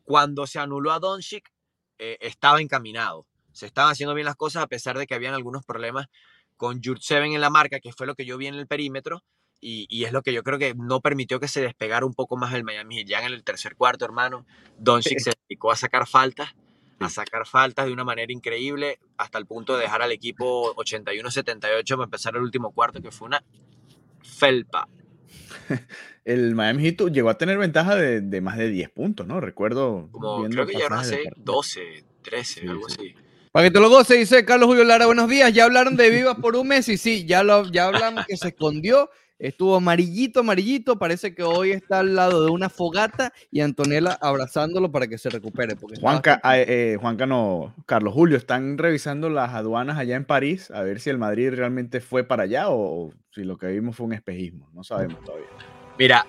cuando 0.04 0.46
se 0.46 0.60
anuló 0.60 0.92
a 0.92 1.00
Doncic, 1.00 1.52
eh, 1.98 2.18
estaba 2.22 2.62
encaminado. 2.62 3.26
Se 3.52 3.66
estaban 3.66 3.92
haciendo 3.92 4.14
bien 4.14 4.26
las 4.26 4.36
cosas 4.36 4.64
a 4.64 4.68
pesar 4.68 4.98
de 4.98 5.08
que 5.08 5.16
habían 5.16 5.34
algunos 5.34 5.66
problemas 5.66 6.08
con 6.56 6.82
Seven 7.00 7.34
en 7.34 7.42
la 7.42 7.50
marca, 7.50 7.80
que 7.80 7.94
fue 7.94 8.06
lo 8.06 8.16
que 8.16 8.26
yo 8.26 8.38
vi 8.38 8.48
en 8.48 8.56
el 8.56 8.68
perímetro. 8.68 9.24
Y, 9.60 10.04
es 10.04 10.12
lo 10.12 10.22
que 10.22 10.34
yo 10.34 10.44
creo 10.44 10.60
que 10.60 10.76
no 10.76 11.02
permitió 11.02 11.40
que 11.40 11.48
se 11.48 11.62
despegara 11.62 12.06
un 12.06 12.14
poco 12.14 12.38
más 12.38 12.54
el 12.54 12.64
Miami 12.64 13.04
Ya 13.06 13.26
en 13.26 13.34
el 13.34 13.44
tercer 13.44 13.76
cuarto, 13.76 14.06
hermano, 14.06 14.46
Doncic 14.78 15.18
se 15.18 15.34
dedicó 15.50 15.72
a 15.72 15.76
sacar 15.76 16.08
faltas 16.08 16.54
a 17.00 17.10
sacar 17.10 17.46
faltas 17.46 17.86
de 17.86 17.94
una 17.94 18.04
manera 18.04 18.32
increíble 18.32 19.00
hasta 19.18 19.38
el 19.38 19.46
punto 19.46 19.76
de 19.76 19.84
dejar 19.84 20.02
al 20.02 20.12
equipo 20.12 20.76
81-78 20.76 21.90
para 21.90 22.04
empezar 22.04 22.36
el 22.36 22.42
último 22.42 22.72
cuarto, 22.72 23.02
que 23.02 23.12
fue 23.12 23.28
una 23.28 23.44
felpa. 24.22 24.88
El 26.26 26.56
Miami 26.56 26.84
Heat 26.84 27.10
llegó 27.12 27.30
a 27.30 27.38
tener 27.38 27.58
ventaja 27.58 27.96
de, 27.96 28.42
más 28.42 28.58
de 28.58 28.70
10 28.70 28.90
puntos, 28.90 29.26
¿no? 29.26 29.40
Recuerdo. 29.40 30.10
Como 30.12 30.44
creo 30.50 30.68
que 30.68 30.78
ya 30.78 30.90
no 30.90 31.02
sé, 31.04 31.24
12, 31.38 32.04
13, 32.22 32.68
algo 32.68 32.88
así. 32.88 33.16
Para 33.54 33.68
que 33.68 33.72
te 33.72 33.80
lo 33.80 33.90
goce, 33.90 34.16
dice 34.16 34.44
Carlos 34.44 34.68
Julio 34.68 34.84
Lara, 34.84 35.06
buenos 35.06 35.30
días. 35.30 35.54
Ya 35.54 35.64
hablaron 35.64 35.96
de 35.96 36.10
Vivas 36.10 36.36
por 36.36 36.56
un 36.58 36.68
mes 36.68 36.90
y 36.90 36.98
sí, 36.98 37.26
ya, 37.26 37.44
lo, 37.44 37.66
ya 37.72 37.86
hablamos 37.86 38.26
que 38.26 38.36
se 38.36 38.50
escondió 38.50 39.10
Estuvo 39.40 39.76
amarillito, 39.76 40.40
amarillito. 40.40 40.98
Parece 40.98 41.36
que 41.36 41.44
hoy 41.44 41.72
está 41.72 42.00
al 42.00 42.16
lado 42.16 42.44
de 42.44 42.52
una 42.52 42.70
fogata 42.70 43.34
y 43.52 43.62
Antonella 43.62 44.18
abrazándolo 44.20 44.92
para 44.92 45.08
que 45.08 45.18
se 45.18 45.30
recupere. 45.30 45.76
Juanca, 46.02 46.42
eh, 46.56 46.98
Juanca 47.00 47.26
no, 47.28 47.76
Carlos 47.86 48.14
Julio, 48.14 48.38
están 48.38 48.78
revisando 48.78 49.30
las 49.30 49.54
aduanas 49.54 49.98
allá 49.98 50.16
en 50.16 50.26
París 50.26 50.72
a 50.72 50.82
ver 50.82 51.00
si 51.00 51.10
el 51.10 51.20
Madrid 51.20 51.52
realmente 51.52 52.02
fue 52.02 52.24
para 52.24 52.44
allá 52.44 52.70
o, 52.70 53.14
si 53.32 53.44
lo 53.44 53.58
que 53.58 53.68
vimos 53.68 53.96
fue 53.96 54.08
un 54.08 54.14
espejismo. 54.14 54.70
No 54.74 54.84
sabemos 54.84 55.24
todavía. 55.24 55.48
Mira, 56.00 56.26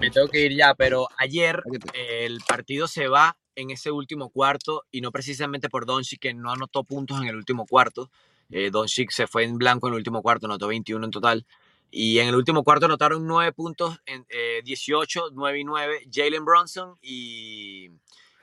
me 0.00 0.10
tengo 0.10 0.28
que 0.28 0.46
ir 0.46 0.56
ya, 0.56 0.74
pero 0.74 1.08
ayer 1.18 1.62
el 1.94 2.40
partido 2.46 2.88
se 2.88 3.08
va 3.08 3.36
en 3.56 3.70
ese 3.70 3.90
último 3.90 4.30
cuarto 4.30 4.84
y 4.90 5.00
no 5.00 5.10
precisamente 5.10 5.68
por 5.68 5.84
Doncic 5.84 6.20
que 6.20 6.32
no 6.32 6.52
anotó 6.52 6.84
puntos 6.84 7.20
en 7.20 7.28
el 7.28 7.36
último 7.36 7.66
cuarto. 7.66 8.10
Eh, 8.50 8.70
Doncic 8.70 9.10
se 9.10 9.26
fue 9.26 9.44
en 9.44 9.58
blanco 9.58 9.88
en 9.88 9.94
el 9.94 9.98
último 9.98 10.22
cuarto, 10.22 10.46
anotó 10.46 10.68
21 10.68 11.04
en 11.04 11.10
total. 11.10 11.46
Y 11.90 12.18
en 12.18 12.28
el 12.28 12.34
último 12.34 12.64
cuarto 12.64 12.86
anotaron 12.86 13.26
9 13.26 13.52
puntos, 13.52 13.98
en, 14.06 14.24
18, 14.64 15.30
9 15.32 15.58
y 15.58 15.64
9, 15.64 16.08
Jalen 16.12 16.44
Bronson 16.44 16.96
y, 17.00 17.90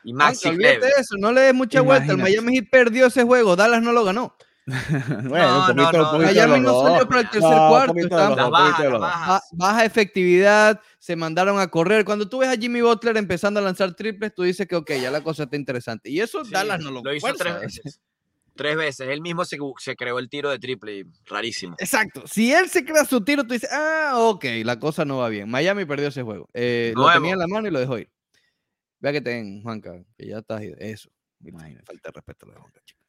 y 0.03 0.13
Maxi 0.13 0.49
eso, 0.49 1.15
no 1.17 1.31
le 1.31 1.41
des 1.41 1.53
mucha 1.53 1.81
vuelta. 1.81 2.13
El 2.13 2.17
Miami 2.17 2.55
Heat 2.55 2.69
perdió 2.71 3.07
ese 3.07 3.23
juego, 3.23 3.55
Dallas 3.55 3.81
no 3.81 3.91
lo 3.91 4.03
ganó. 4.03 4.35
bueno, 4.67 5.73
no, 5.73 5.83
un 5.83 5.91
poquito, 5.91 6.17
Miami 6.17 6.59
no 6.59 6.81
salió 6.81 7.07
para 7.07 7.21
el 7.21 7.29
tercer 7.29 7.51
cuarto. 7.51 8.49
baja, 8.49 9.41
baja, 9.51 9.85
efectividad, 9.85 10.81
se 10.97 11.15
mandaron 11.15 11.59
a 11.59 11.67
correr. 11.67 12.03
Cuando 12.03 12.27
tú 12.27 12.39
ves 12.39 12.49
a 12.49 12.57
Jimmy 12.57 12.81
Butler 12.81 13.15
empezando 13.17 13.59
a 13.59 13.63
lanzar 13.63 13.93
triples, 13.93 14.33
tú 14.33 14.41
dices 14.41 14.67
que 14.67 14.75
ok, 14.75 14.93
ya 14.99 15.11
la 15.11 15.21
cosa 15.21 15.43
está 15.43 15.55
interesante. 15.55 16.09
Y 16.09 16.19
eso 16.19 16.43
Dallas 16.43 16.79
no 16.79 16.89
lo, 16.89 17.03
lo 17.03 17.13
hizo 17.13 17.31
tres 17.35 17.59
veces. 17.61 17.99
Tres 18.55 18.77
veces. 18.77 19.09
Él 19.09 19.21
mismo 19.21 19.43
se, 19.43 19.57
se, 19.79 19.95
creó 19.95 20.17
el 20.17 20.29
tiro 20.29 20.49
de 20.49 20.59
triple. 20.59 21.05
Rarísimo. 21.25 21.75
Exacto. 21.77 22.23
Si 22.25 22.53
él 22.53 22.69
se 22.69 22.85
crea 22.85 23.03
su 23.05 23.21
tiro, 23.21 23.43
tú 23.43 23.53
dices, 23.53 23.69
ah, 23.71 24.13
ok, 24.17 24.45
la 24.63 24.79
cosa 24.79 25.03
no 25.03 25.17
va 25.17 25.29
bien. 25.29 25.49
Miami 25.49 25.85
perdió 25.85 26.07
ese 26.07 26.23
juego. 26.23 26.49
Eh, 26.53 26.93
lo 26.95 27.11
tenía 27.11 27.33
en 27.33 27.39
la 27.39 27.47
mano 27.47 27.67
y 27.67 27.71
lo 27.71 27.79
dejó 27.79 27.97
ir. 27.97 28.09
Vea 28.99 29.11
que 29.11 29.21
ten, 29.21 29.61
Juanca, 29.61 30.03
que 30.17 30.27
ya 30.27 30.37
estás. 30.37 30.61
Eso. 30.79 31.09
Imagínate, 31.43 31.85
falta 31.85 32.09
de 32.09 32.13
respeto 32.13 32.45
a 32.47 32.53
de 32.53 32.59
Juanca, 32.59 32.81
chico. 32.85 33.01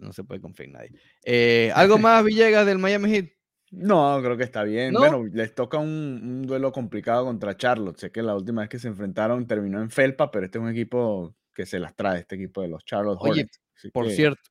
No 0.00 0.12
se 0.12 0.24
puede 0.24 0.40
confiar 0.40 0.66
en 0.66 0.72
nadie. 0.72 0.90
Eh, 1.24 1.70
¿Algo 1.74 1.98
más, 1.98 2.24
Villegas, 2.24 2.66
del 2.66 2.78
Miami 2.78 3.10
Heat? 3.10 3.26
No, 3.72 4.18
creo 4.20 4.36
que 4.36 4.42
está 4.42 4.64
bien. 4.64 4.94
Bueno, 4.94 5.24
les 5.32 5.54
toca 5.54 5.78
un, 5.78 5.88
un, 5.88 6.42
duelo 6.42 6.72
complicado 6.72 7.24
contra 7.24 7.56
Charlotte. 7.56 7.98
Sé 7.98 8.10
que 8.10 8.22
la 8.22 8.34
última 8.34 8.62
vez 8.62 8.68
que 8.68 8.80
se 8.80 8.88
enfrentaron 8.88 9.46
terminó 9.46 9.80
en 9.80 9.90
Felpa, 9.90 10.30
pero 10.32 10.46
este 10.46 10.58
es 10.58 10.64
un 10.64 10.70
equipo 10.70 11.36
que 11.54 11.66
se 11.66 11.78
las 11.78 11.94
trae, 11.94 12.20
este 12.20 12.34
equipo 12.34 12.62
de 12.62 12.68
los 12.68 12.84
Charlotte 12.84 13.18
Hornets. 13.20 13.60
Oye, 13.84 13.90
por 13.92 14.10
cierto, 14.10 14.49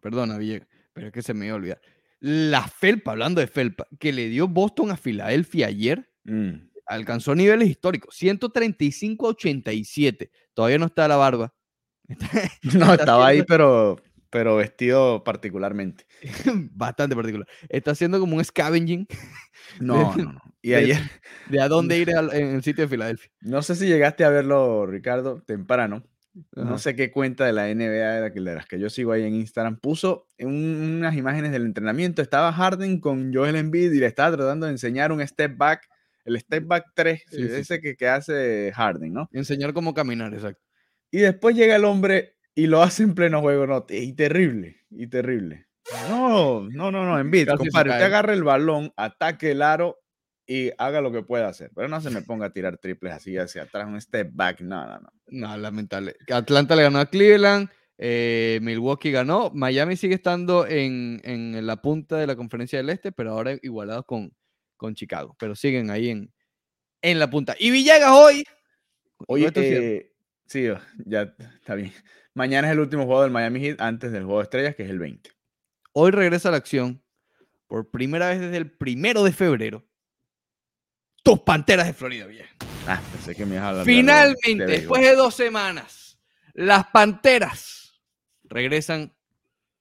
perdona, 0.00 0.38
Villegas, 0.38 0.68
pero 0.92 1.08
es 1.08 1.12
que 1.12 1.22
se 1.22 1.34
me 1.34 1.46
iba 1.46 1.54
a 1.54 1.56
olvidar. 1.56 1.80
La 2.20 2.66
Felpa, 2.66 3.12
hablando 3.12 3.40
de 3.40 3.46
Felpa, 3.46 3.86
que 3.98 4.12
le 4.12 4.28
dio 4.28 4.48
Boston 4.48 4.90
a 4.90 4.96
Filadelfia 4.96 5.68
ayer, 5.68 6.10
mm. 6.24 6.70
alcanzó 6.86 7.34
niveles 7.34 7.68
históricos, 7.68 8.14
135 8.16 9.28
87. 9.28 10.30
Todavía 10.54 10.78
no 10.78 10.86
está 10.86 11.06
la 11.06 11.16
barba. 11.16 11.54
no, 12.74 12.94
estaba 12.94 13.28
ahí, 13.28 13.42
pero 13.42 13.98
pero 14.30 14.56
vestido 14.56 15.24
particularmente. 15.24 16.06
Bastante 16.72 17.14
particular. 17.16 17.46
Está 17.68 17.92
haciendo 17.92 18.20
como 18.20 18.36
un 18.36 18.44
scavenging. 18.44 19.06
No, 19.80 20.14
no, 20.16 20.32
no. 20.32 20.40
Y 20.62 20.74
ayer. 20.74 20.98
De 21.48 21.60
a 21.60 21.68
dónde 21.68 21.98
ir 21.98 22.10
en 22.10 22.56
el 22.56 22.62
sitio 22.62 22.84
de 22.84 22.88
Filadelfia. 22.88 23.30
No 23.40 23.62
sé 23.62 23.74
si 23.74 23.86
llegaste 23.86 24.24
a 24.24 24.30
verlo, 24.30 24.86
Ricardo, 24.86 25.42
temprano. 25.42 26.04
No 26.52 26.78
sé 26.78 26.94
qué 26.94 27.10
cuenta 27.10 27.44
de 27.46 27.52
la 27.52 27.72
NBA 27.72 28.30
de 28.30 28.54
las 28.54 28.66
que 28.66 28.78
yo 28.78 28.90
sigo 28.90 29.12
ahí 29.12 29.24
en 29.24 29.34
Instagram. 29.34 29.78
Puso 29.78 30.26
unas 30.38 31.16
imágenes 31.16 31.52
del 31.52 31.66
entrenamiento. 31.66 32.22
Estaba 32.22 32.52
Harden 32.52 33.00
con 33.00 33.32
Joel 33.32 33.56
Embiid 33.56 33.92
y 33.92 33.98
le 33.98 34.06
estaba 34.06 34.36
tratando 34.36 34.66
de 34.66 34.72
enseñar 34.72 35.12
un 35.12 35.26
step 35.26 35.56
back, 35.56 35.88
el 36.24 36.38
step 36.40 36.66
back 36.66 36.84
3, 36.94 37.24
ese 37.32 37.80
Que, 37.80 37.96
que 37.96 38.08
hace 38.08 38.72
Harden, 38.74 39.12
¿no? 39.12 39.28
Enseñar 39.32 39.72
cómo 39.72 39.94
caminar, 39.94 40.34
exacto. 40.34 40.62
Y 41.10 41.18
después 41.18 41.56
llega 41.56 41.76
el 41.76 41.84
hombre 41.84 42.36
y 42.54 42.66
lo 42.66 42.82
hace 42.82 43.02
en 43.02 43.14
pleno 43.14 43.40
juego, 43.40 43.66
¿no? 43.66 43.86
Y 43.88 44.12
terrible, 44.14 44.76
y 44.90 45.06
terrible. 45.06 45.66
No, 46.08 46.68
no, 46.68 46.90
no, 46.90 47.04
no, 47.06 47.18
Embiid, 47.18 47.48
compadre, 47.48 47.90
usted 47.90 48.04
agarre 48.04 48.34
el 48.34 48.44
balón, 48.44 48.92
ataque 48.96 49.52
el 49.52 49.62
aro 49.62 49.98
y 50.48 50.72
haga 50.78 51.02
lo 51.02 51.12
que 51.12 51.22
pueda 51.22 51.46
hacer. 51.46 51.70
Pero 51.74 51.88
no 51.88 52.00
se 52.00 52.10
me 52.10 52.22
ponga 52.22 52.46
a 52.46 52.52
tirar 52.52 52.78
triples 52.78 53.12
así 53.12 53.36
hacia 53.36 53.62
atrás, 53.62 53.86
un 53.86 54.00
step 54.00 54.30
back, 54.32 54.62
no, 54.62 54.84
no, 54.86 54.98
no. 54.98 55.12
No, 55.28 55.56
lamentable. 55.58 56.16
Atlanta 56.32 56.74
le 56.74 56.84
ganó 56.84 56.98
a 56.98 57.06
Cleveland, 57.06 57.68
eh, 57.98 58.58
Milwaukee 58.62 59.10
ganó, 59.10 59.50
Miami 59.54 59.96
sigue 59.96 60.14
estando 60.14 60.66
en, 60.66 61.20
en, 61.22 61.66
la 61.66 61.82
punta 61.82 62.16
de 62.16 62.26
la 62.26 62.34
conferencia 62.34 62.78
del 62.78 62.88
Este, 62.88 63.12
pero 63.12 63.32
ahora 63.32 63.58
igualados 63.62 64.06
con, 64.06 64.32
con 64.78 64.94
Chicago, 64.94 65.36
pero 65.38 65.54
siguen 65.54 65.90
ahí 65.90 66.08
en, 66.08 66.32
en 67.02 67.18
la 67.18 67.28
punta. 67.28 67.54
Y 67.58 67.70
Villegas 67.70 68.10
hoy... 68.10 68.44
Oye, 69.26 69.50
eh, 69.54 70.12
sí, 70.46 70.68
ya 71.04 71.34
está 71.60 71.74
bien. 71.74 71.92
Mañana 72.32 72.68
es 72.68 72.72
el 72.72 72.80
último 72.80 73.04
juego 73.04 73.22
del 73.22 73.32
Miami 73.32 73.60
Heat 73.60 73.80
antes 73.80 74.12
del 74.12 74.22
juego 74.22 74.38
de 74.38 74.44
estrellas, 74.44 74.76
que 74.76 74.84
es 74.84 74.90
el 74.90 74.98
20. 74.98 75.30
Hoy 75.92 76.10
regresa 76.12 76.48
a 76.48 76.52
la 76.52 76.58
acción 76.58 77.02
por 77.66 77.90
primera 77.90 78.28
vez 78.28 78.40
desde 78.40 78.56
el 78.56 78.70
primero 78.70 79.24
de 79.24 79.32
febrero. 79.32 79.84
Tus 81.28 81.40
panteras 81.40 81.86
de 81.86 81.92
Florida, 81.92 82.24
vieja. 82.24 82.48
Ah, 82.86 83.02
pensé 83.12 83.34
que 83.34 83.44
me 83.44 83.56
ibas 83.56 83.66
a 83.66 83.68
hablar 83.68 83.84
Finalmente, 83.84 84.64
después 84.64 85.02
de 85.02 85.14
dos 85.14 85.34
semanas, 85.34 86.18
las 86.54 86.86
panteras 86.86 88.00
regresan 88.44 89.14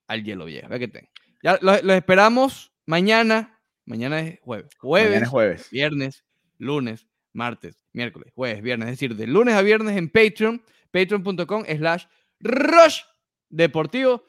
al 0.08 0.26
hielo, 0.26 0.44
vieja. 0.44 0.68
Ve 0.68 0.78
que 0.78 0.90
tengo. 0.90 1.08
Ya 1.42 1.58
los 1.62 1.96
esperamos 1.96 2.74
mañana. 2.86 3.62
Mañana 3.86 4.20
es 4.20 4.42
jueves. 4.42 4.76
Jueves, 4.78 5.08
mañana 5.08 5.24
es 5.26 5.30
jueves. 5.30 5.70
Viernes, 5.72 6.26
lunes, 6.58 7.08
martes, 7.32 7.80
miércoles, 7.94 8.34
jueves, 8.36 8.62
viernes. 8.62 8.90
Es 8.90 9.00
decir, 9.00 9.16
de 9.16 9.28
lunes 9.28 9.56
a 9.56 9.62
viernes 9.62 9.96
en 9.96 10.10
Patreon, 10.10 10.62
patreon.com 10.92 11.64
slash 11.66 12.08
rush 12.42 13.04
deportivo. 13.48 14.26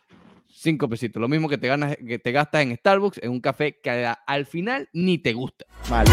Cinco 0.46 0.88
pesitos. 0.88 1.20
Lo 1.20 1.26
mismo 1.26 1.48
que 1.48 1.58
te, 1.58 1.66
ganas, 1.66 1.96
que 1.96 2.20
te 2.20 2.30
gastas 2.30 2.62
en 2.62 2.76
Starbucks 2.76 3.18
en 3.24 3.32
un 3.32 3.40
café 3.40 3.80
que 3.82 4.08
al 4.24 4.46
final 4.46 4.88
ni 4.92 5.18
te 5.18 5.32
gusta. 5.32 5.66
Vale. 5.90 6.12